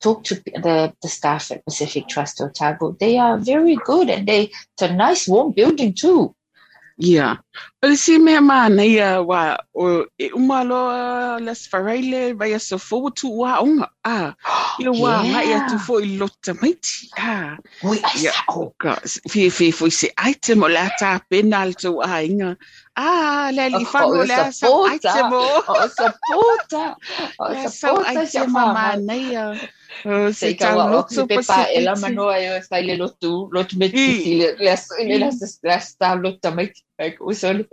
Talk 0.00 0.24
to 0.24 0.34
the, 0.34 0.92
the 1.00 1.08
staff 1.08 1.50
at 1.50 1.64
Pacific 1.64 2.08
Trust 2.08 2.40
Otago. 2.40 2.96
They 3.00 3.16
are 3.16 3.38
very 3.38 3.76
good 3.76 4.10
and 4.10 4.28
they 4.28 4.42
it's 4.44 4.82
a 4.82 4.92
nice 4.92 5.26
warm 5.26 5.52
building 5.52 5.94
too. 5.94 6.34
Ia. 7.02 7.38
O 7.82 7.88
le 7.88 7.96
si 7.96 8.18
mea 8.18 8.40
mana 8.40 8.84
ia 8.86 9.22
wa 9.22 9.58
o 9.74 10.06
umalo 10.34 11.38
las 11.42 11.66
whareile 11.72 12.34
vai 12.38 12.54
a 12.54 12.58
so 12.60 12.78
fo 12.78 13.10
tu 13.10 13.28
wa 13.40 13.58
onga. 13.60 13.88
Ah, 14.04 14.34
ia 14.78 14.92
wa 14.92 15.22
Yeah. 15.22 15.24
ngai 15.26 15.50
atu 15.58 15.78
fo 15.78 15.98
i 15.98 16.18
maiti. 16.54 17.10
Ah, 17.18 17.58
We 17.82 17.98
I 17.98 18.22
ia. 18.22 18.32
saw. 18.32 18.70
Ka 18.78 18.94
fi 19.28 19.50
fi 19.50 19.70
fo 19.72 19.88
se 19.90 20.10
item 20.18 20.62
o 20.62 20.68
le 20.68 20.78
ata 20.78 21.20
pena 21.30 21.66
le 21.66 21.74
tu 21.74 22.00
a 22.00 22.22
inga. 22.22 22.56
Ah, 22.96 23.50
le 23.52 23.68
li 23.70 23.84
Oh, 23.84 23.84
fa 23.84 24.06
o 24.06 24.10
o 24.10 24.22
le 24.22 24.26
sa 24.26 24.50
support, 24.52 24.92
item 24.94 25.32
o. 25.32 25.62
Oh. 25.66 25.88
Oh, 27.38 27.48
Le 27.50 27.68
sa 27.80 27.90
item 28.06 28.52
mama. 28.52 28.72
mana 28.72 29.14
ia. 29.14 29.44
O 29.50 29.54
Se 29.54 29.58
se 29.58 29.58
ikaw 29.58 29.58
tau 29.58 29.58
o 29.58 29.58
lotu 29.58 29.58
si 29.58 29.58
pa 29.58 29.58
Pepa 29.58 29.78
se 29.78 29.83
ela 31.74 31.94
piti. 31.94 32.00
manoa 32.02 32.38
yo 32.38 32.60
sa 32.60 32.78
ile 32.78 32.96
lotu 32.96 33.48
lotu 33.52 33.76
me 33.78 33.86
I. 33.86 33.90
titi 33.90 34.34
le 34.40 34.56
le 34.58 34.74
le 35.08 35.18
le 35.18 35.28
le 35.62 35.80
sta 35.80 36.14
lotu 36.16 36.54
me 36.54 36.72
like 36.98 37.18
usoli. 37.20 37.64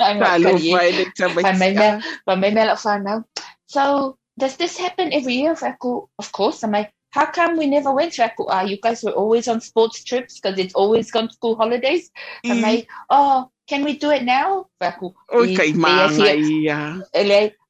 I'm 0.00 0.18
Ka 0.18 0.36
not 0.36 0.40
lo 0.40 0.52
kari. 0.52 0.70
vai 0.70 0.92
le 0.92 1.04
ta 1.16 1.28
Pa 1.28 1.52
may 1.52 1.72
maiti. 1.72 1.78
me 1.78 1.88
pa 2.26 2.34
may 2.36 2.50
me 2.50 2.64
la 2.64 2.74
whanau. 2.74 3.24
So 3.66 4.16
does 4.38 4.56
this 4.56 4.76
happen 4.78 5.12
every 5.12 5.34
year? 5.34 5.54
Faku, 5.56 6.06
of 6.18 6.32
course. 6.32 6.62
I'm 6.64 6.74
I? 6.74 6.90
How 7.10 7.26
come 7.26 7.56
we 7.56 7.66
never 7.66 7.92
went? 7.92 8.12
Faku, 8.12 8.44
ah, 8.48 8.62
you 8.62 8.76
guys 8.76 9.02
were 9.02 9.12
always 9.12 9.48
on 9.48 9.60
sports 9.60 10.04
trips 10.04 10.38
because 10.40 10.58
it's 10.58 10.74
always 10.74 11.14
on 11.14 11.30
school 11.30 11.56
holidays. 11.56 12.10
I'm 12.44 12.64
I. 12.64 12.68
I? 12.68 12.86
Oh, 13.10 13.50
can 13.66 13.84
we 13.84 13.96
do 13.96 14.10
it 14.10 14.22
now? 14.24 14.66
Faku, 14.80 15.12
Oi 15.34 15.48
i- 15.48 15.56
kai 15.56 15.72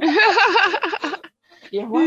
yeah 1.74 1.86
wa 1.88 2.00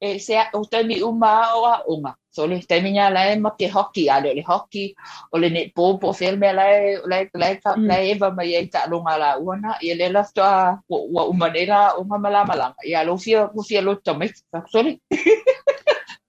e 0.00 0.18
se 0.18 0.38
o 0.54 0.64
te 0.64 0.82
mi 0.82 1.02
uma 1.02 1.52
o 1.52 1.64
a 1.66 1.82
unga 1.88 2.14
so 2.32 2.46
le 2.48 2.58
te 2.64 2.80
minya 2.80 3.10
le 3.12 3.36
ma 3.44 3.50
ke 3.58 3.68
hockey 3.68 4.08
a 4.08 4.16
le 4.24 4.42
hockey 4.50 4.94
o 5.32 5.38
le 5.38 5.48
netball 5.52 5.98
po 6.00 6.12
fel 6.16 6.36
me 6.40 6.50
le 6.58 6.68
le 7.10 7.18
le 7.42 7.48
ka 7.62 7.76
Mm. 7.76 7.86
le 7.88 7.96
eva 8.12 8.28
mai 8.36 8.54
e 8.56 8.66
ta 8.72 8.86
lunga 8.90 9.14
la 9.22 9.30
una 9.38 9.76
e 9.80 9.94
le 9.94 10.08
la 10.08 10.22
sta 10.24 10.80
wa 10.88 11.22
uma 11.32 11.48
ne 11.54 11.66
la 11.66 11.80
unga 12.00 12.18
mala 12.18 12.44
mala 12.48 12.66
ya 12.84 13.04
lo 13.04 13.16
fia 13.16 13.50
lo 13.54 13.62
fia 13.62 13.80
lo 13.84 13.94
to 14.00 14.14
me 14.18 14.26
sorry 14.72 15.00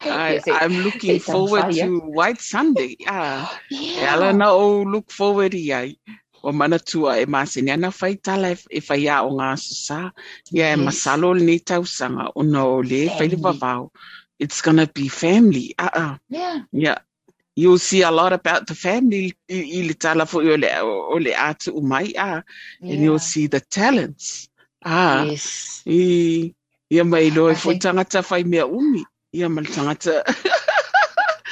I, 0.05 0.41
I'm 0.47 0.83
looking 0.83 1.19
forward 1.19 1.71
to 1.71 1.99
White 2.11 2.41
Sunday. 2.41 2.97
Ah, 3.07 3.47
yeah 3.71 4.13
Ela 4.19 4.51
o 4.51 4.83
look 4.83 5.07
forward 5.09 5.55
i. 5.55 5.95
O 6.43 6.51
mana 6.51 6.77
tua 6.77 7.19
e 7.21 7.25
masini 7.25 7.71
ana 7.71 7.87
whai 7.89 8.15
tala 8.19 8.51
e, 8.51 8.81
whai 8.89 9.07
a 9.07 9.23
o 9.23 9.31
ngā 9.31 9.55
susa. 9.57 10.11
Ia 10.51 10.73
e 10.73 10.75
masalo 10.75 11.31
le 11.33 11.45
ni 11.47 11.59
tausanga 11.59 12.27
o 12.35 12.41
na 12.43 12.65
o 12.67 12.81
le 12.83 13.07
whai 13.15 13.27
le 13.31 13.37
Family. 13.39 13.59
wawau. 13.59 13.91
It's 14.39 14.61
gonna 14.61 14.87
be 14.87 15.07
family. 15.07 15.75
Ah, 15.77 15.91
ah. 15.93 16.19
yeah 16.29 16.63
Yeah. 16.71 16.99
You'll 17.55 17.77
see 17.77 18.01
a 18.01 18.09
lot 18.09 18.33
about 18.33 18.65
the 18.65 18.73
family 18.73 19.35
i, 19.49 19.61
i 19.77 19.81
le 19.87 19.93
tala 19.93 20.25
fo 20.25 20.41
i 20.41 20.49
o 20.49 20.55
le, 20.55 20.69
o 20.81 21.19
umai. 21.79 22.13
Ah, 22.17 22.41
and 22.81 23.03
you'll 23.03 23.19
see 23.19 23.47
the 23.47 23.59
talents. 23.59 24.49
Ah, 24.83 25.23
yes 25.25 25.83
i, 25.85 26.53
ia 26.89 27.03
mai 27.03 27.29
lo 27.29 27.49
I 27.49 27.55
fo 27.55 27.73
tangata 27.73 28.23
whai 28.29 28.43
mea 28.43 28.65
umi. 28.65 29.05
Ia 29.33 29.49
mai 29.49 29.63
tangata. 29.65 30.23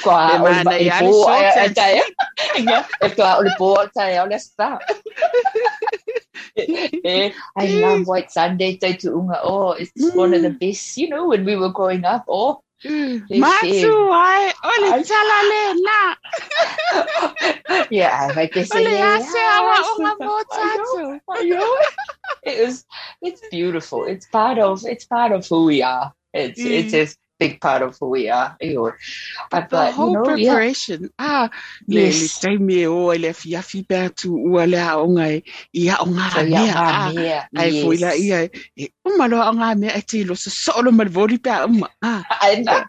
kwa 0.02 0.42
o 0.42 0.48
le 0.70 0.90
i 0.90 0.90
po 0.98 1.28
a 1.30 1.38
and 1.64 1.76
ta 1.76 1.86
ya 1.86 2.04
e 3.02 3.08
kwa 3.14 3.38
o 3.38 3.42
le 3.42 3.54
po 3.58 3.74
ta 3.94 4.08
ya 4.10 4.24
o 4.24 4.26
le 4.26 4.38
sta 4.38 4.78
I 7.56 7.66
love 7.80 8.06
White 8.06 8.30
Sunday 8.30 8.76
Te 8.76 8.92
Tuunga. 8.92 9.40
Oh, 9.42 9.72
it's 9.72 10.14
one 10.14 10.34
of 10.34 10.42
the 10.42 10.50
best, 10.50 10.98
you 10.98 11.08
know, 11.08 11.28
when 11.28 11.46
we 11.46 11.56
were 11.56 11.70
growing 11.72 12.04
up. 12.04 12.24
Oh, 12.28 12.62
Matu 12.84 14.10
ai, 14.12 14.52
o 14.64 14.72
le 14.82 14.92
Ai. 14.92 15.02
tala 15.02 15.38
yeah, 17.90 18.32
like 18.34 18.56
O 18.56 18.62
say, 18.62 18.84
le 18.84 18.90
ase 18.90 19.38
awa 19.38 19.76
o 19.86 19.98
ngā 20.02 20.12
mō 20.18 20.34
I 20.50 20.54
tātou. 20.56 20.98
know, 21.02 21.20
I 21.30 21.44
know. 21.44 21.76
It 22.44 22.66
was, 22.66 22.84
it's 23.20 23.40
beautiful. 23.50 24.04
It's 24.04 24.26
part 24.26 24.58
of, 24.58 24.84
it's 24.84 25.04
part 25.04 25.30
of 25.30 25.46
who 25.46 25.64
we 25.66 25.82
are. 25.82 26.12
It's, 26.34 26.60
Mm. 26.60 26.70
it's 26.72 26.94
a 26.94 27.06
big 27.42 27.60
part 27.60 27.82
of 27.82 27.96
who 28.00 28.08
we 28.14 28.28
are. 28.30 28.56
You. 28.60 28.92
But, 29.50 29.70
The 29.70 29.76
but, 29.76 29.94
whole 29.94 30.12
you 30.12 30.18
know, 30.18 30.34
yeah. 30.34 30.54
preparation. 30.54 31.10
Ah, 31.18 31.50
le 31.88 32.06
le 32.20 32.28
Yes. 32.28 32.38
taimi 32.42 32.76
e 32.82 32.86
o 32.86 33.12
le 33.24 33.32
fiafi 33.42 33.82
pēr 33.86 34.14
tu 34.22 34.34
ua 34.52 34.66
le 34.66 34.78
aonga 34.78 35.26
e 35.36 35.42
i 35.74 35.88
a 35.88 35.96
So, 36.32 36.40
yeah, 36.42 36.66
mea. 36.66 36.74
Ah, 36.76 37.10
yeah, 37.10 37.44
ai 37.56 37.70
la 38.04 38.12
yes. 38.12 38.20
ia 38.26 38.40
e 38.76 38.88
umalo 39.08 39.40
a 39.42 39.50
ngā 39.52 39.70
mea 39.84 39.96
e 39.98 40.02
te 40.02 40.24
lo 40.24 40.34
sa 40.34 40.50
solo 40.50 40.92
ma 40.92 41.04
le 41.04 41.10
voli 41.10 41.38
pēr 41.38 41.66
uma. 41.68 41.88
Ah, 42.02 42.22
And, 42.42 42.68
uh, 42.76 42.84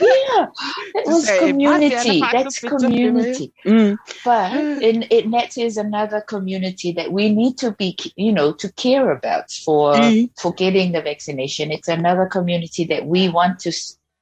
yeah, 0.00 0.46
it 0.94 1.06
was 1.06 1.30
community. 1.38 2.20
That's 2.32 2.60
community. 2.60 3.52
mm, 3.66 3.96
But 4.24 4.52
in, 4.82 5.02
in 5.02 5.30
that 5.32 5.56
is 5.58 5.76
another 5.76 6.20
community 6.20 6.92
that 6.92 7.12
we 7.12 7.30
need 7.30 7.58
to 7.58 7.72
be, 7.72 7.96
you 8.16 8.32
know, 8.32 8.52
to 8.54 8.72
care 8.72 9.10
about 9.12 9.50
for 9.64 9.94
Mm. 9.96 10.30
for 10.40 10.52
getting 10.54 10.92
the 10.92 11.00
vaccination. 11.02 11.70
It's 11.70 11.88
another 11.88 12.26
community 12.26 12.84
that 12.86 13.06
we 13.06 13.28
want 13.28 13.55
to 13.60 13.72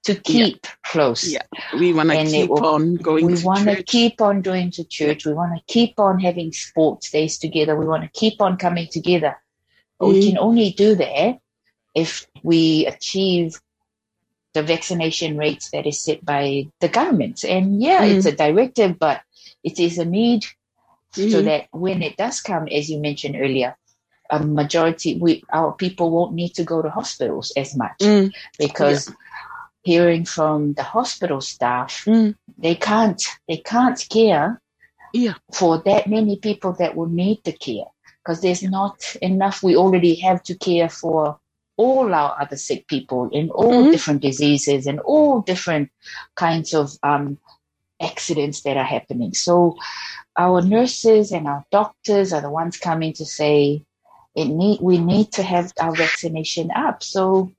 to 0.05 0.15
keep 0.15 0.67
close. 0.85 1.27
Yeah, 1.33 1.43
we 1.79 1.93
want 1.95 2.11
to 2.11 2.25
keep 2.25 2.51
will- 2.51 2.67
on 2.67 2.97
going 2.97 3.27
we 3.27 3.43
want 3.43 3.65
to 3.69 3.83
keep 3.83 4.21
on 4.21 4.43
going 4.43 4.71
to 4.73 4.85
church. 4.85 5.25
We 5.25 5.33
want 5.33 5.57
to 5.57 5.63
keep 5.73 5.99
on 5.99 6.21
having 6.21 6.53
sports 6.53 7.11
days 7.11 7.39
together. 7.39 7.75
We 7.77 7.87
want 7.87 8.03
to 8.05 8.11
keep 8.21 8.41
on 8.41 8.57
coming 8.59 8.89
together. 8.89 9.37
But 9.99 10.09
we 10.09 10.21
Mm. 10.21 10.29
can 10.29 10.39
only 10.39 10.71
do 10.73 10.95
that 10.97 11.39
if 11.95 12.27
we 12.43 12.87
achieve 12.87 13.61
the 14.53 14.63
vaccination 14.63 15.37
rates 15.37 15.71
that 15.71 15.87
is 15.87 16.01
set 16.01 16.25
by 16.25 16.67
the 16.81 16.89
government. 16.89 17.45
And 17.45 17.83
yeah, 17.83 18.03
Mm. 18.05 18.17
it's 18.17 18.27
a 18.27 18.33
directive, 18.33 18.99
but 18.99 19.23
it 19.63 19.79
is 19.81 19.99
a 19.99 20.05
need 20.05 20.45
so 21.13 21.23
Mm. 21.23 21.45
that 21.45 21.67
when 21.73 22.03
it 22.03 22.17
does 22.17 22.41
come, 22.41 22.69
as 22.69 22.91
you 22.91 22.99
mentioned 22.99 23.37
earlier, 23.39 23.77
a 24.31 24.39
majority 24.45 25.19
we 25.19 25.43
our 25.53 25.73
people 25.73 26.11
won't 26.11 26.35
need 26.35 26.51
to 26.55 26.65
go 26.65 26.83
to 26.83 26.91
hospitals 26.91 27.53
as 27.57 27.77
much 27.77 27.97
Mm, 28.01 28.33
because 28.59 29.13
hearing 29.83 30.25
from 30.25 30.73
the 30.75 30.83
hospital 30.83 31.41
staff, 31.41 32.05
mm, 32.07 32.35
they 32.59 32.75
can't 32.75 33.23
they 33.49 33.59
can't 33.59 34.05
care 34.11 34.61
yeah, 35.13 35.35
for 35.53 35.79
that 35.85 36.09
many 36.09 36.37
people 36.39 36.73
that 36.75 36.97
will 36.97 37.09
need 37.09 37.41
the 37.45 37.53
care 37.53 37.87
because 38.23 38.41
there's 38.41 38.63
not 38.63 39.17
enough. 39.23 39.63
We 39.63 39.77
already 39.77 40.15
have 40.17 40.43
to 40.45 40.55
care 40.57 40.89
for 40.89 41.39
all 41.77 42.15
our 42.15 42.37
other 42.41 42.57
sick 42.57 42.87
people 42.89 43.29
in 43.33 43.51
all 43.51 43.85
Mhm. 43.85 43.93
different 43.93 44.23
diseases 44.23 44.87
and 44.87 45.01
all 45.01 45.41
different 45.43 45.91
kinds 46.37 46.75
of 46.75 46.93
um, 47.03 47.39
accidents 48.01 48.63
that 48.63 48.77
are 48.77 48.85
happening. 48.85 49.35
So 49.35 49.77
our 50.37 50.63
nurses 50.63 51.33
and 51.33 51.47
our 51.47 51.65
doctors 51.71 52.33
are 52.33 52.41
the 52.41 52.51
ones 52.51 52.77
coming 52.79 53.13
to 53.15 53.25
say 53.27 53.85
it 54.35 54.47
need 54.47 54.81
we 54.81 54.99
need 54.99 55.33
to 55.33 55.43
have 55.43 55.73
our 55.81 55.97
vaccination 55.97 56.71
up. 56.71 57.03
So 57.03 57.53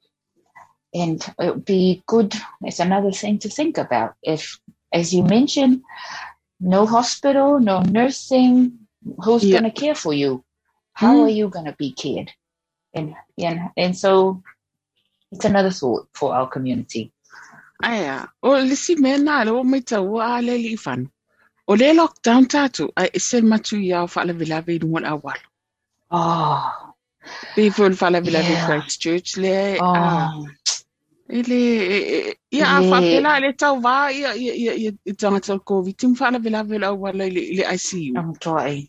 and 0.93 1.21
it 1.39 1.49
would 1.55 1.65
be 1.65 2.03
good. 2.07 2.33
It's 2.61 2.79
another 2.79 3.11
thing 3.11 3.39
to 3.39 3.49
think 3.49 3.77
about. 3.77 4.15
If, 4.23 4.59
as 4.93 5.13
you 5.13 5.23
mentioned, 5.23 5.83
no 6.61 6.85
hospital, 6.85 7.59
no 7.59 7.81
nursing, 7.81 8.79
who's 9.23 9.43
Yeah. 9.43 9.59
going 9.59 9.71
to 9.71 9.81
care 9.81 9.95
for 9.95 10.13
you? 10.13 10.43
How 10.93 11.15
Mm. 11.15 11.23
are 11.23 11.29
you 11.29 11.49
going 11.49 11.65
to 11.65 11.75
be 11.77 11.91
cared? 11.91 12.31
And 12.93 13.13
and 13.37 13.59
and 13.75 13.97
so 13.97 14.41
it's 15.31 15.43
another 15.43 15.71
thought 15.71 16.07
for 16.13 16.33
our 16.33 16.47
community. 16.47 17.11
Aia, 17.83 18.29
o 18.41 18.51
le 18.51 18.75
si 18.75 18.95
mea 18.95 19.17
nā 19.17 19.43
le 19.45 19.51
o 19.51 19.63
mai 19.63 19.81
tau 19.81 20.15
a 20.19 20.41
le 20.41 20.55
li 20.57 20.77
whanu. 20.77 21.09
O 21.67 21.73
le 21.73 21.93
lockdown 21.93 22.45
tātou, 22.47 22.89
ai 22.95 23.09
e 23.13 23.19
se 23.19 23.41
matu 23.41 23.75
i 23.83 23.91
au 23.91 24.07
whala 24.07 24.33
vila 24.33 24.61
vei 24.61 24.79
nunga 24.79 25.09
a 25.11 25.15
wala. 25.17 25.43
Oh, 26.17 26.93
Pe 27.55 27.69
fo 27.75 27.87
le 27.89 27.95
whala 28.01 28.21
vila. 28.21 28.41
Christchurch 28.65 29.37
le, 29.43 29.55
a, 29.79 29.83
oh, 29.83 30.47
e 31.29 31.41
le, 31.49 31.61
e- 31.95 32.05
e- 32.17 32.35
ia 32.51 32.65
a 32.77 32.79
Le- 32.79 32.89
whapela 32.91 33.39
le 33.43 33.53
tau 33.53 33.75
wā, 33.85 33.95
ia, 34.13 34.33
ia, 34.35 34.53
ia, 34.63 34.73
ia, 34.83 34.91
i 35.05 35.13
tangata 35.13 35.55
o 35.55 35.59
COVID, 35.59 35.97
tim 35.97 36.15
whala 36.15 36.39
vila 36.39 36.63
vei 36.63 36.83
au 36.83 36.95
wala 37.05 37.25
i 37.25 37.31
le, 37.37 37.41
le 37.59 37.63
ICU. 37.75 38.15
I'm 38.19 38.33
trying. 38.35 38.87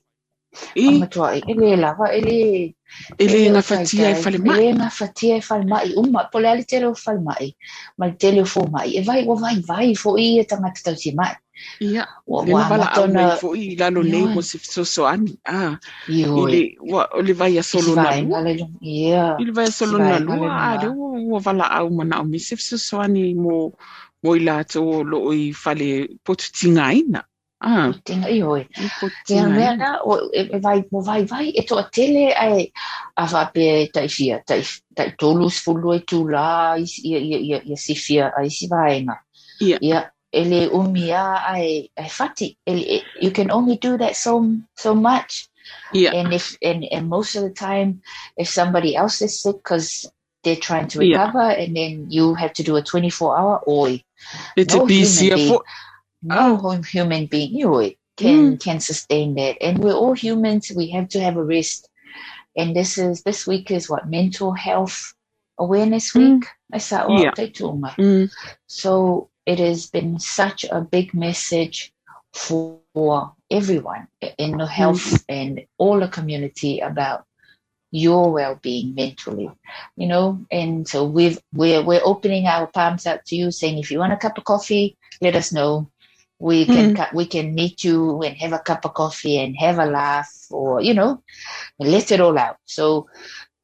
I, 0.76 0.88
Amatua 0.88 1.36
e 1.36 1.42
ele 1.48 1.76
lava 1.76 2.06
ele 2.16 2.74
ele 3.18 3.50
nga 3.50 3.62
fatia 3.62 4.10
e 4.10 4.14
whale 4.22 4.38
mai. 4.38 4.58
Ele 4.58 4.72
nga 4.78 4.90
fatia 4.90 5.36
e 5.36 5.42
whale 5.50 5.66
mai. 5.66 5.92
Uma, 5.96 6.24
pole 6.32 6.48
ali 6.48 6.64
te 6.64 6.78
reo 6.78 6.94
whale 7.06 7.20
mai. 7.20 7.56
Ma 7.98 8.10
te 8.10 8.30
reo 8.30 8.46
fo 8.46 8.66
mai. 8.70 8.96
E 8.96 9.02
vai, 9.02 9.26
o 9.28 9.36
vai, 9.36 9.60
vai, 9.60 9.94
fo 9.94 10.16
i 10.18 10.38
e 10.40 10.44
tangata 11.56 11.80
tau 11.80 11.80
si 11.80 11.86
mai. 11.86 11.94
Ia, 11.94 12.04
Wa, 12.26 12.44
le 12.44 12.54
na 12.54 12.62
wa, 12.62 12.68
wala 12.68 12.86
au 12.92 13.08
matona, 13.08 13.12
mai 13.12 13.30
fo 13.30 13.54
i 13.54 13.76
lalo 13.76 14.02
nei 14.02 14.26
Ia. 14.26 14.28
mo 14.28 14.40
se 14.42 14.58
soso 14.58 15.06
ani. 15.06 15.38
Ah, 15.44 15.78
Ioi. 16.08 16.42
ile, 16.42 16.76
wa, 16.80 17.08
o 17.14 17.20
le 17.22 17.32
vai 17.32 17.58
a 17.58 17.62
solo 17.62 17.96
na 17.96 18.02
Vai, 18.02 18.22
lua. 18.22 18.28
ngale, 18.28 18.52
ia. 18.80 19.36
Ile 19.38 19.52
vai 19.52 19.66
a 19.66 19.72
solo 19.72 19.98
Vai, 19.98 20.08
na 20.08 20.20
ngale 20.20 20.46
lua. 20.46 20.50
Ah, 20.50 20.76
lunga. 20.76 20.82
le 20.82 20.88
ua 20.88 21.08
ua 21.20 21.40
wala 21.44 21.64
au 21.70 21.90
mana 21.90 22.16
au 22.16 22.24
mi 22.24 22.38
se 22.38 22.56
soso 22.56 23.00
ani 23.00 23.34
mo 23.34 23.72
mo 24.22 24.34
i 24.36 24.40
lato 24.40 24.82
o 24.84 25.02
lo 25.04 25.32
i 25.32 25.52
whale 25.64 26.08
potu 26.24 26.52
tinga 26.52 26.92
ina. 26.94 27.24
Ah, 27.60 27.88
Tinga, 28.04 28.28
ioi. 28.28 28.68
i 28.76 28.88
potu 29.00 29.16
Ia 29.32 29.46
tinga 29.46 29.48
mea 29.48 29.72
ina. 29.74 29.76
na, 29.76 30.02
o, 30.04 30.28
e, 30.32 30.40
e 30.52 30.58
vai, 30.60 30.84
mo 30.92 31.00
vai, 31.00 31.24
vai, 31.24 31.48
e 31.56 31.62
toa 31.64 31.84
tele 31.90 32.32
ai, 32.36 32.70
a 33.16 33.24
whape 33.24 33.88
tai 33.92 34.08
fia, 34.08 34.42
tai, 34.46 34.60
tai 34.94 35.16
tolu 35.16 35.48
sfulu 35.50 35.94
e 35.96 36.00
tu 36.04 36.28
la, 36.28 36.76
ia, 36.76 37.18
ia, 37.18 37.38
ia, 37.38 37.58
ia 37.64 37.76
si 37.76 37.94
fia, 37.94 38.30
ai 38.36 38.50
si 38.50 38.68
vaenga. 38.68 39.16
Ia. 39.60 39.78
Ia, 39.80 40.12
ele 40.32 40.68
umia 40.70 41.40
ai, 41.46 41.88
ai 41.98 42.08
fati. 42.08 42.56
You 43.20 43.30
can 43.30 43.50
only 43.50 43.76
do 43.76 43.96
that 43.98 44.16
so, 44.16 44.56
so 44.76 44.94
much. 44.94 45.48
Ia, 45.94 46.12
And 46.14 46.32
if, 46.32 46.56
and, 46.62 46.84
and 46.84 47.08
most 47.08 47.36
of 47.36 47.42
the 47.42 47.50
time, 47.50 48.02
if 48.36 48.48
somebody 48.48 48.96
else 48.96 49.22
is 49.22 49.42
sick 49.42 49.56
because 49.56 50.10
they're 50.44 50.56
trying 50.56 50.88
to 50.88 51.04
Yeah. 51.04 51.26
recover, 51.26 51.50
and 51.50 51.76
then 51.76 52.06
you 52.10 52.34
have 52.34 52.52
to 52.54 52.62
do 52.62 52.76
a 52.76 52.82
24 52.82 53.38
hour, 53.38 53.62
oi, 53.68 54.02
It's 54.56 54.74
no 54.74 54.86
bisi 54.86 55.26
human 55.28 55.32
a 55.32 55.48
fo. 55.48 55.62
no 56.22 56.56
hum- 56.56 56.82
human 56.84 57.26
being 57.26 57.54
you 57.54 57.66
know, 57.66 57.90
can 58.16 58.56
can 58.58 58.80
sustain 58.80 59.34
that 59.34 59.56
and 59.62 59.78
we're 59.78 59.92
all 59.94 60.14
humans 60.14 60.72
we 60.74 60.88
have 60.90 61.08
to 61.08 61.20
have 61.20 61.36
a 61.36 61.44
rest 61.44 61.88
and 62.56 62.74
this 62.74 62.98
is 62.98 63.22
this 63.22 63.46
week 63.46 63.70
is 63.70 63.88
what 63.90 64.08
mental 64.08 64.52
health 64.52 65.14
awareness 65.58 66.12
Mm. 66.12 66.40
week 66.40 66.48
I 66.72 66.78
said, 66.78 67.04
oh, 67.06 67.22
Yeah. 67.22 67.30
Mm, 67.98 68.30
so 68.66 69.30
it 69.46 69.58
has 69.58 69.86
been 69.86 70.18
such 70.18 70.64
a 70.70 70.80
big 70.80 71.14
message 71.14 71.92
for 72.34 72.90
everyone 73.50 74.08
in 74.38 74.56
the 74.58 74.66
health 74.66 75.24
and 75.28 75.60
all 75.78 75.98
the 76.00 76.08
community 76.08 76.80
about 76.80 77.24
your 77.90 78.32
well-being 78.32 78.94
mentally 78.94 79.50
you 79.96 80.06
know? 80.06 80.38
And 80.50 80.86
so 80.88 81.04
we've 81.04 81.38
we're 81.54 81.82
we're 81.82 82.00
opening 82.04 82.46
our 82.46 82.66
palms 82.66 83.06
out 83.06 83.24
to 83.26 83.36
you 83.36 83.50
saying 83.50 83.78
if 83.78 83.90
you 83.90 83.98
want 83.98 84.12
a 84.12 84.16
cup 84.16 84.38
of 84.38 84.44
coffee 84.44 84.96
let 85.20 85.36
us 85.36 85.52
know. 85.52 85.88
We 86.38 86.66
can 86.66 86.94
Mm. 86.94 87.14
we 87.14 87.26
can 87.26 87.54
meet 87.54 87.84
you 87.84 88.22
and 88.22 88.36
have 88.36 88.52
a 88.52 88.58
cup 88.58 88.84
of 88.84 88.94
coffee 88.94 89.38
and 89.38 89.56
have 89.58 89.78
a 89.78 89.86
laugh 89.86 90.30
or 90.50 90.80
you 90.82 90.94
know 90.94 91.22
let 91.78 92.10
it 92.10 92.20
all 92.20 92.38
out. 92.38 92.56
So 92.66 93.06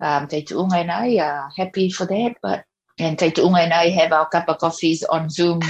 um 0.01 0.29
Te 0.29 0.43
Tuunga 0.45 0.77
and 0.81 0.91
I 0.91 1.17
are 1.19 1.51
happy 1.57 1.91
for 1.91 2.07
that 2.07 2.37
but 2.43 2.65
and 2.99 3.19
Te 3.19 3.31
Tuunga 3.31 3.65
and 3.65 3.73
I 3.73 3.89
have 3.91 4.13
our 4.13 4.29
cup 4.29 4.49
of 4.49 4.59
coffees 4.59 5.03
on 5.05 5.31
Zoom 5.31 5.61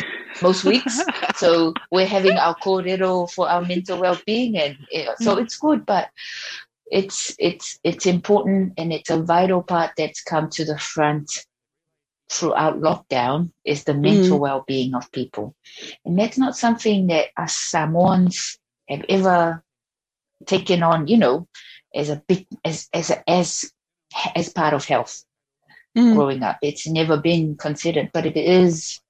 most 0.43 0.65
weeks. 0.71 1.01
So 1.37 1.75
we're 1.91 2.07
having 2.07 2.37
our 2.37 2.57
kōrero 2.57 3.31
for 3.31 3.49
our 3.49 3.63
mental 3.63 3.99
well-being 3.99 4.57
and 4.59 4.77
uh, 4.95 5.15
so 5.19 5.39
it's 5.39 5.57
good 5.57 5.87
but 5.87 6.09
it's 6.91 7.35
it's 7.39 7.79
it's 7.85 8.07
important 8.07 8.75
and 8.77 8.93
it's 8.93 9.11
a 9.11 9.23
vital 9.23 9.63
part 9.63 9.93
that's 9.97 10.23
come 10.23 10.51
to 10.51 10.65
the 10.65 10.79
front 10.79 11.47
throughout 12.31 12.81
lockdown 12.81 13.53
is 13.65 13.85
the 13.85 13.95
mental 13.95 14.39
well-being 14.39 14.95
of 14.95 15.11
people. 15.13 15.55
And 16.05 16.19
that's 16.19 16.39
not 16.39 16.57
something 16.57 17.09
that 17.09 17.29
us 17.37 17.55
samoans 17.55 18.59
have 18.89 19.05
ever 19.09 19.63
taken 20.47 20.83
on 20.83 21.07
you 21.07 21.17
know 21.17 21.49
as 21.95 22.11
a 22.11 22.23
big 22.27 22.47
as 22.65 22.89
as 22.93 23.11
a, 23.11 23.31
as 23.31 23.73
as 24.35 24.49
part 24.49 24.75
of 24.75 24.85
health 24.85 25.25
mm, 25.97 26.15
growing 26.15 26.43
up. 26.43 26.59
It's 26.63 26.87
never 26.87 27.17
been 27.17 27.57
considered, 27.57 28.11
but 28.13 28.27
it 28.27 28.37
is 28.37 29.01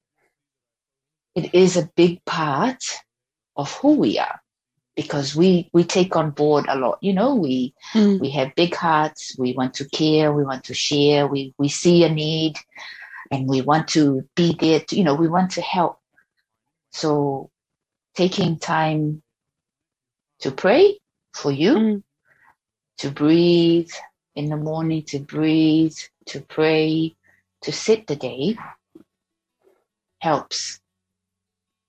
it 1.34 1.54
is 1.54 1.76
a 1.76 1.90
big 1.96 2.24
part 2.24 2.82
of 3.56 3.72
who 3.78 3.94
we 3.94 4.18
are 4.18 4.40
because 4.96 5.34
we 5.34 5.68
we 5.72 5.84
take 5.84 6.16
on 6.16 6.30
board 6.30 6.66
a 6.68 6.76
lot. 6.76 6.98
You 7.00 7.12
know, 7.14 7.34
we 7.34 7.74
mm, 7.94 8.20
we 8.20 8.30
have 8.30 8.54
big 8.54 8.74
hearts. 8.74 9.36
We 9.38 9.54
want 9.54 9.74
to 9.74 9.88
care. 9.88 10.32
We 10.32 10.44
want 10.44 10.64
to 10.64 10.74
share. 10.74 11.26
We 11.26 11.54
we 11.58 11.68
see 11.68 12.04
a 12.04 12.08
need, 12.10 12.56
and 13.30 13.48
we 13.48 13.62
want 13.62 13.88
to 13.88 14.28
be 14.36 14.56
there. 14.58 14.80
To, 14.80 14.96
you 14.96 15.04
know, 15.04 15.14
we 15.14 15.28
want 15.28 15.52
to 15.52 15.62
help. 15.62 15.98
So, 16.92 17.50
taking 18.14 18.58
time 18.58 19.22
to 20.40 20.50
pray 20.50 20.98
for 21.34 21.50
you 21.50 21.74
mm, 21.74 22.02
to 22.98 23.10
breathe 23.10 23.90
in 24.34 24.48
the 24.50 24.56
morning, 24.56 25.02
to 25.04 25.18
breathe, 25.18 25.96
to 26.26 26.40
pray, 26.40 27.14
to 27.62 27.72
sit 27.72 28.06
the 28.06 28.16
day 28.16 28.56
helps. 30.20 30.80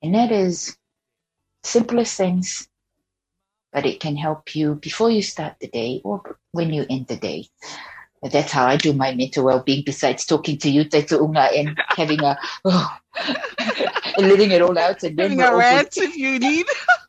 And 0.02 0.16
that 0.16 0.32
is 0.32 0.76
simplest 1.64 2.18
things, 2.18 2.68
but 3.72 3.86
it 3.86 4.00
can 4.00 4.18
help 4.18 4.56
you 4.56 4.76
before 4.76 5.10
you 5.10 5.22
start 5.22 5.56
the 5.60 5.68
day 5.68 6.02
or 6.04 6.38
when 6.52 6.74
you 6.74 6.86
end 6.89 7.08
the 7.08 7.16
day. 7.16 7.48
But 8.22 8.32
that's 8.32 8.52
how 8.52 8.66
I 8.66 8.78
do 8.78 8.94
my 8.94 9.14
mental 9.14 9.46
well-being 9.46 9.84
besides 9.86 10.26
talking 10.26 10.58
to 10.60 10.70
you, 10.70 10.86
Te 10.86 11.06
Unga, 11.16 11.50
and 11.56 11.80
having 11.89 12.22
a, 12.22 12.38
oh, 12.66 12.98
and 14.18 14.30
letting 14.30 14.52
it 14.52 14.62
all 14.62 14.78
out. 14.78 15.04
And 15.04 15.18
then 15.18 15.32
Having 15.32 15.41
a 15.41 15.56
rant 15.58 15.98
if 15.98 16.16
you 16.16 16.39
need. 16.39 16.66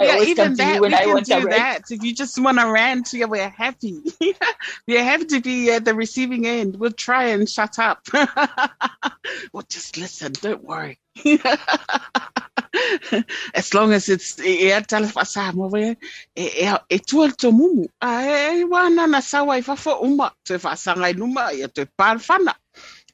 Yeah, 0.00 0.12
always 0.12 0.28
even 0.28 0.44
come 0.44 0.52
to 0.52 0.56
that 0.56 0.74
you 0.76 0.80
when 0.80 0.94
I 0.94 1.04
can 1.04 1.12
want 1.12 1.26
do 1.26 1.34
rant. 1.34 1.50
that. 1.50 1.90
If 1.90 2.02
you 2.02 2.14
just 2.14 2.40
want 2.40 2.58
to 2.58 2.70
rant, 2.70 3.12
yeah, 3.12 3.26
we're 3.26 3.48
happy. 3.48 4.00
we're 4.88 5.04
happy 5.04 5.26
to 5.26 5.40
be 5.40 5.70
at 5.70 5.84
the 5.84 5.94
receiving 5.94 6.46
end. 6.46 6.76
We'll 6.76 6.92
try 6.92 7.26
and 7.26 7.48
shut 7.48 7.78
up. 7.78 8.06
we'll 9.52 9.66
just 9.68 9.98
listen. 9.98 10.32
Don't 10.32 10.64
worry. 10.64 10.98
as 13.54 13.74
long 13.74 13.92
as 13.92 14.08
it's 14.08 14.38
e 14.40 14.70
e 14.70 14.80
tala 14.82 15.06
whasa 15.08 15.52
mo 15.52 15.66
we 15.68 15.96
e 16.36 16.98
tual 16.98 17.36
to 17.36 17.50
mumu 17.50 17.88
a 18.00 18.60
e 18.60 18.64
wana 18.64 19.08
na 19.08 19.20
sawa 19.20 19.58
i 19.58 19.62
fafo 19.62 20.00
uma 20.02 20.32
te 20.44 20.54
whasanga 20.54 21.10
i 21.10 21.12
numa 21.12 21.50
i 21.52 21.66
te 21.68 21.84
pārwhana 21.98 22.54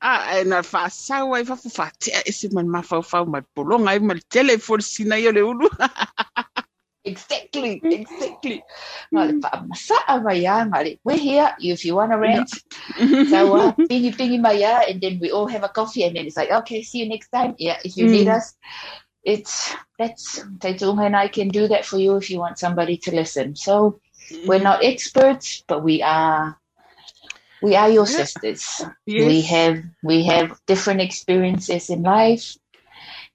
a 0.01 0.45
na 0.45 0.63
whasawa 0.63 1.41
i 1.41 1.45
fafo 1.45 1.69
whatea 1.79 2.23
e 2.27 2.33
se 2.33 2.49
man 2.53 2.69
mawhau 2.69 3.03
whau 3.03 3.27
mai 3.27 3.43
polonga 3.55 3.97
i 3.97 3.99
mal 3.99 4.21
tele 4.29 4.59
for 4.59 4.81
sina 4.83 5.17
i 5.17 5.29
o 5.29 5.33
le 5.33 5.43
ulu 5.43 5.69
Exactly, 7.07 7.81
exactly. 7.91 8.63
Ngale 9.15 9.41
pa 9.41 9.63
masaa 9.65 10.19
maya 10.23 10.67
ngale. 10.67 10.99
We're 11.05 11.17
here 11.17 11.55
if 11.61 11.85
you 11.87 11.95
want 11.95 12.13
to 12.13 12.19
rant. 12.19 12.51
So 13.31 13.55
uh, 13.57 13.73
pingy 13.89 14.13
pingy 14.15 14.41
maya, 14.41 14.83
and 14.89 15.01
then 15.01 15.19
we 15.23 15.31
all 15.31 15.47
have 15.47 15.65
a 15.65 15.71
coffee, 15.71 16.05
and 16.05 16.17
then 16.17 16.27
it's 16.27 16.37
like, 16.37 16.51
okay, 16.51 16.83
see 16.83 16.99
you 17.01 17.09
next 17.09 17.31
time. 17.31 17.55
Yeah, 17.59 17.79
if 17.85 17.97
you 17.97 18.09
need 18.11 18.27
Mm. 18.27 18.37
us, 18.37 18.55
it's 19.25 19.75
that's 19.99 20.43
Taitunga 20.59 21.07
and 21.07 21.17
I 21.17 21.29
can 21.29 21.49
do 21.49 21.69
that 21.69 21.85
for 21.85 21.99
you 21.99 22.17
if 22.17 22.31
you 22.31 22.39
want 22.39 22.59
somebody 22.59 22.97
to 22.99 23.15
listen. 23.15 23.57
So 23.57 24.01
we're 24.45 24.63
not 24.63 24.85
experts, 24.85 25.65
but 25.67 25.83
we 25.83 26.03
are 26.03 26.59
we 27.63 27.75
are 27.75 27.91
your 27.91 28.07
sisters. 28.07 28.83
Yes. 29.07 29.27
We 29.27 29.43
have 29.43 29.83
we 30.03 30.25
have 30.27 30.61
different 30.67 31.01
experiences 31.01 31.91
in 31.91 32.03
life. 32.03 32.57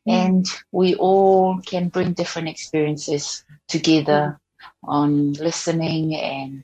Mm. 0.08 0.14
and 0.14 0.46
we 0.72 0.96
all 0.96 1.60
can 1.62 1.90
bring 1.90 2.14
different 2.14 2.50
experiences 2.50 3.46
together 3.68 4.40
on 4.84 5.34
listening 5.34 6.16
and 6.16 6.64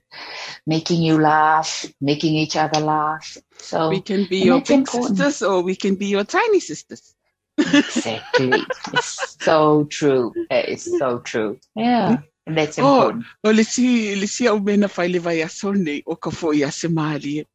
making 0.66 1.04
you 1.04 1.22
laugh, 1.22 1.86
making 2.02 2.34
each 2.34 2.56
other 2.56 2.80
laugh. 2.80 3.38
So 3.60 3.90
we 3.90 4.02
can 4.02 4.26
be 4.26 4.40
your 4.40 4.60
big 4.62 4.72
important. 4.72 5.18
sisters 5.18 5.44
or 5.44 5.62
we 5.62 5.76
can 5.76 5.96
be 5.96 6.08
your 6.08 6.24
tiny 6.24 6.60
sisters 6.60 7.14
exactly, 7.58 8.54
it's 8.94 9.38
so 9.40 9.86
true. 9.86 10.34
Is 10.52 10.84
so 10.98 11.20
true. 11.20 11.60
Yeah, 11.76 12.18
hmm? 12.18 12.24
and 12.46 12.58
that's 12.58 12.80
Oh. 12.80 13.10
important. 13.10 13.26
Oh, 13.44 13.50
o 13.50 13.54
le 13.54 13.64
si 13.64 14.16
le 14.16 14.28
si 14.28 14.48
au 14.48 14.60
mena 14.60 14.88
fai 14.88 15.08
le 15.08 15.20
vai 15.20 15.42
aso 15.42 15.74
nei 15.74 16.04
o 16.06 16.16
ka 16.16 16.30
fo 16.32 16.54
ia 16.54 16.72
se 16.72 16.88
mali 16.88 17.46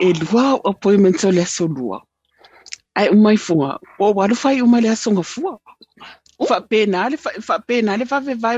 e 0.00 0.12
lua 0.12 0.54
o 0.54 0.70
appointment 0.70 1.24
o 1.24 1.30
le 1.30 1.42
aso 1.42 1.66
lua 1.66 2.00
ai 2.98 3.08
umai 3.16 3.36
funga 3.46 3.78
o 3.98 4.12
walu 4.18 4.34
fai 4.42 4.60
umai 4.62 4.80
le 4.84 4.88
aso 4.94 5.10
nga 5.14 5.22
fua 5.32 5.52
fa 6.48 6.58
pena 6.70 7.08
le 7.10 7.16
fa 7.48 7.58
pena 7.68 7.96
le 8.00 8.04
fa 8.10 8.18
ve 8.26 8.34
vai 8.34 8.56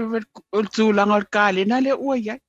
o 0.56 0.62
tu 0.74 0.92
langa 0.96 1.16
o 1.20 1.24
kale 1.34 1.62
na 1.64 1.80
le 1.84 1.92
ua 2.06 2.14
iai 2.26 2.40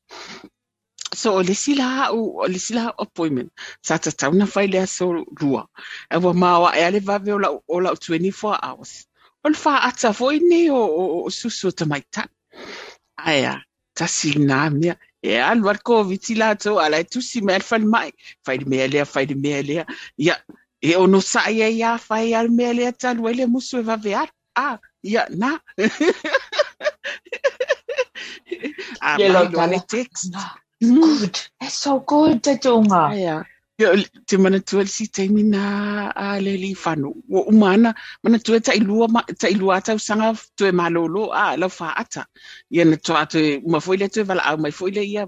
so 1.22 1.30
o 1.40 1.42
le 1.48 1.54
sila 1.64 1.88
o 2.18 2.20
o 2.44 2.48
le 2.54 2.60
sila 2.66 2.84
appointment. 3.04 3.50
Sa 3.86 3.98
ta 4.04 4.12
tau 4.12 4.32
na 4.34 4.46
fai 4.54 4.68
le 4.68 4.80
aso 4.86 5.06
lua 5.42 5.64
e 6.14 6.18
wa 6.24 6.34
mawa 6.34 6.70
e 6.78 6.82
ale 6.88 7.00
va 7.08 7.18
ve 7.20 7.32
o 7.34 7.40
la 7.44 7.50
o 7.68 7.80
la 7.80 7.92
24 7.94 8.58
hours. 8.66 8.94
O 9.46 9.50
le 9.50 9.56
fa 9.64 9.74
ata 9.90 10.14
fo 10.14 10.32
nei 10.32 10.70
o 10.70 10.82
o- 11.02 11.24
o 11.26 11.30
susu 11.30 11.72
ta 11.78 11.86
mai 11.86 12.02
ta. 12.14 12.24
Aia, 13.18 13.62
tasi 13.98 14.34
nā 14.50 14.60
mea. 14.74 14.96
E 15.24 15.38
alu 15.50 15.70
ar 15.70 15.78
COVID 15.90 16.24
i 16.34 16.36
latou 16.42 16.80
ala 16.86 17.00
e 17.00 17.06
tusi 17.06 17.42
mea 17.46 17.60
le 17.62 17.66
falemaʻi 17.70 18.12
mai. 18.48 18.58
De 18.58 18.66
mea 18.66 18.88
lea, 18.88 19.06
whai 19.14 19.26
mea 19.44 19.62
lea. 19.70 19.84
Ia, 20.18 20.36
e 20.84 20.96
ono 20.96 21.20
sa 21.22 21.48
ia 21.50 21.70
ia, 21.70 21.92
whai 22.10 22.34
ar 22.40 22.48
mea 22.50 22.74
lea 22.74 22.92
talu, 22.92 23.30
ele 23.30 23.46
musu 23.48 23.80
e 23.80 23.84
vave 23.90 24.14
ar. 24.22 24.30
Ah, 24.56 24.78
ia. 25.04 25.24
Ah, 29.02 29.18
mai 29.18 29.30
loa 29.30 29.44
le 29.44 29.52
colour. 29.52 29.86
text. 29.88 30.34
No, 30.34 30.44
good. 31.00 31.36
That's 31.60 31.76
so 31.76 32.00
good, 32.00 32.44
te 32.44 32.58
tunga. 32.58 33.04
Aia. 33.84 33.96
Ia, 33.96 34.06
te 34.26 34.38
mana 34.38 34.60
tua 34.60 34.82
le 34.84 34.88
si 34.88 35.08
taimi 35.08 35.44
na 35.44 36.12
a 36.16 36.40
le 36.40 36.58
li 36.58 36.74
whanu. 36.74 37.10
O 37.32 37.44
umana, 37.52 37.94
mana 38.24 38.40
tua 38.40 38.60
ta 38.60 38.74
ilua, 38.74 39.08
ma, 39.10 39.22
ta 39.22 39.48
ilua 39.48 39.82
tau 39.84 39.98
sanga 39.98 40.34
tue 40.58 40.72
malolo 40.72 41.32
a 41.34 41.58
lau 41.58 41.70
wha 41.80 41.94
ata. 41.98 42.26
Ia 42.72 42.86
na 42.86 42.96
toa 42.96 43.26
te, 43.26 43.62
ma 43.68 43.80
foi 43.80 43.98
le 43.98 44.08
tue 44.10 44.24
wala 44.24 44.44
au 44.46 44.58
mai 44.58 44.72
foi 44.72 44.92
le 44.92 45.04
ia, 45.04 45.26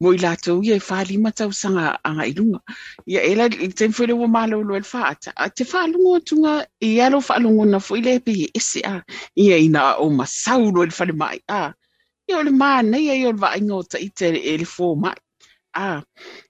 mo 0.00 0.12
i 0.12 0.18
lātou 0.18 0.64
ia 0.64 0.76
e 0.76 0.82
wha 0.88 1.04
lima 1.04 1.32
tau 1.32 1.50
sanga 1.52 1.98
anga 2.04 2.26
ilunga. 2.26 2.60
Ia 3.06 3.20
e 3.22 3.34
la, 3.34 3.44
i 3.44 3.68
te 3.68 3.88
foi 3.92 4.06
le 4.06 4.14
ua 4.14 4.28
malolo 4.28 4.76
e 4.76 4.80
le 4.80 4.88
wha 4.92 5.02
ata. 5.12 5.32
A 5.36 5.50
te 5.50 5.64
wha 5.64 5.84
alungo 5.84 6.20
tunga, 6.24 6.66
i 6.80 7.00
alo 7.00 7.20
wha 7.20 7.36
alungo 7.36 7.64
na 7.68 7.78
foi 7.78 8.00
le 8.00 8.18
pe 8.20 8.32
i 8.32 8.48
ese 8.54 8.80
a. 8.84 9.02
Ia 9.36 9.58
ina 9.58 9.96
o 9.98 10.10
masaulo 10.10 10.82
e 10.82 10.88
le 10.88 10.94
whale 10.98 11.12
mai 11.12 11.40
a. 11.48 11.74
Ia 12.28 12.38
o 12.38 12.42
le 12.42 12.50
mana, 12.50 12.98
ia 12.98 13.14
i 13.14 13.26
o 13.26 13.32
le 13.32 13.40
wa 13.40 13.56
ingo 13.56 13.82
ta 13.82 13.98
i 13.98 14.08
te 14.08 14.32
e 14.32 14.56
le 14.56 14.64
fō 14.64 14.96
mai. 15.78 15.98
Ah, 15.98 16.02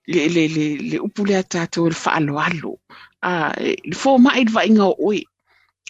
le 0.08 0.28
le 0.28 0.48
le 0.48 0.66
le 0.90 0.98
upu 1.06 1.24
le 1.26 1.42
tātou 1.44 1.88
le 1.90 1.96
whaaloalo. 2.04 2.78
Ah, 3.22 3.52
e, 3.60 3.76
le 3.84 3.96
fō 3.96 4.18
mai 4.22 4.44
le 4.44 4.52
vainga 4.52 4.86
o 4.86 4.96
oi. 5.10 5.24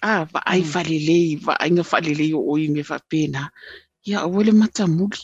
Ah, 0.02 0.24
va 0.32 0.40
ai 0.46 0.62
Mm. 0.62 0.72
whalelei, 0.74 1.36
va 1.44 1.54
ainga 1.60 1.82
whalelei 1.82 2.34
o 2.34 2.40
oi 2.52 2.68
me 2.68 2.82
whapena. 2.82 3.50
Ia, 4.06 4.26
o 4.26 4.42
le 4.42 4.52
mata 4.52 4.86
muli. 4.86 5.22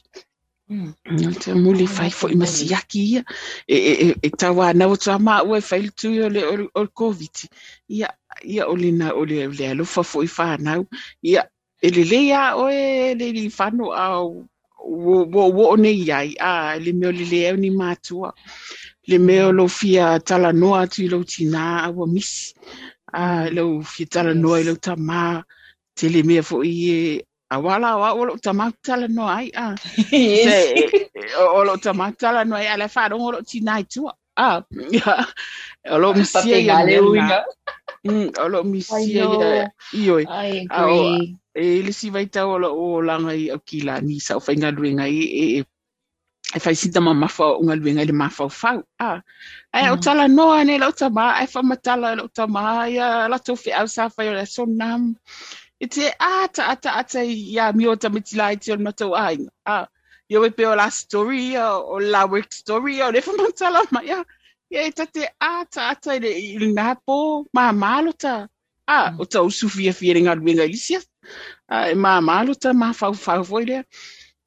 Mm. 0.71 0.95
Mata 1.25 1.55
muli 1.55 1.85
Oh, 1.85 1.89
fai 1.89 2.11
mata 2.11 2.17
fo 2.19 2.29
i 2.29 2.35
muli. 2.35 2.37
masiaki 2.37 3.01
ia. 3.12 3.25
E, 3.69 3.77
e, 3.77 3.93
e, 4.11 4.17
e 4.23 4.31
tawa 4.31 4.75
na 4.75 4.87
o 4.89 4.97
tua 4.97 5.19
maa 5.19 5.43
ua 5.45 5.59
e 5.59 5.62
whai 5.71 5.91
tu 5.97 6.09
o 6.25 6.29
le, 6.29 6.43
o, 6.47 6.57
le- 6.57 6.71
o 6.75 6.83
le 6.85 6.89
COVID. 7.01 7.37
Ia, 7.91 8.09
ia 8.45 8.67
o 8.69 8.77
le 8.77 8.93
na, 8.93 9.12
o 9.15 9.25
le, 9.25 9.49
le 9.49 9.65
alofa 9.73 10.03
fo 10.05 10.23
i 10.23 10.29
whanau. 10.29 10.87
Ia, 11.23 11.43
e 11.83 11.91
le 11.91 12.05
le 12.05 12.19
ia 12.31 12.57
o 12.57 12.69
e 12.71 13.15
le 13.15 13.33
li 13.33 13.49
whanu 13.59 13.93
au 13.95 14.47
wo 14.85 15.24
wo 15.24 15.49
wo 15.49 15.76
nei 15.76 16.11
a 16.11 16.76
le 16.78 16.93
meo 16.93 17.11
le 17.11 17.24
le 17.24 17.57
ni 17.57 17.70
matua 17.70 18.32
le 19.07 19.18
meo 19.18 19.53
lo 19.53 19.68
fia 19.68 20.18
tala 20.20 20.53
noa 20.53 20.87
tu 20.87 21.09
lo 21.09 21.24
tina 21.24 21.85
a 21.85 21.91
wa 21.91 22.07
mis. 22.07 22.55
A 23.12 23.51
lo 23.51 23.80
fia 23.82 24.07
tala 24.07 24.35
noa 24.35 24.61
i 24.61 24.64
lo 24.64 24.76
tama 24.76 25.45
te 25.95 26.09
le 26.09 26.22
mea 26.22 26.43
fo 26.43 26.62
i 26.64 26.74
e 26.91 27.24
a 27.51 27.59
wala 27.61 27.97
wa 27.97 28.12
o 28.14 28.24
lo 28.24 28.35
tama 28.37 28.72
tala 28.82 29.09
noa 29.09 29.37
ai 29.37 29.51
a. 29.55 29.74
O 31.39 31.61
o 31.61 31.64
lo 31.64 31.76
tama 31.76 32.12
tala 32.12 32.45
noa 32.45 32.59
ai 32.59 32.68
a 32.72 32.76
le 32.76 32.89
fa 32.89 33.09
o 33.12 33.30
lo 33.30 33.41
tina 33.43 33.78
i 33.80 33.85
tua. 33.85 34.12
A 34.37 34.64
lo 36.03 36.14
misia 36.14 36.41
Papi 36.41 36.64
ia 36.64 36.85
mea. 36.85 37.45
Mm, 38.05 38.28
o 38.41 38.49
lo 38.49 38.64
misia 38.64 39.24
ia 39.93 40.24
know. 40.68 41.44
Ioi 41.57 41.81
I 41.81 41.81
a 41.81 41.81
o 41.81 41.81
agree. 41.81 41.81
e 41.81 41.83
le 41.83 41.93
si 41.93 42.11
vai 42.11 42.27
tau 42.27 42.59
lo 42.59 42.69
o 42.75 43.01
langa 43.03 43.35
i 43.35 43.51
o 43.51 43.59
kila 43.59 44.01
ni 44.01 44.21
sa 44.21 44.37
o 44.37 44.41
whainga 44.41 44.71
luenga 44.71 45.07
i 45.09 45.21
e 45.43 45.45
e 45.59 45.65
e 46.57 46.59
whai 46.65 46.77
sita 46.77 47.01
ma 47.01 47.15
mafa 47.15 47.45
o 47.45 47.59
unga 47.63 47.75
luenga 47.77 48.03
i 48.03 48.07
le 48.07 48.13
mafa 48.13 48.45
o 48.45 48.49
fau 48.49 48.79
a 48.99 49.23
ai 49.73 49.91
o 49.91 49.97
Mm. 49.97 50.03
tala 50.05 50.29
noa 50.29 50.65
ne 50.65 50.79
lau 50.79 50.93
tama 50.93 51.25
ai 51.41 51.47
wha 51.55 51.63
matala 51.63 52.09
lau 52.19 52.29
tama 52.29 52.89
ia 52.89 53.29
la 53.33 53.39
tau 53.39 53.55
whi 53.63 53.73
au 53.81 53.87
sa 53.89 54.09
whai 54.17 54.29
o 54.29 54.35
le 54.35 54.47
sonam 54.47 55.17
e 55.81 55.87
te 55.87 56.05
ata 56.21 56.63
ata 56.73 56.91
ata 57.01 57.21
ia 57.25 57.73
mi 57.77 57.87
o 57.87 57.97
tamitila 57.97 58.53
i 58.55 58.57
te 58.63 58.73
o 58.75 58.77
matau 58.87 59.13
ainga 59.25 59.51
a 59.67 59.87
ia 60.31 60.39
we 60.43 60.51
pe 60.51 60.65
o 60.67 60.75
la 60.81 60.89
story 60.91 61.57
o 61.59 61.99
la 62.01 62.27
work 62.33 62.51
story 62.53 63.03
o 63.03 63.11
le 63.15 63.21
wha 63.27 63.33
matala 63.43 63.81
ma 63.95 64.01
ia 64.11 64.21
ia 64.73 64.81
e 64.89 64.93
tate 64.99 65.25
ata 65.41 65.81
ata 65.93 66.11
i 66.17 66.21
le 66.25 66.31
i 66.47 66.59
le 66.63 66.67
ngapo 66.77 67.47
ma 67.57 67.73
malo 67.73 68.13
ta 68.25 68.37
a 68.87 69.01
Mm. 69.11 69.21
o 69.21 69.25
tau 69.25 69.49
sufia 69.51 69.93
fia 69.99 70.15
ringa 70.17 70.35
luenga 70.35 70.65
i 70.67 70.73
lisia 70.75 71.01
a 71.68 71.91
e 71.93 71.95
ma 71.95 72.20
malo 72.20 72.55
ta 72.55 72.72
ma 72.72 72.93
fau 72.93 73.14
fau 73.14 73.43
foi 73.45 73.64
le 73.70 73.79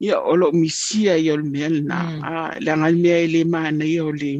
ia 0.00 0.16
o 0.20 0.36
lo 0.36 0.52
misia 0.52 1.14
i 1.18 1.30
o 1.32 1.36
le 1.36 1.44
mea 1.54 1.68
na 1.90 1.98
Mm. 1.98 2.22
a 2.22 2.32
le 2.60 2.70
anga 2.72 2.90
mea 3.04 3.18
i 3.24 3.28
le 3.34 3.44
ma 3.44 3.70
na 3.70 3.84
i 3.84 3.98
o 4.00 4.10
le 4.12 4.32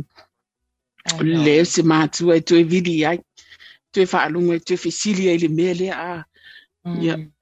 I 1.07 1.13
o 1.19 1.23
le 1.25 1.35
know. 1.35 1.45
leo 1.47 1.65
se 1.65 1.83
mātua 1.83 2.37
e 2.39 2.41
tue 2.49 2.63
vidi 2.65 3.05
ai 3.11 3.19
tue 3.93 4.05
whaalunga 4.13 4.55
e 4.57 4.61
tue 4.67 4.77
whesili 4.85 5.29
ai 5.31 5.39
le 5.45 5.49
mea 5.59 5.75
lea 5.81 5.95
a 6.11 6.25
ia 7.05 7.17
Mm. 7.17 7.33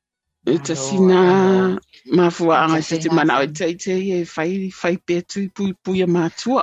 e 0.47 0.59
I 0.59 0.59
ta 0.59 0.75
know, 0.75 0.85
sina 0.85 1.21
I 1.23 1.35
know. 1.35 1.79
mafua 2.17 2.57
anga 2.65 2.81
It's 2.81 2.93
a 2.93 2.99
te 2.99 2.99
te 2.99 3.09
thing 3.09 3.17
mana 3.17 3.39
o 3.41 3.43
e 3.45 3.49
happen. 3.49 3.55
tei 3.59 3.75
tei 3.85 4.05
e 4.19 4.25
whai 4.37 4.71
whai 4.83 4.97
pē 5.07 5.17
tui 5.31 5.49
pui 5.55 5.73
pui 5.85 6.03
a 6.03 6.07
mātua 6.07 6.63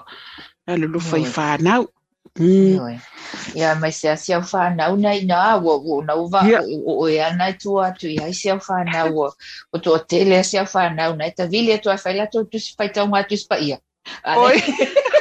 a 0.67 0.77
le 0.77 0.87
lo 0.87 0.99
whai 1.11 1.23
Ioi. 1.23 1.87
Mm. 2.39 2.99
Ia 3.55 3.75
mai 3.75 3.91
se 3.91 4.09
asia 4.09 4.39
whanau 4.39 4.97
nei 4.97 5.25
nā, 5.27 5.41
wo, 5.61 5.77
wo 5.85 6.01
nau 6.01 6.27
wa, 6.31 6.43
ia. 6.47 6.61
o, 6.61 6.97
o 7.03 7.07
e 7.09 7.19
ana 7.21 7.51
atu 7.53 8.07
i 8.09 8.17
ai 8.23 8.33
sia 8.33 8.55
whanau, 8.57 9.27
o, 9.27 9.31
o 9.73 9.77
tō 9.77 9.99
tele 10.07 10.39
asia 10.39 10.65
whanau 10.65 11.15
nei, 11.15 11.31
ta 11.31 11.45
vile 11.45 11.77
tua 11.77 11.97
whaila 11.97 12.27
tua 12.31 12.45
tusi 12.45 12.75
pai 12.77 12.89
tau 12.89 13.07
ngā 13.07 13.27
tusi 13.29 13.47
pa 13.47 13.57
ia. 13.57 13.77
oi. 14.37 14.59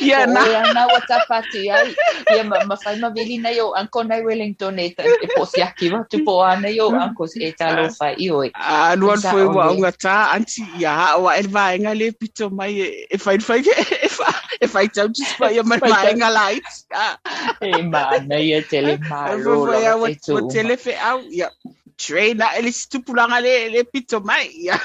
Ia 0.00 0.22
o 0.22 0.26
na 0.26 0.42
e 0.46 0.54
ana 0.56 0.86
wa 0.86 1.00
tapatu 1.00 1.58
ai. 1.70 1.94
Ia 2.34 2.44
ma 2.44 2.64
ma 2.66 2.76
whai 2.84 2.96
ma 2.98 3.10
vili 3.10 3.38
nei 3.38 3.60
o 3.60 3.72
anko 3.78 4.02
nei 4.02 4.22
Wellington 4.24 4.78
e 4.78 4.86
e 4.96 5.28
po 5.36 5.46
siaki 5.46 5.90
wa 5.92 6.04
tu 6.10 6.24
po 6.24 6.40
ana 6.42 6.68
i 6.68 6.80
o 6.80 6.88
anko 6.90 7.26
e 7.36 7.52
talo 7.52 7.88
whai 8.00 8.14
i 8.18 8.30
oi 8.40 8.50
a 8.54 8.96
luan 8.96 9.20
fwe 9.20 9.46
wa 9.54 9.70
unga 9.70 9.92
tā 9.92 10.16
anti 10.34 10.64
ia 10.78 11.16
o 11.16 11.30
e 11.30 11.42
vaenga 11.42 11.94
le 11.94 12.10
pito 12.12 12.50
mai 12.50 12.72
e 12.80 13.06
e 13.10 13.20
whai 13.24 13.38
whai 13.48 13.60
e 13.60 14.08
whai 14.72 14.88
e 14.88 14.88
whai 14.88 14.88
tau 14.88 15.08
tis 15.08 15.32
whai 15.40 15.58
a 15.58 15.62
mai 15.62 15.78
Whai 15.80 15.90
tau. 15.90 16.04
vaenga 16.04 16.28
lai 16.32 16.54
a 16.90 17.06
e 17.60 17.82
mana 17.82 18.36
ia 18.40 18.60
tele 18.62 18.98
Foi 19.44 19.80
la 19.82 19.96
wa 19.96 20.08
te 20.08 20.14
tu 20.24 20.32
o 20.36 20.40
tele 20.48 20.76
fe 20.76 20.94
au 20.96 21.20
ia 21.30 21.50
treina 21.96 22.46
ele 22.58 22.72
stupulanga 22.72 23.38
le 23.40 23.68
le 23.70 23.84
pito 23.84 24.20
mai 24.20 24.46
ia 24.50 24.76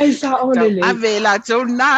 ai 0.00 0.12
sa 0.12 0.30
o 0.44 0.52
le 0.56 0.68
le 0.76 0.80
a 0.82 0.92
vela 0.94 1.38
tau 1.38 1.64
na 1.64 1.90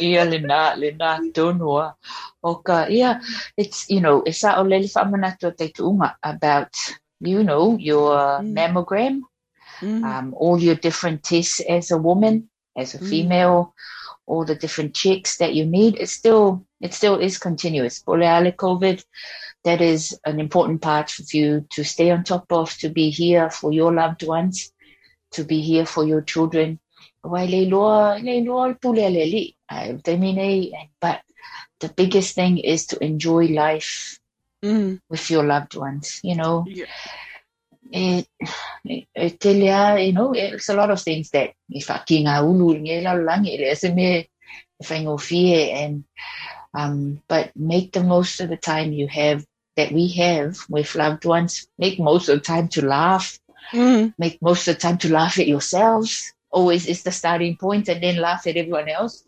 ia 0.00 0.24
le 0.24 0.38
na 0.38 0.74
le 0.78 0.90
na 1.00 1.18
tonua 1.34 1.94
o 2.42 2.54
ka 2.62 2.86
ia 2.88 3.18
it's 3.56 3.90
you 3.90 4.00
know 4.00 4.22
e 4.26 4.32
sa 4.32 4.60
o 4.60 4.62
le 4.64 4.78
le 4.84 4.88
fa 4.88 5.04
mana 5.04 5.34
to 5.40 5.50
te 5.50 5.68
tuunga 5.74 6.14
about 6.22 6.70
you 7.20 7.42
know 7.42 7.76
your 7.78 8.14
Mm. 8.42 8.54
mammogram 8.54 9.14
Mm. 9.82 10.04
um, 10.06 10.26
all 10.38 10.62
your 10.62 10.76
different 10.78 11.24
tests 11.26 11.58
as 11.66 11.90
a 11.90 11.98
woman, 11.98 12.46
as 12.78 12.94
a 12.94 12.98
Mm. 13.02 13.08
All 14.26 14.44
the 14.44 14.54
different 14.54 14.94
checks 14.94 15.36
that 15.38 15.54
you 15.54 15.66
need. 15.66 15.96
It 15.98 16.08
still 16.08 16.64
it 16.80 16.94
still 16.94 17.16
is 17.18 17.38
continuous. 17.38 18.02
Boreale 18.02 18.54
COVID, 18.54 19.04
that 19.64 19.80
is 19.80 20.18
an 20.24 20.40
important 20.40 20.80
part 20.82 21.10
for 21.10 21.22
you 21.36 21.66
to 21.70 21.84
stay 21.84 22.10
on 22.10 22.24
top 22.24 22.46
of, 22.50 22.76
to 22.78 22.88
be 22.88 23.10
here 23.10 23.50
for 23.50 23.72
your 23.72 23.92
loved 23.92 24.22
ones, 24.26 24.72
to 25.32 25.44
be 25.44 25.60
here 25.60 25.86
for 25.86 26.04
your 26.04 26.22
children. 26.22 26.78
Wai 27.24 27.44
le 27.46 27.66
loa- 27.68 28.18
le 28.22 28.40
loa 28.44 28.74
pule. 28.74 29.54
I- 29.68 29.98
I 30.06 30.16
mean, 30.16 30.38
eh, 30.38 30.86
But 31.00 31.20
the 31.80 31.88
biggest 31.88 32.34
thing 32.34 32.58
is 32.58 32.86
to 32.86 33.02
enjoy 33.02 33.46
life 33.46 34.18
Mm. 34.64 35.00
with 35.10 35.30
your 35.30 35.44
loved 35.44 35.74
ones, 35.74 36.20
you 36.22 36.36
know. 36.36 36.64
Yeah. 36.68 36.86
It, 37.92 38.28
it, 38.84 39.08
it 39.14 39.38
telea, 39.38 40.04
you 40.06 40.12
know, 40.12 40.32
eh, 40.32 40.52
it's 40.54 40.68
a 40.68 40.74
lot 40.74 40.90
of 40.90 41.00
things 41.00 41.30
that 41.30 41.48
eh, 41.48 41.48
eh, 41.48 41.52
if 41.68 41.90
I 41.90 42.02
king 42.06 42.26
a 42.26 42.42
ulu 42.42 42.78
nge 42.78 43.02
la 43.02 43.12
lang 43.12 43.46
it 43.46 43.60
is 43.60 43.84
me 43.84 44.28
I 44.90 45.16
fear 45.18 45.76
and 45.76 46.04
um 46.74 47.22
but 47.28 47.54
make 47.54 47.92
the 47.92 48.02
most 48.02 48.40
of 48.40 48.48
the 48.48 48.56
time 48.56 48.92
you 48.92 49.06
have 49.08 49.44
that 49.76 49.92
we 49.92 50.08
have 50.12 50.58
with 50.68 50.94
loved 50.94 51.24
ones. 51.24 51.66
Make 51.78 51.98
most 51.98 52.28
of 52.28 52.38
the 52.38 52.44
time 52.44 52.68
to 52.68 52.84
laugh. 52.84 53.38
Mm. 53.72 54.14
Make 54.18 54.42
most 54.42 54.68
of 54.68 54.74
the 54.74 54.80
time 54.80 54.98
to 54.98 55.12
laugh 55.12 55.38
at 55.38 55.48
yourselves. 55.48 56.32
Always 56.50 56.86
is 56.86 57.02
the 57.02 57.12
starting 57.12 57.56
point 57.56 57.88
and 57.88 58.02
then 58.02 58.16
laugh 58.16 58.46
at 58.46 58.56
everyone 58.56 58.88
else. 58.88 59.24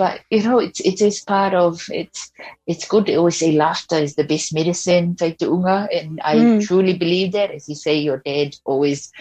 But 0.00 0.20
you 0.30 0.42
know, 0.42 0.58
it's 0.60 0.80
it 0.80 1.02
is 1.02 1.20
part 1.20 1.52
of 1.52 1.84
it's 1.90 2.32
it's 2.66 2.88
good. 2.88 3.04
They 3.04 3.16
always 3.16 3.36
say 3.36 3.52
laughter 3.52 3.96
is 3.96 4.14
the 4.14 4.24
best 4.24 4.54
medicine, 4.54 5.14
the 5.18 5.36
unga, 5.42 5.88
and 5.92 6.18
I 6.24 6.36
Mm. 6.36 6.66
truly 6.66 6.94
believe 6.96 7.32
that. 7.32 7.50
As 7.50 7.68
you 7.68 7.74
say, 7.74 7.98
your 7.98 8.22
dad 8.24 8.56
always 8.64 9.12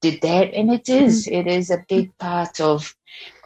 did 0.00 0.20
that, 0.22 0.52
and 0.52 0.72
it 0.72 0.88
hmm. 0.88 1.04
is 1.04 1.28
it 1.28 1.46
is 1.46 1.70
a 1.70 1.84
big 1.88 2.10
part 2.18 2.60
of 2.60 2.96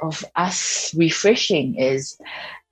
of 0.01 0.25
us 0.35 0.95
refreshing 0.97 1.77
is 1.77 2.17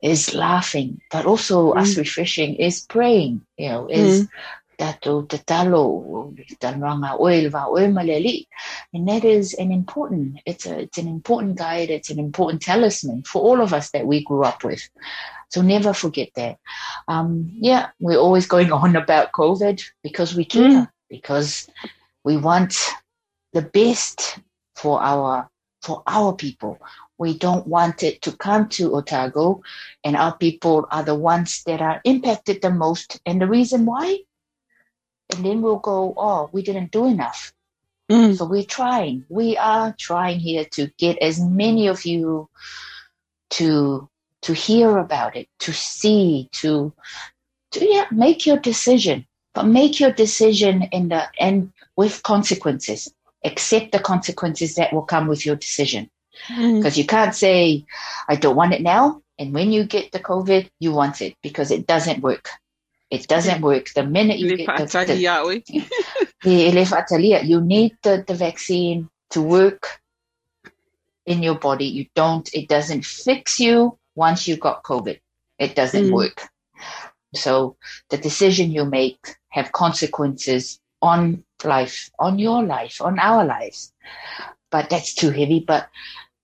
is 0.00 0.32
laughing, 0.32 1.02
but 1.12 1.26
also 1.26 1.72
us 1.72 1.92
hmm. 1.92 2.00
refreshing 2.00 2.54
is 2.56 2.80
praying. 2.88 3.42
You 3.58 3.68
know, 3.68 3.88
is 3.88 4.20
hmm. 4.20 4.26
Tato 4.78 5.22
te 5.22 5.38
talo 5.38 6.32
oil 7.18 7.50
va 7.50 7.66
oil 7.68 7.90
maleli. 7.92 8.46
And 8.92 9.08
that 9.08 9.24
is 9.24 9.54
an 9.54 9.72
important 9.72 10.40
it's 10.46 10.66
a 10.66 10.80
it's 10.80 10.98
an 10.98 11.08
important 11.08 11.56
guide 11.56 11.90
it's 11.90 12.10
an 12.10 12.18
important 12.18 12.62
talisman 12.62 13.22
for 13.24 13.42
all 13.42 13.60
of 13.60 13.72
us 13.72 13.90
that 13.90 14.06
we 14.06 14.24
grew 14.24 14.44
up 14.44 14.64
with. 14.64 14.88
So 15.50 15.62
never 15.62 15.92
forget 15.92 16.30
that. 16.36 16.58
Um 17.08 17.50
yeah 17.52 17.88
we're 18.00 18.18
always 18.18 18.46
going 18.46 18.72
on 18.82 18.96
about 18.96 19.32
covid 19.32 19.82
because 20.02 20.34
we 20.34 20.44
care 20.44 20.92
because 21.10 21.68
we 22.24 22.36
want 22.36 22.76
the 23.52 23.62
best 23.62 24.38
for 24.76 25.02
our 25.02 25.48
for 25.82 26.02
our 26.06 26.34
people. 26.34 26.78
We 27.18 27.36
don't 27.36 27.66
want 27.66 28.02
it 28.02 28.22
to 28.22 28.32
come 28.36 28.68
to 28.70 28.94
otago 28.94 29.62
and 30.04 30.16
our 30.16 30.36
people 30.36 30.86
are 30.90 31.02
the 31.02 31.14
ones 31.14 31.62
that 31.66 31.80
are 31.80 32.00
impacted 32.04 32.62
the 32.62 32.70
most. 32.70 33.20
And 33.26 33.40
the 33.40 33.48
reason 33.48 33.86
why 33.86 34.20
and 35.34 35.44
then 35.44 35.62
we'll 35.62 35.78
go, 35.78 36.14
oh, 36.16 36.48
we 36.52 36.62
didn't 36.62 36.90
do 36.90 37.06
enough. 37.06 37.52
Mm. 38.10 38.36
So 38.36 38.46
we're 38.46 38.64
trying. 38.64 39.24
We 39.28 39.56
are 39.56 39.94
trying 39.98 40.40
here 40.40 40.64
to 40.72 40.90
get 40.98 41.18
as 41.18 41.40
many 41.40 41.88
of 41.88 42.06
you 42.06 42.48
to 43.50 44.08
to 44.42 44.52
hear 44.54 44.98
about 44.98 45.36
it, 45.36 45.48
to 45.60 45.72
see, 45.72 46.48
to 46.52 46.92
to 47.72 47.84
yeah, 47.84 48.06
make 48.10 48.46
your 48.46 48.56
decision. 48.56 49.26
But 49.54 49.66
make 49.66 49.98
your 49.98 50.12
decision 50.12 50.84
in 50.92 51.08
the 51.08 51.24
end 51.38 51.72
with 51.96 52.22
consequences. 52.22 53.12
Accept 53.44 53.92
the 53.92 53.98
consequences 53.98 54.76
that 54.76 54.92
will 54.92 55.02
come 55.02 55.26
with 55.26 55.44
your 55.44 55.56
decision. 55.56 56.10
Mm. 56.48 56.78
Because 56.78 56.96
you 56.96 57.04
can't 57.04 57.34
say, 57.34 57.84
I 58.28 58.36
don't 58.36 58.56
want 58.56 58.74
it 58.74 58.82
now. 58.82 59.22
And 59.38 59.52
when 59.52 59.72
you 59.72 59.84
get 59.84 60.12
the 60.12 60.20
COVID, 60.20 60.68
you 60.80 60.92
want 60.92 61.20
it 61.20 61.34
because 61.42 61.70
it 61.70 61.86
doesn't 61.86 62.22
work. 62.22 62.48
It 63.10 63.26
doesn't 63.28 63.62
work. 63.62 63.90
The 63.94 64.04
minute 64.04 64.38
you 64.38 64.56
get 64.56 64.66
the, 64.66 64.86
the, 65.06 65.14
the 66.44 67.42
you 67.44 67.60
need 67.60 67.96
the, 68.02 68.24
the 68.26 68.34
vaccine 68.34 69.08
to 69.30 69.42
work 69.42 70.00
in 71.26 71.42
your 71.42 71.54
body. 71.56 71.86
You 71.86 72.06
don't, 72.14 72.48
it 72.54 72.68
doesn't 72.68 73.04
fix 73.04 73.60
you 73.60 73.98
once 74.14 74.48
you 74.48 74.56
got 74.56 74.82
COVID. 74.82 75.20
It 75.58 75.74
doesn't 75.74 76.06
Mm. 76.06 76.12
work. 76.12 76.48
So 77.34 77.76
the 78.10 78.16
decision 78.18 78.72
you 78.72 78.84
make 78.84 79.36
have 79.50 79.72
consequences 79.72 80.80
on 81.02 81.44
life, 81.64 82.10
on 82.18 82.38
your 82.38 82.62
life, 82.62 83.00
on 83.00 83.18
our 83.18 83.44
lives. 83.44 83.92
But 84.70 84.90
that's 84.90 85.14
too 85.14 85.30
heavy. 85.30 85.60
But, 85.66 85.88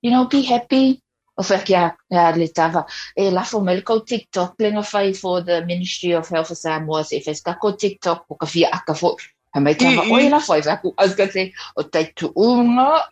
you 0.03 0.11
know, 0.11 0.27
be 0.27 0.43
happy. 0.43 1.03
O 1.37 1.43
whea 1.43 1.59
kia, 1.67 1.97
ia 2.11 2.33
le 2.37 2.49
tawa, 2.49 2.87
e 3.17 3.31
lafo 3.31 4.07
TikTok, 4.07 4.55
lenga 4.59 4.83
whai 4.83 5.13
for 5.13 5.41
the 5.41 5.65
Ministry 5.67 6.13
of 6.13 6.29
Health 6.29 6.53
of 6.53 6.59
Samoa, 6.59 7.05
se 7.05 7.23
whes 7.27 7.41
ka 7.41 7.55
ko 7.55 7.73
TikTok, 7.73 8.27
ka 8.39 8.47
whia 8.47 8.69
aka 8.73 8.95
fo, 8.95 9.17
ha 9.53 9.61
mai 9.61 9.75
Mm, 9.75 10.21
e 10.21 10.31
lafo, 10.31 10.55
i 10.55 10.61
waku, 10.61 10.95
I 10.97 11.03
was 11.03 11.15
gonna 11.17 11.33
say, 11.33 11.53
o 11.77 11.83
tai 11.83 12.13
tu 12.15 12.33
unga, 12.37 13.03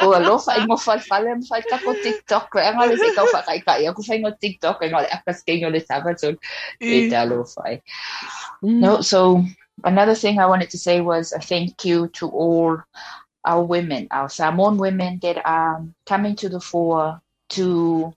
o 0.00 0.12
alofa 0.16 0.56
i 0.56 0.66
mo 0.66 0.76
whai 0.76 0.98
whale, 1.10 1.34
mo 1.34 1.46
whai 1.50 1.60
ka 1.60 1.78
ko 1.78 1.92
TikTok, 1.92 2.56
e 2.56 2.72
ngale 2.72 2.96
se 2.96 3.14
kau 3.14 3.26
whakai 3.26 3.64
kai, 3.64 3.86
aku 3.86 4.02
whai 4.08 4.18
ngo 4.22 4.32
TikTok, 4.40 4.82
e 4.82 4.88
ngale 4.88 5.08
aka 5.12 5.32
skengo 5.32 5.70
le 5.70 5.80
so 6.16 6.34
e 6.80 7.10
te 7.10 7.16
alofa 7.16 7.66
ai. 7.66 7.82
Mm. 8.62 8.80
No, 8.80 9.00
so 9.02 9.44
another 9.84 10.14
thing 10.14 10.38
I 10.38 10.46
wanted 10.46 10.70
to 10.70 10.78
say 10.78 11.00
was 11.02 11.32
a 11.32 11.38
thank 11.40 11.84
you 11.84 12.08
to 12.08 12.28
all 12.28 12.82
our 13.44 13.62
women, 13.64 14.08
our 14.10 14.28
Samoan 14.28 14.76
women 14.78 15.18
that 15.22 15.44
are 15.44 15.84
coming 16.06 16.36
to 16.36 16.48
the 16.48 16.60
fore 16.60 17.20
to 17.50 18.12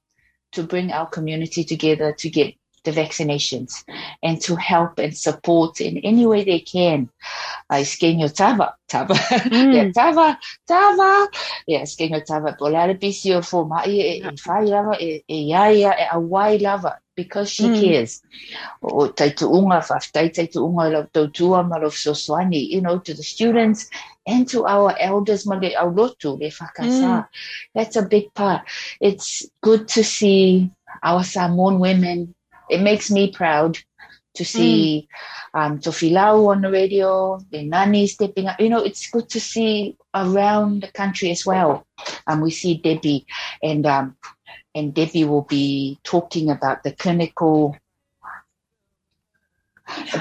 to 0.53 0.63
bring 0.63 0.91
our 0.91 1.07
community 1.07 1.63
together 1.63 2.13
to 2.13 2.30
get 2.30 2.55
the 2.86 2.91
vaccinations 2.91 3.84
and 4.23 4.39
to 4.41 4.55
help 4.55 4.99
and 4.99 5.17
support 5.17 5.82
in 5.82 5.97
any 5.97 6.26
way 6.26 6.43
they 6.43 6.59
can. 6.59 7.09
I 7.69 7.82
skenyo 7.82 8.34
tava, 8.34 8.76
tava, 8.88 9.15
Mm. 9.15 9.73
yeah, 9.73 9.91
tava, 9.91 10.39
tava, 10.67 11.28
yeah, 11.67 11.82
skenyo 11.82 12.23
tava. 12.26 12.55
Polare 12.59 12.97
pisio 12.99 13.43
for 13.43 13.65
mai 13.65 13.86
e 13.89 14.21
e 14.21 14.32
whai 14.45 14.65
lava 14.65 14.95
e 15.01 15.23
e 15.28 15.49
iaia 15.49 15.93
e 15.99 16.07
a 16.11 16.19
wai 16.19 16.57
lava 16.57 16.99
because 17.15 17.49
she 17.51 17.63
Mm. 17.63 17.82
cares. 17.82 18.21
O 18.84 19.07
tai 19.07 19.30
tu 19.32 19.49
unga 19.49 19.82
whaftai 19.82 20.32
tai 20.34 20.45
tu 20.47 20.63
unga 20.65 20.89
lau 20.89 21.03
tau 21.11 21.28
tua 21.28 21.63
ma 21.63 21.78
soswani, 21.89 22.69
you 22.69 22.82
know, 22.82 22.99
to 22.99 23.13
the 23.15 23.23
students 23.23 23.89
and 24.28 24.47
to 24.49 24.65
our 24.65 24.95
elders 24.99 25.45
ma 25.45 25.55
le 25.55 25.73
au 25.76 25.91
lotu 25.91 26.39
le 26.39 26.49
whakasa. 26.49 27.28
That's 27.73 27.95
a 27.95 28.03
big 28.03 28.34
part. 28.34 28.61
It's 28.99 29.45
good 29.61 29.88
to 29.89 30.03
see 30.03 30.71
our 31.03 31.23
Samoan 31.23 31.80
women. 31.80 32.34
It 32.69 32.82
makes 32.82 33.11
me 33.11 33.32
proud 33.32 33.78
to 34.36 34.43
see 34.45 35.07
um, 35.53 35.80
Tofi 35.80 36.11
Lau 36.11 36.47
on 36.47 36.61
the 36.61 36.69
radio, 36.71 37.39
the 37.51 37.63
Nani 37.63 38.07
stepping 38.07 38.47
up. 38.47 38.59
You 38.59 38.69
know, 38.69 38.84
it's 38.84 39.09
good 39.09 39.30
to 39.30 39.39
see 39.39 39.97
around 40.13 40.82
the 40.82 40.91
country 40.91 41.32
as 41.32 41.45
well. 41.45 41.86
And 42.28 42.41
we 42.41 42.51
see 42.51 42.78
Debbie 42.78 43.26
and 43.63 43.86
um, 43.86 44.15
and 44.73 44.93
Debbie 44.93 45.23
will 45.26 45.43
be 45.43 45.99
talking 46.03 46.49
about 46.49 46.84
the 46.84 46.91
clinical. 46.91 47.78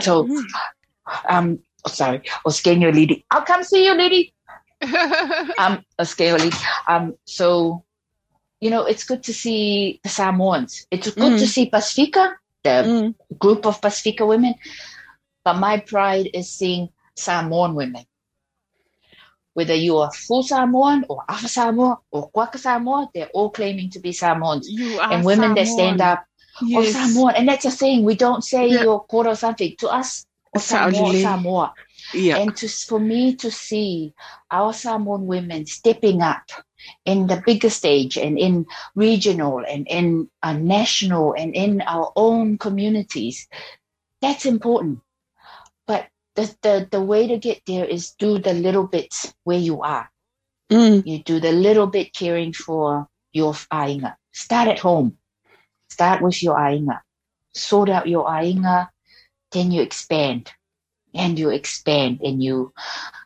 So, 0.00 0.24
Mm. 0.24 0.44
um, 1.28 1.58
oh, 1.84 1.90
sorry, 1.90 2.22
Oskenyo 2.46 2.94
Lady. 2.94 3.24
I'll 3.30 3.42
come 3.42 3.62
see 3.64 3.84
you, 3.86 3.94
Lady. 3.94 4.32
Um, 5.58 5.82
Oskenyo 6.00 6.38
Lady. 6.38 6.56
Um, 6.88 7.14
so, 7.24 7.84
you 8.60 8.70
know, 8.70 8.84
it's 8.84 9.04
good 9.04 9.22
to 9.24 9.34
see 9.34 10.00
the 10.02 10.08
Samoans. 10.08 10.86
It's 10.90 11.10
good 11.10 11.38
to 11.38 11.44
Mm. 11.44 11.48
see 11.48 11.66
Pacifica, 11.70 12.36
the 12.62 12.70
Mm. 12.70 13.14
group 13.38 13.66
of 13.66 13.80
Pacifica 13.80 14.26
women. 14.26 14.54
But 15.44 15.54
my 15.58 15.78
pride 15.80 16.28
is 16.34 16.50
seeing 16.50 16.88
Samoan 17.16 17.74
women. 17.74 18.04
Whether 19.54 19.74
you 19.74 19.98
are 19.98 20.10
full 20.12 20.42
Samoan 20.42 21.04
or 21.08 21.22
Alpha 21.28 21.48
Samoa 21.48 21.98
or 22.10 22.30
Kwaka 22.30 22.58
Samoa, 22.58 23.08
they're 23.14 23.28
all 23.32 23.50
claiming 23.50 23.90
to 23.90 24.00
be 24.00 24.12
Samoans. 24.12 24.68
You 24.68 24.98
are 24.98 25.12
and 25.12 25.24
women 25.24 25.54
that 25.54 25.68
stand 25.68 26.00
Samoan. 26.00 26.12
up 26.18 26.24
or 26.60 26.82
Yes. 26.82 26.92
Samoan. 26.92 27.34
And 27.36 27.48
that's 27.48 27.64
the 27.64 27.70
thing. 27.70 28.04
We 28.04 28.16
don't 28.16 28.42
say 28.42 28.66
Yeah. 28.68 28.82
you're 28.82 29.00
quarter 29.00 29.30
or 29.30 29.36
something. 29.36 29.74
To 29.78 29.88
us, 29.88 30.26
or 30.54 30.60
Samoa. 30.60 31.14
Samoa. 31.14 31.74
Yeah. 32.12 32.38
And 32.38 32.56
to, 32.56 32.68
for 32.68 33.00
me 33.00 33.36
to 33.36 33.50
see 33.50 34.14
our 34.50 34.72
Samoan 34.72 35.26
women 35.26 35.66
stepping 35.66 36.22
up 36.22 36.42
in 37.04 37.26
the 37.26 37.42
bigger 37.44 37.70
stage 37.70 38.16
and 38.16 38.38
in 38.38 38.66
regional 38.94 39.64
and 39.66 39.86
in 39.88 40.28
uh, 40.42 40.52
national 40.52 41.34
and 41.34 41.54
in 41.54 41.80
our 41.82 42.12
own 42.14 42.58
communities, 42.58 43.48
that's 44.20 44.46
important. 44.46 45.00
But 45.86 46.08
the, 46.36 46.54
the, 46.62 46.88
the 46.90 47.00
way 47.00 47.28
to 47.28 47.38
get 47.38 47.62
there 47.66 47.84
is 47.84 48.12
do 48.12 48.38
the 48.38 48.54
little 48.54 48.86
bits 48.86 49.32
where 49.44 49.58
you 49.58 49.82
are. 49.82 50.10
Mm. 50.70 51.06
You 51.06 51.22
do 51.22 51.40
the 51.40 51.52
little 51.52 51.86
bit 51.86 52.12
caring 52.12 52.52
for 52.52 53.06
your 53.32 53.52
ainga. 53.72 54.16
Start 54.32 54.68
at 54.68 54.78
home. 54.78 55.16
Start 55.90 56.22
with 56.22 56.42
your 56.42 56.56
ainga. 56.56 57.00
Sort 57.54 57.88
out 57.88 58.08
your 58.08 58.26
ainga, 58.26 58.88
then 59.54 59.72
you 59.72 59.82
expand. 59.82 60.52
And 61.14 61.38
you 61.38 61.50
expand 61.50 62.20
and 62.22 62.42
you 62.42 62.74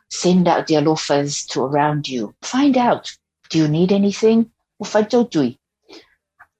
send 0.09 0.47
out 0.47 0.67
the 0.67 0.75
alofas 0.75 1.47
to 1.49 1.63
around 1.63 2.07
you. 2.07 2.35
Find 2.43 2.77
out. 2.77 3.11
Do 3.49 3.57
you 3.57 3.67
need 3.67 3.91
anything? 3.91 4.51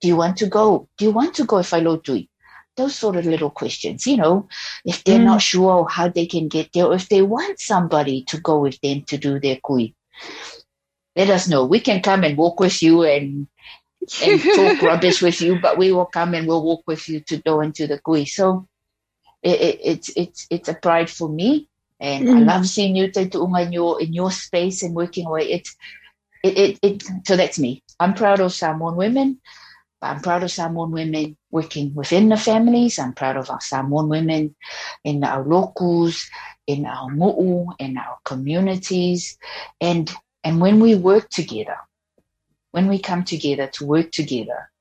Do 0.01 0.07
you 0.07 0.15
want 0.17 0.38
to 0.38 0.47
go? 0.47 0.89
Do 0.97 1.05
you 1.05 1.11
want 1.11 1.36
to 1.36 1.45
go 1.45 1.59
if 1.59 1.74
I 1.74 1.82
lotui? 1.82 2.30
Those 2.78 2.95
sort 2.95 3.17
of 3.17 3.26
little 3.26 3.49
questions, 3.51 4.07
you 4.07 4.17
know, 4.17 4.47
if 4.86 5.03
they're 5.03 5.20
Mm. 5.20 5.26
not 5.26 5.41
sure 5.41 5.88
how 5.89 6.07
they 6.09 6.26
can 6.26 6.47
get 6.47 6.70
there, 6.74 6.86
or 6.88 6.95
if 6.95 7.09
they 7.09 7.22
want 7.22 7.59
somebody 7.59 8.24
to 8.30 8.39
go 8.39 8.59
with 8.59 8.80
them 8.82 9.03
to 9.07 9.17
do 9.17 9.39
their 9.39 9.57
kui. 9.63 9.95
Let 11.15 11.30
us 11.30 11.47
know. 11.47 11.65
We 11.65 11.80
can 11.82 12.01
come 12.01 12.24
and 12.24 12.38
walk 12.38 12.59
with 12.59 12.82
you 12.82 13.03
and 13.03 13.47
and 14.24 14.41
talk 14.41 14.82
rubbish 14.89 15.22
with 15.22 15.41
you, 15.41 15.59
but 15.59 15.78
we 15.78 15.91
will 15.91 16.05
come 16.05 16.34
and 16.34 16.47
we'll 16.47 16.63
walk 16.63 16.84
with 16.88 17.09
you 17.09 17.20
to 17.22 17.38
go 17.38 17.61
into 17.61 17.86
the 17.88 17.99
kui. 17.99 18.26
So 18.26 18.67
it, 19.43 19.61
it, 19.61 19.79
it's 19.83 20.09
it's 20.15 20.47
it's 20.49 20.69
a 20.69 20.73
pride 20.73 21.09
for 21.09 21.29
me, 21.29 21.67
and 21.99 22.29
I 22.29 22.41
Mm. 22.41 22.47
love 22.47 22.67
seeing 22.67 22.95
you 22.95 23.09
Tu'unga, 23.11 23.65
in 23.65 23.73
your 23.73 24.01
in 24.01 24.13
your 24.13 24.31
space 24.31 24.83
and 24.83 24.95
working 24.95 25.25
away. 25.27 25.51
It's 25.51 25.75
it, 26.43 26.57
it 26.57 26.79
it 26.83 27.03
so 27.27 27.37
that's 27.37 27.59
me. 27.59 27.83
I'm 27.99 28.13
proud 28.13 28.39
of 28.39 28.53
Samoan 28.53 28.95
women. 28.95 29.39
I'm 30.01 30.21
proud 30.21 30.43
of 30.43 30.51
Samoan 30.51 30.91
women 30.91 31.37
working 31.51 31.93
within 31.95 32.29
the 32.29 32.37
families. 32.37 32.99
I'm 32.99 33.13
proud 33.13 33.37
of 33.37 33.49
our 33.49 33.61
Samoan 33.61 34.09
women 34.09 34.55
in 35.03 35.23
our 35.23 35.43
locals, 35.45 36.29
in 36.67 36.85
our 36.85 37.09
mu'u, 37.09 37.73
in 37.79 37.97
our 37.97 38.17
communities, 38.25 39.37
and 39.81 40.11
and 40.43 40.61
when 40.61 40.79
we 40.79 40.95
work 40.95 41.29
together, 41.29 41.77
when 42.71 42.87
we 42.87 42.99
come 42.99 43.23
together 43.23 43.67
to 43.67 43.85
work 43.85 44.11
together, 44.11 44.71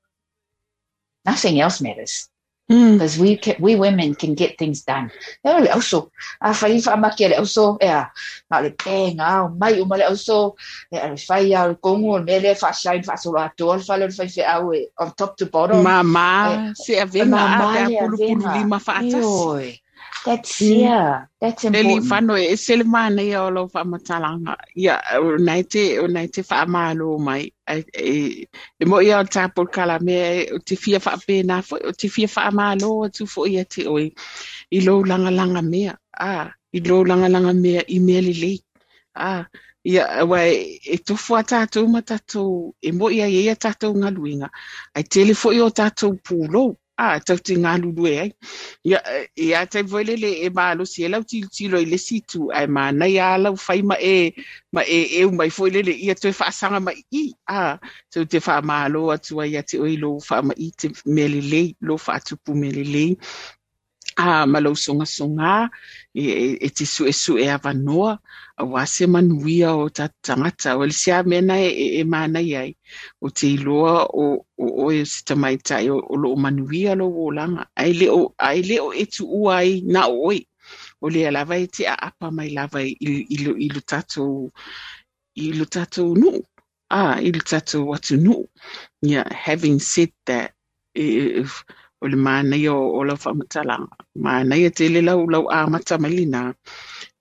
nothing 1.25 1.59
else 1.59 1.81
matters 1.81 2.29
Mm. 2.69 2.93
because 2.93 3.17
we 3.17 3.35
can, 3.35 3.55
we 3.59 3.75
women 3.75 4.13
can 4.13 4.35
get 4.35 4.57
things 4.59 4.83
done. 4.83 5.09
Pero 5.43 5.57
le 5.59 5.73
also, 5.73 6.11
ah, 6.39 6.53
fai 6.53 6.79
fa 6.79 6.91
makia 6.95 7.29
le 7.29 7.37
also, 7.41 7.77
eh, 7.81 8.05
na 8.51 8.59
le 8.59 8.69
penga, 8.71 9.49
mai 9.57 9.81
uma 9.81 9.97
le 9.97 10.03
also, 10.05 10.55
eh, 10.91 11.15
fai 11.17 11.51
al 11.55 11.75
kongo, 11.81 12.21
me 12.21 12.39
le 12.39 12.53
fa 12.53 12.71
shine 12.71 13.01
fa 13.01 13.17
so 13.17 13.33
ato, 13.33 13.73
fa 13.79 13.97
le 13.97 14.11
fai 14.11 14.27
fe 14.27 14.43
au, 14.45 14.71
eh, 14.73 14.85
on 14.99 15.11
top 15.17 15.35
to 15.35 15.47
bottom. 15.47 15.81
Mama, 15.83 16.71
se 16.75 16.93
avenga 17.01 17.25
Mama 17.25 17.65
a 17.69 17.73
te 17.73 17.89
le 17.89 17.97
apulu 17.97 18.17
pulu 18.17 18.45
avenga. 18.45 18.53
lima 18.53 18.77
whaatasi. 18.77 19.17
Ioi. 19.17 19.81
That's, 20.25 20.59
Mm. 20.59 20.79
yeah, 20.81 21.25
that's 21.39 21.63
important. 21.63 22.11
whano 22.11 22.35
e 22.35 22.55
sele 22.57 22.83
mana 22.83 23.21
ia 23.23 23.43
o 23.43 23.49
lo 23.49 23.67
whamatalanga. 23.67 24.57
Ia, 24.75 24.99
nei 25.39 25.63
te, 25.63 25.99
o 25.99 26.07
nei 26.07 26.27
te 26.27 26.41
whaamalo 26.41 27.17
mai. 27.19 27.51
E, 27.67 28.45
e, 28.79 28.85
mo 28.85 28.99
ia 29.01 29.19
o 29.19 29.23
tāpul 29.23 29.71
kala 29.71 29.97
e, 30.07 30.51
o 30.51 30.59
te 30.59 30.75
fia 30.75 30.99
whaapena 30.99 31.63
fo, 31.63 31.77
o 31.77 31.91
te 31.91 32.09
fia 32.09 32.27
whaamalo 32.27 33.05
o 33.05 33.09
tu 33.09 33.25
fo 33.25 33.45
ia 33.47 33.63
te 33.65 33.87
oi. 33.87 34.11
I 34.71 34.81
lo 34.81 35.01
langa 35.03 35.31
langa 35.31 35.61
mea. 35.61 35.97
Ah, 36.19 36.51
i 36.73 36.79
lo 36.81 37.03
langa 37.03 37.29
langa 37.29 37.53
mea 37.53 37.83
i 37.87 37.99
mea 37.99 38.21
li 38.21 38.33
lei. 38.33 38.59
Ah, 39.15 39.45
ia, 39.83 40.25
wai, 40.25 40.79
e 40.83 40.97
tofu 40.97 41.35
a 41.35 41.43
tātou 41.43 41.87
ma 41.87 42.01
tātou, 42.01 42.73
e 42.81 42.91
mo 42.91 43.09
ia 43.09 43.27
ia 43.27 43.55
tātou 43.55 43.95
ngaluinga. 43.95 44.49
Ai 44.95 45.03
tele 45.03 45.33
fo 45.33 45.51
i 45.55 45.61
o 45.63 45.69
tātou 45.71 46.19
pūlo. 46.19 46.75
A 47.05 47.07
tau 47.27 47.39
te 47.47 47.55
ngā 47.63 47.73
lulu 47.81 48.07
e 48.11 48.15
ai. 48.23 48.29
Ia, 48.89 48.99
ia 49.45 49.61
tai 49.71 49.83
voi 49.91 50.03
lele 50.09 50.31
e 50.45 50.49
mā 50.57 50.67
lo 50.79 50.85
si 50.91 51.05
e 51.07 51.09
lau 51.11 51.23
tilo 51.31 51.49
tilo 51.57 51.79
i 51.83 51.87
le 51.91 51.99
situ 52.01 52.49
ai 52.59 52.67
mā 52.77 52.89
nei 52.95 53.17
a 53.23 53.29
lau 53.43 53.55
whai 53.65 53.81
ma 53.91 53.97
e 54.13 54.15
ma 54.75 54.83
e 54.83 54.99
e 55.19 55.25
u 55.27 55.31
mai 55.39 55.49
foi 55.57 55.71
lele 55.75 55.93
ia 56.05 56.15
toi 56.15 56.33
whaasanga 56.39 56.79
ma 56.87 56.93
i 57.21 57.23
a 57.59 57.63
tau 58.13 58.25
te 58.31 58.41
wha 58.45 58.59
mā 58.71 58.79
lo 58.93 59.07
atu 59.15 59.41
ai 59.43 59.55
a 59.61 59.63
te 59.63 59.79
oi 59.85 59.95
lo 60.03 60.17
wha 60.29 60.41
ma 60.49 60.57
i 60.67 60.71
te 60.79 60.91
mele 61.05 61.41
lei 61.53 61.67
lo 61.81 61.97
wha 62.05 62.19
atupu 62.19 62.55
mele 62.63 62.83
lei 62.95 63.11
a 64.19 64.45
malau 64.51 64.75
songa 64.75 65.05
songa 65.17 65.69
e, 66.13 66.57
e, 66.65 66.69
te 66.75 66.83
e 66.83 67.13
su 67.21 67.33
e 67.43 67.47
awanoa 67.55 68.11
a 68.59 68.63
wase 68.73 69.07
manuia 69.07 69.69
o 69.75 69.87
ta 69.89 70.05
tangata 70.25 70.75
o 70.77 70.83
le 70.85 70.91
sia 71.01 71.23
mena 71.23 71.55
e, 71.55 71.69
e, 71.71 71.85
e 72.01 72.03
mana 72.03 72.39
iai 72.51 72.75
o 73.23 73.29
te 73.37 73.47
iloa 73.55 73.95
o, 74.11 74.43
o, 74.63 74.65
o 74.83 74.91
e 74.91 75.05
si 75.11 75.23
tamai 75.27 75.57
tai 75.67 75.87
o, 75.89 75.97
o 76.11 76.15
lo 76.21 76.35
manuia 76.35 76.95
lo 76.99 77.07
o 77.07 77.31
langa. 77.31 77.63
Ai 77.75 77.93
le 77.99 78.07
o, 78.09 78.33
ai 78.37 78.59
le 78.69 78.77
o 78.79 78.89
e 78.93 79.05
tu 79.05 79.23
uai 79.43 79.81
na 79.93 80.07
oi. 80.07 80.39
O 81.01 81.07
le 81.13 81.21
alava 81.27 81.55
e 81.57 81.67
te 81.67 81.87
a 81.87 81.95
apa 82.09 82.27
mai 82.31 82.49
lava 82.57 82.79
i, 82.83 82.91
i, 82.99 83.11
i, 83.35 83.37
i 83.65 83.67
lo 83.73 83.81
tato 83.91 84.51
i 85.35 85.65
tato 85.65 86.03
nu 86.21 86.31
ah, 86.91 87.15
i 87.21 87.31
lo 87.31 87.41
tato 87.51 87.85
watu 87.85 88.17
nu 88.17 88.35
yeah, 89.01 89.27
having 89.33 89.79
said 89.79 90.11
that 90.25 90.51
if, 90.93 91.63
o 92.01 92.07
le 92.07 92.17
mānei 92.17 92.67
o, 92.71 92.77
o 92.97 93.03
lau 93.07 93.17
whamatalanga. 93.17 94.05
Mānei 94.25 94.67
e 94.67 94.71
te 94.71 94.89
le 94.89 95.01
lau 95.05 95.25
lau 95.27 95.47
āmata 95.53 95.99
malina. 95.99 96.43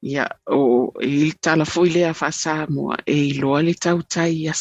Ia, 0.06 0.28
o 0.54 0.92
i 1.02 1.32
tala 1.42 1.66
fwoi 1.66 1.90
lea 1.94 2.12
whasa 2.14 2.54
mua 2.70 2.98
e 3.06 3.16
i 3.30 3.32
loa 3.40 3.62
le 3.66 3.74
tau 3.74 4.02
tai 4.02 4.30
i. 4.44 4.52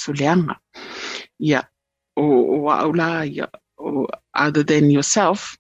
Ia, 1.49 1.61
o, 2.18 2.26
o 2.57 2.70
aula, 2.74 3.26
ia, 3.26 3.49
o, 3.78 4.07
other 4.34 4.63
than 4.63 4.89
yourself, 4.89 5.57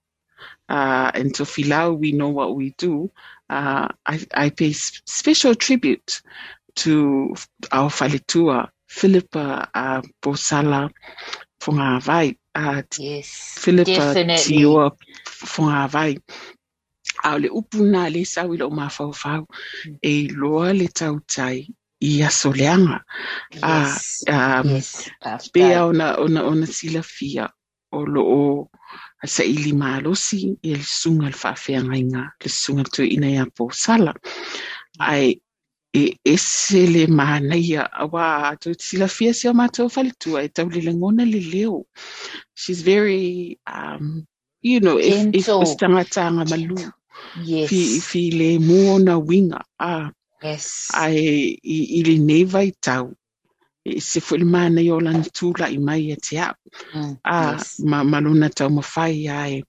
uh, 0.69 1.11
and 1.13 1.33
to 1.35 1.43
Filau, 1.43 1.97
we 1.97 2.11
know 2.11 2.29
what 2.29 2.55
we 2.55 2.73
do. 2.77 3.11
Uh, 3.49 3.87
I, 4.05 4.25
I 4.33 4.49
pay 4.49 4.73
special 4.73 5.55
tribute 5.55 6.21
to 6.77 7.35
our 7.71 7.89
Falitua, 7.89 8.69
Philippa 8.87 9.69
uh, 9.73 10.01
Bosala 10.21 10.89
Fungavai, 11.61 12.37
a 12.57 12.83
Yes. 12.99 13.29
Philippa 13.61 13.91
Definitely. 13.91 14.57
Tioa 14.57 14.91
whunga 15.53 15.87
vai. 15.89 16.17
A 17.23 17.37
le 17.39 17.49
upuna 17.49 18.09
le 18.09 18.25
sau 18.25 18.53
i 18.53 18.57
lo 18.57 18.69
mawhauwhau 18.69 19.43
mm. 19.45 19.97
e 20.01 20.25
eh, 20.25 20.27
loa 20.33 20.73
le 20.73 20.87
tau 20.87 21.19
tai 21.27 21.67
i 22.01 22.21
aso 22.23 22.51
leanga. 22.53 22.99
Yes. 23.53 24.23
Um, 24.27 24.69
yes. 24.69 25.09
Pea 25.53 25.85
ona, 25.85 26.17
ona, 26.17 26.43
ona 26.43 26.65
sila 26.65 27.01
fia 27.03 27.49
o 27.91 28.05
lo 28.05 28.21
o 28.23 28.69
sa 29.25 29.43
ili 29.43 29.73
malosi 29.73 30.57
le 30.63 30.77
sunga 30.83 31.29
le 31.29 31.97
inga, 31.97 32.23
le 32.43 32.49
sunga 32.49 32.83
tu 32.83 33.03
ina 33.03 33.27
ia 33.29 33.45
po 33.45 33.69
sala. 33.71 34.13
Mm. 34.13 34.99
Ai, 34.99 35.41
e 36.01 36.17
ese 36.35 36.81
le 36.93 37.05
mānaia 37.19 37.87
awa 38.03 38.55
tu 38.61 38.73
sila 38.87 39.07
fia 39.17 39.33
si 39.39 39.49
o 39.49 39.53
mātou 39.61 39.89
whalitua 39.95 40.43
e 40.45 40.49
tau 40.49 40.69
le 40.69 40.81
le 41.33 41.41
leo. 41.53 41.85
She's 42.55 42.81
very, 42.83 43.59
um, 43.67 44.27
you 44.61 44.79
know, 44.81 44.97
if, 44.99 45.27
if 45.33 45.47
Gentle. 45.47 45.61
us 45.61 45.75
tangatanga 45.75 46.45
malu, 46.47 46.93
Yes. 47.35 47.69
fi, 47.69 47.99
fi 48.01 48.31
le 48.31 48.59
muona 48.59 49.19
winga, 49.25 49.61
ah, 49.79 50.11
Yes. 50.43 50.91
ai 50.93 51.57
i, 51.63 51.77
i 51.99 52.03
le 52.03 52.17
neva 52.19 52.63
i 52.65 52.73
tau. 52.81 53.13
E 53.85 53.99
se 54.01 54.21
fwili 54.21 54.45
mana 54.45 54.81
i 54.81 54.89
o 54.91 54.99
lani 54.99 55.23
tūla 55.37 55.69
i 55.73 55.77
mai 55.79 56.11
e 56.13 56.17
te. 56.17 56.37
Mm, 56.93 57.17
Ah, 57.25 57.57
yes. 57.57 57.79
ma, 57.79 58.03
maluna 58.03 58.49
tau 58.49 58.69
mawhai 58.69 59.29
ai. 59.29 59.63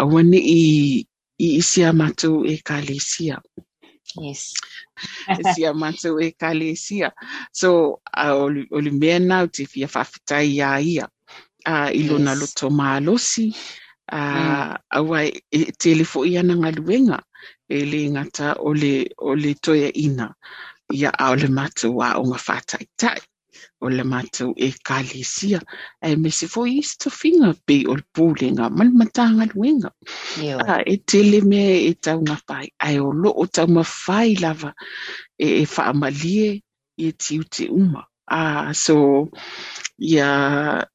Awane 0.00 0.38
i, 0.38 1.06
i 1.40 1.48
isia 1.60 1.92
mātou 1.92 2.44
e 2.46 2.58
ka 2.66 2.80
le 2.82 2.96
sia. 4.14 4.54
Yes. 5.28 5.54
sia 5.54 5.72
mātou 5.74 6.20
e 6.22 6.32
ka 6.40 6.52
le 6.54 6.74
sia. 6.76 7.12
So, 7.52 8.00
a 8.14 8.32
o 8.34 8.48
le- 8.48 8.66
o 8.72 8.78
le 8.80 8.90
mea 8.92 9.18
nau 9.18 9.46
te 9.48 9.66
fia 9.66 9.86
whawhitai 9.88 10.46
ia 10.54 10.80
ia. 10.80 11.08
A 11.66 11.90
i 11.92 12.02
lona 12.08 12.34
Yes. 12.34 12.40
loto 12.40 12.70
mālosi. 12.70 13.48
A 14.12 14.76
awa 14.92 15.24
e 15.26 15.72
telefo 15.78 16.24
i 16.26 16.36
ana 16.38 16.54
ngā 16.54 16.74
luenga. 16.78 17.20
E 17.70 17.84
le 17.84 18.08
ngata 18.14 18.56
o 18.60 18.72
le, 18.74 19.06
o 19.18 19.34
le 19.34 19.54
toia 19.54 19.90
ina. 19.94 20.28
Ia 20.92 21.10
a 21.18 21.30
o 21.32 21.36
le 21.36 21.48
mātou 21.48 22.02
a 22.04 22.14
o 22.20 22.24
ngā 22.24 22.38
whātai 22.46 22.86
tai. 22.98 23.20
O 23.82 23.90
le 23.90 24.04
mātou 24.06 24.54
e 24.56 24.70
ka 24.86 25.00
le 25.02 25.22
sia. 25.26 25.60
E 26.02 26.14
me 26.16 26.30
se 26.30 26.48
fo 26.48 26.64
i 26.70 26.80
sto 26.82 27.10
finga 27.10 27.52
pe 27.66 27.80
o 27.90 27.96
le 27.98 28.06
pūlenga. 28.16 28.70
Man 28.70 28.94
matanga 29.00 29.48
luenga. 29.50 29.90
You. 30.40 30.58
Ah, 30.62 30.80
e 30.86 30.96
tele 30.98 31.42
me 31.42 31.62
e 31.88 31.92
tau 31.94 32.22
ngā 32.22 32.38
pai. 32.46 32.70
Ai 32.78 32.98
o 33.02 33.10
lo 33.12 33.34
o 33.34 33.46
tau 33.46 33.66
mawhai 33.66 34.36
lava 34.40 34.74
e, 35.38 35.62
e 35.62 35.64
whaamalie 35.66 36.50
i 36.54 37.08
e 37.08 37.12
tiu 37.12 37.44
te 37.44 37.68
uma. 37.68 38.06
Ah, 38.26 38.72
so, 38.72 39.28
ia, 39.98 40.86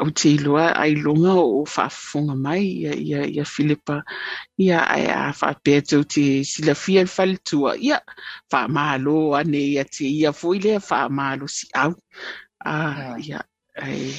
au 0.00 0.10
te 0.10 0.30
iloa, 0.34 0.72
ai 0.82 0.94
longa 0.94 1.34
o 1.34 1.64
whaafunga 1.64 2.34
mai, 2.34 2.64
ia, 2.82 2.94
ia, 2.94 3.26
ia 3.26 3.44
Filipa, 3.44 4.02
ia, 4.58 4.80
ai 4.94 5.06
a 5.06 5.32
whaapea 5.40 5.82
tau 5.82 6.02
te 6.04 6.44
sila 6.44 6.74
fia 6.74 7.04
le 7.06 7.10
whalitua, 7.16 7.76
ia, 7.78 8.00
whaamalo 8.52 9.36
ane 9.38 9.60
ia 9.74 9.84
te 9.84 10.04
ia 10.08 10.32
foile, 10.32 10.78
whaamalo 10.88 11.48
si 11.48 11.68
au. 11.74 11.94
Ah, 12.64 13.16
ia, 13.22 13.44
ai, 13.78 14.10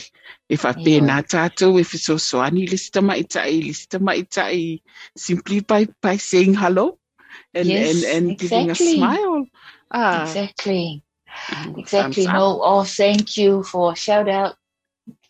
e 0.50 0.56
whapea 0.56 1.02
Ia. 1.02 1.08
nā 1.10 1.18
tātou 1.28 1.80
e 1.80 1.84
whisosoani, 1.84 2.66
le 2.72 2.78
sita 2.78 3.02
maitai, 3.02 3.60
le 3.68 3.74
sita 3.74 4.00
maitai, 4.00 4.82
simply 5.16 5.60
by, 5.60 5.86
by 6.02 6.16
saying 6.18 6.56
hello 6.56 6.98
and, 7.54 7.68
Yes, 7.68 8.04
and, 8.04 8.16
and 8.16 8.38
giving 8.40 8.72
a 8.72 8.76
smile. 8.76 9.46
Ah, 9.92 10.24
Exactly. 10.24 11.04
Exactly. 11.78 12.28
No, 12.28 12.60
oh, 12.64 12.84
thank 12.84 13.38
you 13.38 13.64
for 13.64 13.96
shout 13.96 14.30
out. 14.30 14.56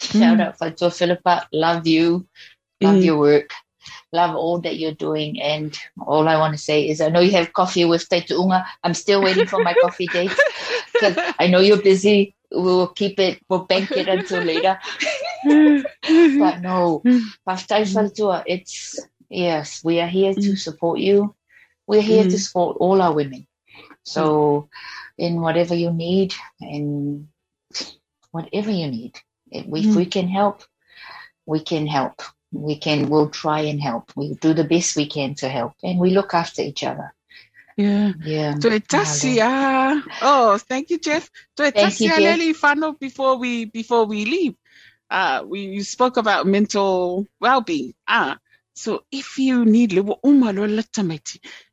Shout 0.01 0.37
Mm. 0.37 0.41
out 0.41 0.57
for 0.57 0.69
to 0.71 0.89
Philippa. 0.91 1.47
Love 1.53 1.87
you. 1.87 2.27
Love 2.81 2.97
Mm. 2.97 3.03
your 3.03 3.17
work. 3.19 3.51
Love 4.13 4.35
all 4.35 4.59
that 4.61 4.77
you're 4.77 4.93
doing. 4.93 5.41
And 5.41 5.77
all 5.99 6.27
I 6.27 6.37
want 6.37 6.53
to 6.53 6.57
say 6.61 6.87
is 6.89 7.01
I 7.01 7.09
know 7.09 7.19
you 7.19 7.31
have 7.31 7.53
coffee 7.53 7.85
with 7.85 8.07
Taitu 8.09 8.39
Unga. 8.39 8.65
I'm 8.83 8.93
still 8.93 9.21
waiting 9.23 9.47
for 9.47 9.59
my 9.61 9.73
coffee 9.75 10.07
date 10.17 10.33
because 10.99 11.17
I 11.39 11.47
know 11.47 11.59
you're 11.59 11.81
busy. 11.81 12.35
We'll 12.51 12.87
keep 12.87 13.19
it, 13.19 13.41
we'll 13.49 13.65
bank 13.65 13.95
it 13.97 14.07
until 14.07 14.41
later. 14.41 14.79
But 16.37 16.61
no, 16.61 17.05
Pastor 17.45 17.75
Faltua, 17.85 18.43
it's 18.45 18.99
yes, 19.29 19.83
we 19.83 19.99
are 19.99 20.07
here 20.07 20.33
to 20.33 20.51
Mm. 20.53 20.57
support 20.57 20.99
you. 20.99 21.35
We're 21.87 22.01
here 22.01 22.25
to 22.25 22.35
Mm. 22.35 22.39
support 22.39 22.77
all 22.79 23.01
our 23.01 23.13
women. 23.13 23.47
So, 24.03 24.69
in 25.17 25.41
whatever 25.41 25.75
you 25.75 25.91
need, 25.91 26.33
and 26.61 27.27
whatever 28.31 28.71
you 28.71 28.87
need, 28.87 29.19
if 29.51 29.65
we, 29.65 29.83
Mm. 29.83 29.95
we 29.95 30.05
can 30.05 30.27
help, 30.27 30.63
we 31.45 31.59
can 31.61 31.87
help. 31.87 32.21
We 32.51 32.77
can. 32.77 33.09
We'll 33.09 33.29
try 33.29 33.61
and 33.61 33.79
help. 33.81 34.11
We 34.15 34.33
do 34.35 34.53
the 34.53 34.63
best 34.63 34.95
we 34.95 35.05
can 35.07 35.35
to 35.35 35.49
help, 35.49 35.73
and 35.83 35.99
we 35.99 36.09
look 36.11 36.33
after 36.33 36.61
each 36.63 36.83
other. 36.83 37.13
Yeah. 37.77 38.13
Yeah. 38.23 38.55
So 38.59 38.69
tasi 38.79 39.39
ah. 39.41 40.01
Oh, 40.21 40.57
thank 40.57 40.89
you, 40.89 40.99
Jeff. 40.99 41.29
So 41.57 41.69
Thank 41.69 41.93
tasi 41.93 42.01
you, 42.01 42.09
Jeff. 42.09 42.39
leli 42.39 42.53
whano 42.53 42.99
before 42.99 43.37
we 43.37 43.65
before 43.65 44.05
we 44.05 44.25
leave. 44.25 44.55
Uh, 45.09 45.43
we 45.47 45.61
you 45.61 45.83
spoke 45.83 46.17
about 46.17 46.45
mental 46.47 47.25
well-being. 47.39 47.93
Ah, 48.07 48.37
so 48.73 49.03
if 49.11 49.37
you 49.37 49.65
need 49.65 49.93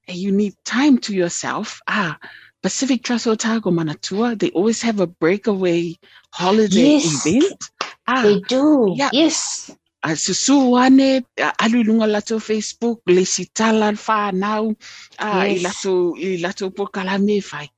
and 0.08 0.16
you 0.16 0.32
need 0.32 0.54
time 0.64 0.98
to 0.98 1.14
yourself, 1.14 1.80
ah, 1.88 2.18
Pacific 2.66 3.04
Trust 3.04 3.28
Otago 3.28 3.70
Manatua, 3.70 4.36
they 4.36 4.50
always 4.50 4.82
have 4.82 4.98
a 4.98 5.06
breakaway 5.06 5.94
holiday 6.32 6.98
Yes. 6.98 7.24
event. 7.26 7.62
Ah, 8.08 8.22
They 8.24 8.40
do. 8.40 8.92
Yeah. 8.96 9.10
Yes. 9.12 9.70
a 10.02 10.08
susu 10.18 10.56
ane 10.84 11.24
a 11.38 11.52
alulunga 11.64 12.06
lato 12.14 12.38
Facebook 12.40 12.98
le 13.06 13.22
sitala 13.34 13.92
whanau 14.06 14.74
a 15.18 15.46
i 15.46 15.54
Yes. 15.54 15.62
lato 15.62 15.94
i 16.18 16.38
lato 16.42 16.74
po 16.74 16.86
kalame 16.86 17.40
fai 17.42 17.68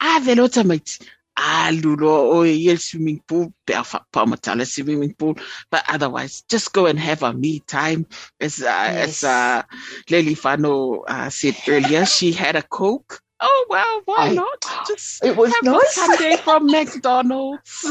a 0.00 0.20
velota 0.20 0.62
maiti 0.70 0.98
alulo 1.36 2.14
o 2.36 2.42
i 2.44 2.68
el 2.70 2.78
swimming 2.78 3.20
pool 3.26 3.52
pe 3.66 3.74
a 3.74 3.82
wha- 3.82 4.04
pamatala 4.12 4.64
swimming 4.66 5.14
pool 5.14 5.34
but 5.70 5.82
otherwise 5.88 6.42
just 6.48 6.72
go 6.72 6.86
and 6.86 6.98
have 6.98 7.22
a 7.24 7.32
me 7.32 7.58
time 7.66 8.06
as 8.40 8.62
uh, 8.62 8.90
as 9.06 9.22
Yes. 9.22 9.24
uh, 9.24 9.62
Lily 10.10 10.34
Fano 10.34 11.02
uh, 11.14 11.30
said 11.30 11.56
earlier 11.68 12.04
she 12.06 12.32
had 12.32 12.54
a 12.56 12.62
coke 12.62 13.20
oh 13.40 13.66
well 13.68 14.02
why 14.04 14.28
I- 14.28 14.34
not 14.34 14.64
just 14.86 15.24
It 15.24 15.36
was 15.36 15.52
have 15.54 15.66
a. 15.66 15.80
Sunday 15.86 16.36
from 16.36 16.66
McDonald's 16.70 17.84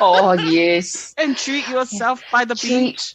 Oh 0.00 0.32
yes. 0.32 1.14
and 1.18 1.36
treat 1.36 1.68
yourself 1.68 2.22
by 2.30 2.44
the 2.44 2.54
Treat- 2.54 2.70
beach 2.70 3.14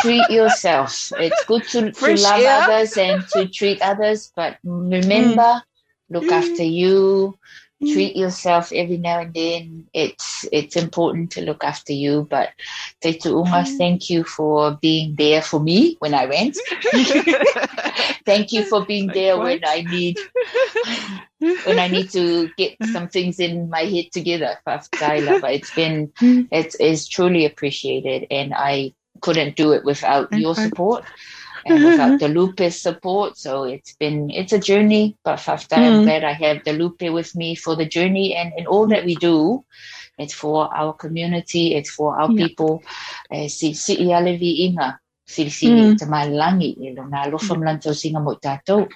treat 0.00 0.28
yourself. 0.30 1.12
It's 1.18 1.44
good 1.44 1.64
to, 1.70 1.92
to 1.92 2.14
love 2.14 2.40
air. 2.40 2.62
others 2.62 2.96
and 2.96 3.26
to 3.28 3.48
treat 3.48 3.80
others, 3.82 4.32
but 4.34 4.58
remember, 4.64 5.62
look 6.10 6.24
Mm. 6.24 6.32
after 6.32 6.62
you. 6.62 7.38
Treat 7.84 8.16
yourself 8.16 8.72
every 8.72 8.96
now 8.96 9.20
and 9.20 9.34
then. 9.34 9.86
It's 9.92 10.46
it's 10.52 10.76
important 10.76 11.30
to 11.32 11.42
look 11.42 11.62
after 11.64 11.92
you. 11.92 12.26
But 12.30 12.50
Te 13.00 13.18
Tuunga, 13.18 13.64
Mm. 13.64 13.76
thank 13.78 14.10
you 14.10 14.24
for 14.24 14.78
being 14.80 15.14
there 15.16 15.42
for 15.42 15.60
me 15.60 15.96
when 16.00 16.14
I 16.14 16.26
went. 16.26 16.56
thank 18.24 18.52
you 18.52 18.64
for 18.64 18.84
being 18.84 19.08
there 19.08 19.36
when 19.38 19.60
I 19.66 19.82
need 19.82 20.16
when 21.64 21.78
I 21.78 21.88
need 21.88 22.10
to 22.10 22.48
get 22.56 22.76
some 22.92 23.08
things 23.08 23.38
in 23.38 23.68
my 23.70 23.82
head 23.82 24.06
together. 24.12 24.58
It's 24.66 25.74
been 25.74 26.12
it's, 26.50 26.76
it's 26.80 27.06
truly 27.06 27.44
appreciated 27.44 28.26
and 28.30 28.54
I 28.54 28.94
couldn't 29.20 29.56
do 29.56 29.72
it 29.72 29.84
without 29.84 30.32
your 30.32 30.54
support 30.54 31.04
and 31.66 31.84
without 31.84 32.18
the 32.20 32.28
Lupe 32.28 32.72
support. 32.72 33.36
So 33.38 33.64
it's 33.64 33.94
been 33.94 34.30
it's 34.30 34.52
a 34.52 34.58
journey, 34.58 35.16
but 35.24 35.38
I'm 35.48 36.00
Mm. 36.00 36.04
glad 36.04 36.24
I 36.24 36.32
have 36.32 36.64
the 36.64 36.72
Lupe 36.72 37.02
with 37.12 37.34
me 37.34 37.54
for 37.56 37.76
the 37.76 37.86
journey 37.86 38.34
and, 38.34 38.52
and 38.56 38.66
all 38.66 38.86
that 38.88 39.04
we 39.04 39.14
do. 39.16 39.64
It's 40.18 40.32
for 40.34 40.72
our 40.74 40.92
community, 40.94 41.74
it's 41.74 41.90
for 41.90 42.18
our 42.18 42.30
Yeah. 42.32 42.46
people. 42.46 42.82
Eh, 43.30 43.48
si 43.48 43.74
si 43.74 43.94
i 44.06 44.12
ale 44.12 44.36
vi 44.38 44.64
inga, 44.66 44.98
si 45.26 45.50
si 45.50 45.68
Mm. 45.68 45.98
te 45.98 46.06
malangi, 46.06 46.70
i 46.80 46.94
lo 46.96 47.04
ngā 47.04 47.26
lofa 47.32 47.54
mlanto 47.56 47.92
singa 47.94 48.22
mo 48.22 48.32
i 48.32 48.36
tātou. 48.40 48.88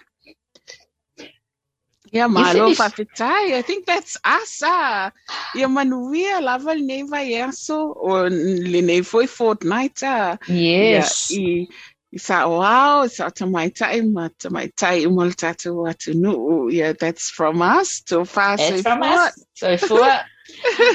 Yeah, 2.13 2.27
malo 2.27 2.71
papitai. 2.75 3.53
I 3.55 3.63
think 3.63 3.87
that's 3.87 4.17
us. 4.25 4.63
Ah, 4.65 5.13
yeah, 5.55 5.69
manuia 5.69 6.41
lava 6.43 6.75
nei 6.75 7.03
vai 7.03 7.35
eso 7.35 7.93
o 7.95 8.25
le 8.27 8.81
nei 8.83 9.03
foi 9.03 9.27
fortnight. 9.27 10.03
Ah, 10.03 10.39
Yes. 10.49 11.31
Yeah, 11.31 11.67
i, 12.13 12.17
i 12.17 12.19
sa 12.19 12.49
wow, 12.49 13.07
sa 13.07 13.31
tamai 13.31 13.75
tai 13.75 14.01
ma 14.01 14.29
tamai 14.39 14.71
tai 14.77 15.05
umol 15.07 15.35
tatu 15.35 15.75
watu 15.75 16.15
nu. 16.15 16.69
Yeah, 16.71 16.93
that's 16.93 17.31
from 17.31 17.63
us 17.63 18.01
to 18.03 18.25
far 18.25 18.57
It's 18.59 18.83
from 18.83 19.03
us. 19.03 19.45
So 19.55 19.77
fua. 19.77 20.25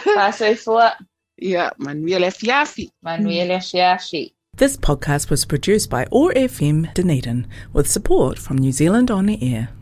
Pa 0.04 0.32
so 0.32 0.54
fua. 0.56 0.94
Yeah, 1.38 1.72
manuia 1.80 2.20
le 2.20 2.28
fiafi. 2.28 2.90
Manuela 3.04 3.58
Fiafi. 3.60 4.34
This 4.58 4.78
podcast 4.78 5.30
was 5.30 5.44
produced 5.44 5.90
by 5.90 6.06
OAR 6.14 6.32
FM 6.34 6.94
Dunedin 6.94 7.46
with 7.74 7.90
support 7.90 8.40
from 8.40 8.58
New 8.58 8.72
Zealand 8.72 9.12
On 9.12 9.26
the 9.26 9.54
Air. 9.54 9.68